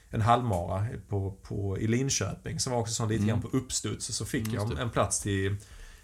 [0.09, 3.29] en halvmara på, på, i Linköping som var också sån lite Mm.
[3.29, 4.05] grann på uppstuds.
[4.15, 5.55] Så fick Mm, jag en plats till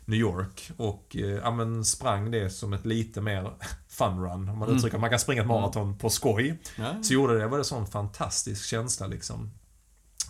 [0.07, 3.51] New York och eh, ja, men sprang det som ett lite mer
[3.87, 4.49] fun run.
[4.49, 4.77] Om man Mm.
[4.77, 6.59] uttrycker Man kan springa ett maraton på skoj.
[6.77, 7.03] Ja.
[7.03, 9.51] Så gjorde det, det var en sån fantastisk känsla liksom.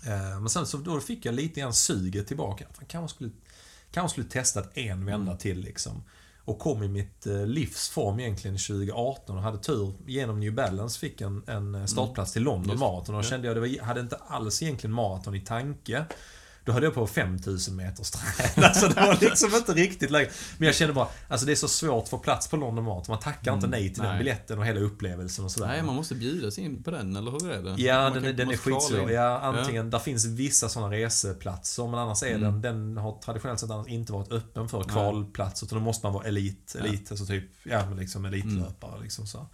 [0.06, 2.66] Eh, Men sen så då fick jag lite grann suget tillbaka.
[2.74, 3.32] Fan, kanske skulle,
[3.92, 5.38] kanske skulle testat en vända Mm.
[5.38, 6.04] till liksom.
[6.46, 11.00] Och kom i mitt eh, livs form egentligen 2018 och hade tur genom New Balance
[11.00, 13.16] fick en, en startplats till London Just, Marathon.
[13.16, 16.06] Och då kände jag det var, hade inte alls egentligen maraton i tanke.
[16.68, 20.30] Då höll jag på 5000 meters träna, så det var liksom inte riktigt läge.
[20.58, 23.06] Men jag kände bara, alltså det är så svårt att få plats på London Marathon.
[23.14, 24.18] Man tackar inte nej till den nej.
[24.18, 25.68] biljetten och hela upplevelsen och sådär.
[25.68, 27.82] Nej, man måste bjuda sig in på den, eller hur är det?
[27.84, 29.12] Ja, Man den, kan- är- den är skitsvår.
[29.12, 32.42] Ja, antingen, där finns vissa sådana reseplatser, men annars är Mm.
[32.42, 36.24] den, den har traditionellt sett inte varit öppen för kvalplats, utan då måste man vara
[36.24, 36.86] elit, Ja.
[36.86, 39.48] elit, alltså typ, ja men liksom elitlöpare liksom så.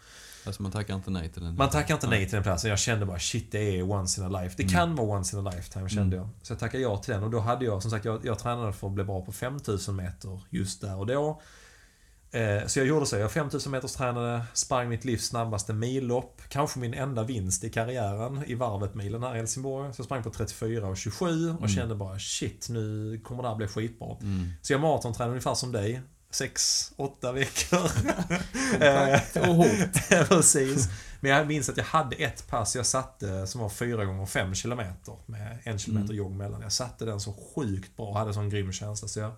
[0.46, 1.56] Alltså man tackar inte nej till den.
[1.56, 2.70] Man tackar inte nej till den platsen.
[2.70, 4.56] Jag kände bara shit, det är once in a life.
[4.58, 6.30] Det kan vara once in a lifetime kände jag.
[6.42, 8.74] Så jag tackade ja till den och då hade jag, som sagt, jag, jag tränade
[8.74, 11.42] för att bli bra på 5000 meter just där och då.
[12.34, 13.18] Eh, så jag gjorde så.
[13.18, 16.42] Jag 5000 meters tränade, sprang mitt livs snabbaste millopp.
[16.50, 19.94] Kanske min enda vinst i karriären i varvet milen här i Helsingborg.
[19.94, 23.56] Så jag sprang på 34 och 27 och kände bara shit, nu kommer det här
[23.56, 24.18] bli skitbra.
[24.22, 24.50] Mm.
[24.62, 26.02] Så jag maratontränade ungefär som dig.
[26.34, 27.92] 6-8 veckor.
[28.84, 29.20] Eh,
[29.50, 30.10] Och hårt.
[30.30, 30.88] Precis.
[31.20, 34.54] Men jag minns att jag hade ett pass jag satte som var 4 gånger 5
[34.54, 34.80] km
[35.26, 36.18] med en kilometer Mm.
[36.18, 36.62] jogg mellan.
[36.62, 39.08] Jag satte den så sjukt bra och hade sån grym känsla.
[39.08, 39.32] Så jag,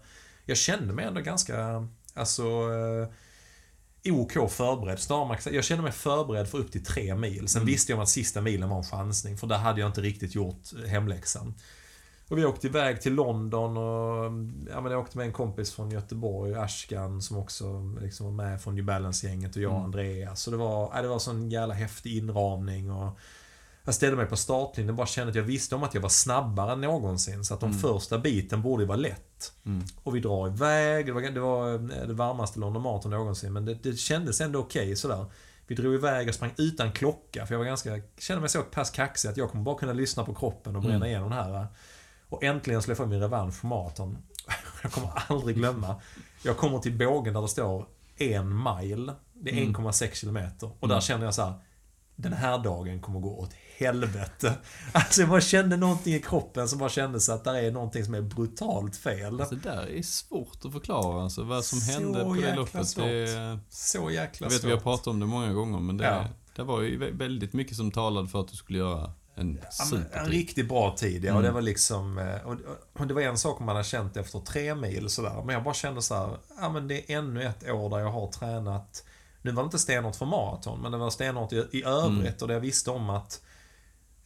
[0.46, 2.44] jag kände mig ändå ganska, alltså
[4.04, 5.00] eh, OK förberedd.
[5.00, 7.48] Snarare, jag kände mig förberedd för upp till tre mil.
[7.48, 7.72] Sen Mm.
[7.74, 10.36] visste jag om att sista milen var en chansning, för där hade jag inte riktigt
[10.36, 11.54] gjort hemläxan.
[12.30, 14.26] Och vi åkte iväg till London och
[14.72, 17.66] ja, men jag åkte med en kompis från Göteborg, Ashkan, som också
[18.02, 19.86] liksom var med från New Balance-gänget och jag och Mm.
[19.86, 20.42] Andreas.
[20.42, 23.20] Så det var, ja, det var sån jävla häftig inramning och
[23.84, 26.10] jag ställde mig på startlinjen och bara kände att jag visste om att jag var
[26.10, 27.46] snabbare än någonsin.
[27.46, 27.80] Så att de Mm.
[27.80, 29.54] första biten borde ju vara lätt.
[29.66, 29.84] Mm.
[30.04, 31.06] Och vi drar iväg.
[31.06, 31.78] Det var det, var
[32.08, 33.54] det varmaste London Marathon någonsin.
[33.54, 35.26] Men det, det kändes ändå okej sådär.
[35.68, 37.46] Vi drog iväg och sprang utan klocka.
[37.46, 40.24] För jag var ganska, kände mig så pass kaxig att jag kommer bara kunna lyssna
[40.24, 41.08] på kroppen och bränna Mm.
[41.10, 41.68] igenom det här.
[42.30, 44.18] Och äntligen skulle jag få min revansch för maraton.
[44.84, 45.96] Jag kommer aldrig glömma.
[46.44, 47.86] Jag kommer till bågen där det står
[48.18, 49.14] en mile.
[49.34, 49.76] Det är Mm.
[49.76, 50.70] 1,6 kilometer.
[50.80, 51.02] Och där Mm.
[51.02, 51.54] känner jag så här.
[52.16, 54.54] Den här dagen kommer gå åt helvete.
[54.94, 58.14] Alltså jag bara kände någonting i kroppen som bara kändes att det är någonting som
[58.14, 59.40] är brutalt fel.
[59.42, 62.88] Alltså det där är svårt att förklara alltså, vad som Så hände på det loppet.
[62.88, 63.06] svårt.
[63.06, 64.70] Det, Så jäkla jag vet svårt.
[64.70, 66.26] vi har pratat om det många gånger men det, Ja.
[66.56, 69.60] det var ju vä- väldigt mycket som talade för att du skulle göra en
[69.92, 71.32] Ja, en riktigt bra tid, ja.
[71.34, 71.44] Och Mm.
[71.44, 72.18] det var liksom...
[72.18, 72.56] eh, Och,
[73.00, 75.42] och det var en sak man hade känt efter tre mil sådär.
[75.46, 76.30] Men jag bara kände så här,
[76.60, 79.04] ja men det är ännu ett år där jag har tränat.
[79.42, 82.20] Nu var det inte stenhårt för maraton, men det var stenhårt i, i övrigt.
[82.28, 82.34] Mm.
[82.42, 83.42] Och det jag visste om att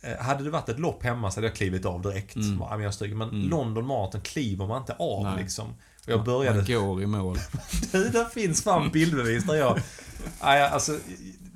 [0.01, 2.35] eh, hade det varit ett lopp hemma så hade jag klivit av direkt.
[2.35, 2.57] Mm.
[2.59, 3.15] Bara, jag stryker.
[3.15, 3.49] men Mm.
[3.49, 5.33] London Marathon kliver man inte av Nej.
[5.43, 5.67] liksom.
[6.03, 6.57] Och jag började...
[6.57, 7.37] Man går i mål.
[7.91, 9.79] Du, där finns fan bildbevis där jag...
[10.39, 10.97] Alltså,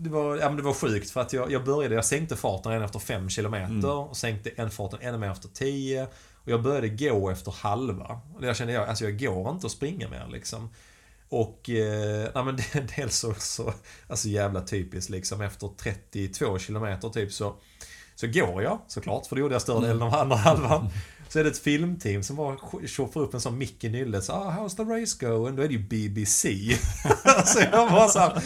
[0.04, 2.72] det, var, ja, men det var sjukt för att jag, jag började, jag sänkte farten
[2.72, 3.86] redan efter 5 km Mm.
[3.86, 6.04] och sänkte en farten ännu mer efter 10.
[6.44, 8.20] Och jag började gå efter halva.
[8.36, 10.70] Och där kände jag, alltså jag går inte att springa mer liksom.
[11.30, 13.74] Och, eh, nej men det- dels så, så,
[14.08, 17.56] alltså jävla typiskt liksom efter 32 km typ så,
[18.16, 20.90] så går jag såklart, för det gjorde jag större delen av andra halvan.
[21.34, 22.58] Så är det ett filmteam som bara
[22.88, 24.24] tjoffar upp en sån mick i nyllet.
[24.24, 25.56] Så, ah, how's the race going?
[25.56, 26.50] Då är det ju BBC.
[27.46, 28.42] så jag var så här,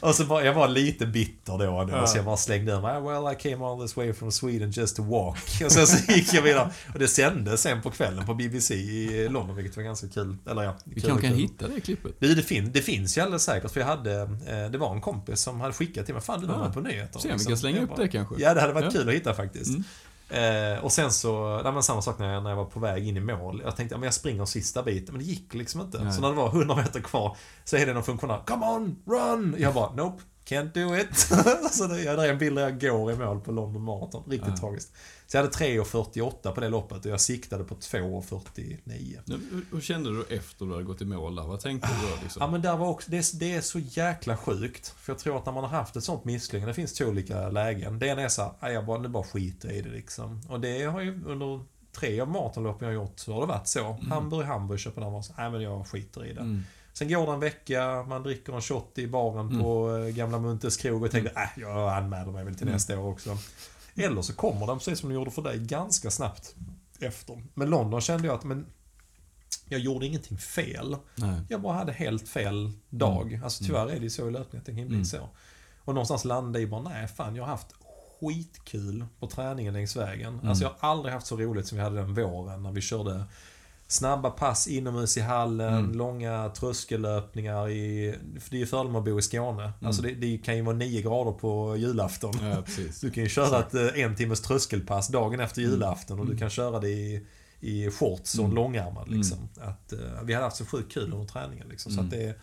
[0.00, 1.84] Och så var jag var lite bitter då.
[1.84, 2.96] då Så jag bara slängde ur mig.
[2.96, 5.38] "Ah, Well, I came all this way from Sweden just to walk.
[5.64, 6.70] Och sen så gick jag vidare.
[6.92, 10.36] Och det sändes sen på kvällen på BBC i London, vilket var ganska kul.
[10.50, 12.12] Eller ja, Vi kul kanske och kan hitta det klippet.
[12.18, 15.00] Du, det, fin det finns ju alldeles säkert, för jag hade, eh, det var en
[15.00, 16.72] kompis som hade skickat till mig, fan du var Ja.
[16.72, 17.18] på nyheter.
[17.20, 18.34] Se om vi kan slänga upp bara- det kanske.
[18.38, 18.90] Ja, det hade varit Ja.
[19.00, 19.70] kul att hitta faktiskt.
[19.70, 19.84] Mm.
[20.30, 23.08] Eh, och sen så, nej, men samma sak när jag, när jag var på väg
[23.08, 23.62] in i mål.
[23.64, 26.04] Jag tänkte, ja, men jag springer sista biten, men det gick liksom inte.
[26.04, 26.12] Nej.
[26.12, 29.56] Så när det var 100 meter kvar, så är det någon funktionär, Come on, run!
[29.58, 31.18] Jag bara, nope, can't do it.
[31.74, 34.22] så det, jag drev en bild där jag går i mål på London Marathon.
[34.30, 34.56] Riktigt Ja.
[34.56, 34.92] tragiskt.
[35.26, 39.18] Så jag hade 3.48 på det loppet och jag siktade på 2.49.
[39.24, 39.40] Nu,
[39.72, 41.42] hur- kände du efter du hade gått i mål där?
[41.42, 42.40] Vad tänkte du då liksom?
[42.42, 44.88] Ja men där var också, det är, det är så jäkla sjukt.
[44.98, 47.48] För jag tror att när man har haft ett sånt misslyckande, det finns två olika
[47.50, 47.98] lägen.
[47.98, 50.40] Det ena är såhär, "Nej, jag bara, nu bara skiter i det liksom.
[50.48, 51.60] Och det har ju under
[51.92, 53.98] tre av maratonloppen jag har gjort så har det varit så.
[54.10, 56.40] Hamburg, Hamburg, Köpenhamn var så, nej men jag skiter i det.
[56.40, 56.62] Mm.
[56.98, 60.76] Sen går det en vecka, man dricker en shot i baren på eh, gamla Muntes
[60.76, 62.72] krog och tänker, äh, jag anmäler mig väl till Mm.
[62.72, 63.38] nästa år också.
[63.94, 66.54] Eller så kommer den, precis som de gjorde för dig, ganska snabbt
[67.00, 67.42] efter.
[67.54, 68.66] Men London kände jag att, men
[69.68, 70.96] jag gjorde ingenting fel.
[71.14, 71.40] Nej.
[71.48, 73.32] Jag bara hade helt fel dag.
[73.32, 73.44] Mm.
[73.44, 75.04] Alltså tyvärr är det så i löpning att det kan bli Mm.
[75.04, 75.28] så.
[75.84, 77.74] Och någonstans landade i bara, nej fan jag har haft
[78.20, 80.34] skitkul på träningen längs vägen.
[80.34, 80.48] Mm.
[80.48, 83.24] Alltså jag har aldrig haft så roligt som vi hade den våren när vi körde
[83.90, 85.92] snabba pass inomhus i hallen, Mm.
[85.98, 88.14] långa tröskellöpningar i...
[88.40, 89.72] För det är ju fördel med att bo i Skåne.
[89.82, 92.34] Alltså det, det kan ju vara 9 grader på julafton.
[92.42, 92.62] Ja.
[93.00, 96.38] Du kan ju köra ett eh, en timmes tröskelpass dagen efter julafton och du Mm.
[96.40, 97.26] kan köra det i,
[97.60, 98.56] i shorts och Mm.
[98.56, 99.08] långärmad.
[99.10, 99.48] Liksom.
[99.60, 101.68] Att, eh, vi hade haft så sjukt kul under träningen.
[101.68, 102.06] Liksom, Så Mm.
[102.06, 102.34] att det,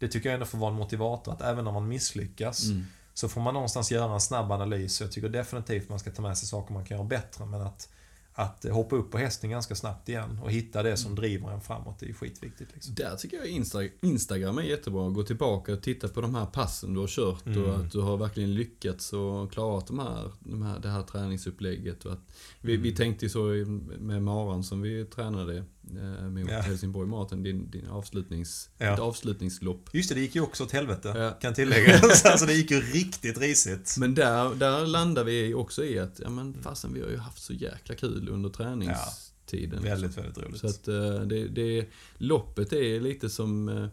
[0.00, 2.84] Det tycker jag ändå får vara en motivator att även när man misslyckas Mm.
[3.14, 5.00] så får man någonstans göra en snabb analys.
[5.00, 7.88] Jag tycker definitivt man ska ta med sig saker man kan göra bättre men att,
[8.38, 11.98] att hoppa upp på hästen ganska snabbt igen och hitta det som driver en framåt
[11.98, 12.70] det är skitviktigt.
[12.74, 12.94] Liksom.
[12.94, 15.08] Där tycker jag Insta Instagram är jättebra.
[15.10, 17.64] Gå tillbaka och titta på de här passen du har kört Mm.
[17.64, 22.04] och att du har verkligen lyckats och klarat de här, de här, det här träningsupplägget.
[22.04, 22.20] Och att,
[22.60, 22.96] vi, vi Mm.
[22.96, 23.42] tänkte ju så
[23.98, 25.64] med Maran som vi tränade
[26.30, 26.60] mot Ja.
[26.60, 28.90] Helsingborg Marathon, din, din avslutnings, Ja.
[28.90, 29.88] ditt avslutningslopp.
[29.92, 31.14] Just det, det gick ju också åt helvete.
[31.16, 31.30] Ja.
[31.30, 32.24] Kan tilläggas.
[32.24, 33.94] alltså det gick ju riktigt risigt.
[33.98, 37.42] Men där, där landar vi också i att, ja men fasen vi har ju haft
[37.42, 39.82] så jäkla kul under träningstiden.
[39.82, 40.60] Väldigt, väldigt roligt.
[40.60, 41.86] Så att eh, det, det,
[42.18, 43.86] loppet är lite som, eh,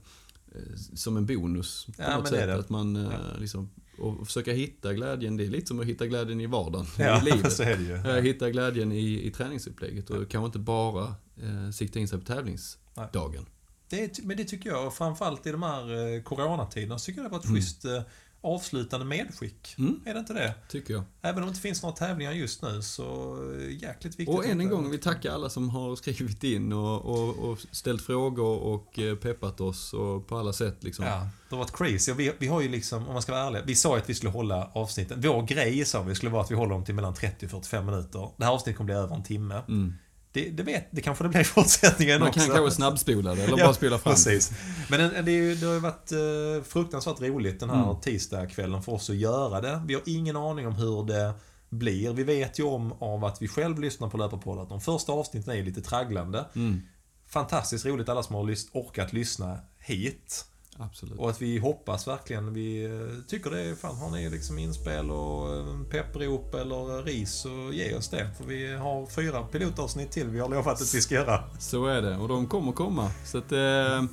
[0.93, 2.49] som en bonus på Ja, något sätt.
[2.49, 3.37] Att man eh, Ja.
[3.39, 3.69] liksom,
[3.99, 7.25] och försöka hitta glädjen, det är lite som att hitta glädjen i vardagen, ja, i
[7.31, 7.53] livet.
[7.53, 8.21] så är det ju.
[8.21, 11.03] Hitta glädjen i, i träningsupplägget och kanske inte bara
[11.41, 13.45] eh, sikta in sig på tävlingsdagen.
[13.89, 17.31] Det men det tycker jag, framförallt i de här eh, coronatiderna, så tycker jag det
[17.31, 17.55] var ett Mm.
[17.55, 18.01] schysst eh,
[18.41, 19.75] avslutande medskick.
[19.77, 20.53] Mm, Är det inte det?
[20.69, 21.03] tycker jag.
[21.21, 24.29] Även om det inte finns några tävlingar just nu så eh, jäkligt viktigt.
[24.29, 27.59] Och än en att- gång, vi tackar alla som har skrivit in och, och, och
[27.71, 31.05] ställt frågor och eh, peppat oss och på alla sätt liksom.
[31.05, 32.13] Ja, det har varit crazy.
[32.13, 34.13] Vi, vi har ju liksom, om man ska vara ärlig, vi sa ju att vi
[34.13, 35.21] skulle hålla avsnitten.
[35.21, 37.85] Vår grej sa vi skulle vara att vi håller dem till mellan 30 och 45
[37.85, 38.29] minuter.
[38.37, 39.61] Det här avsnittet kommer bli över en timme.
[39.67, 39.93] Mm.
[40.35, 42.39] Det, det, vet, det kanske det blir i fortsättningen Man också.
[42.39, 44.13] kan kanske snabbspola det eller Ja, bara spela fram.
[44.13, 44.51] Precis.
[44.89, 48.01] Men det, är det har ju varit eh, fruktansvärt roligt den här Mm.
[48.01, 49.81] tisdagskvällen för oss att göra det.
[49.87, 51.33] Vi har ingen aning om hur det
[51.69, 52.13] blir.
[52.13, 55.53] Vi vet ju om av att vi själv lyssnar på Löparpodden att de första avsnitten
[55.53, 56.45] är lite tragglande.
[56.55, 56.81] Mm.
[57.27, 60.45] Fantastiskt roligt alla som har orkat lyssna hit.
[60.79, 61.19] Absolut.
[61.19, 65.11] Och att vi hoppas verkligen, vi eh, tycker det är, fan har ni liksom inspel
[65.11, 68.29] och eh, pepprop eller ris så ge oss det.
[68.37, 71.43] För vi har fyra pilotavsnitt till vi har lovat att vi ska göra.
[71.59, 73.11] Så är det och de kommer komma.
[73.25, 74.03] Så att, eh,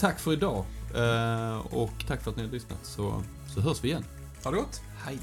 [0.00, 0.64] tack för idag.
[0.94, 2.78] Eh, och tack för att ni har lyssnat.
[2.82, 3.22] Så,
[3.54, 4.04] så hörs vi igen.
[4.44, 4.80] Ha det gott!
[5.04, 5.18] Hej.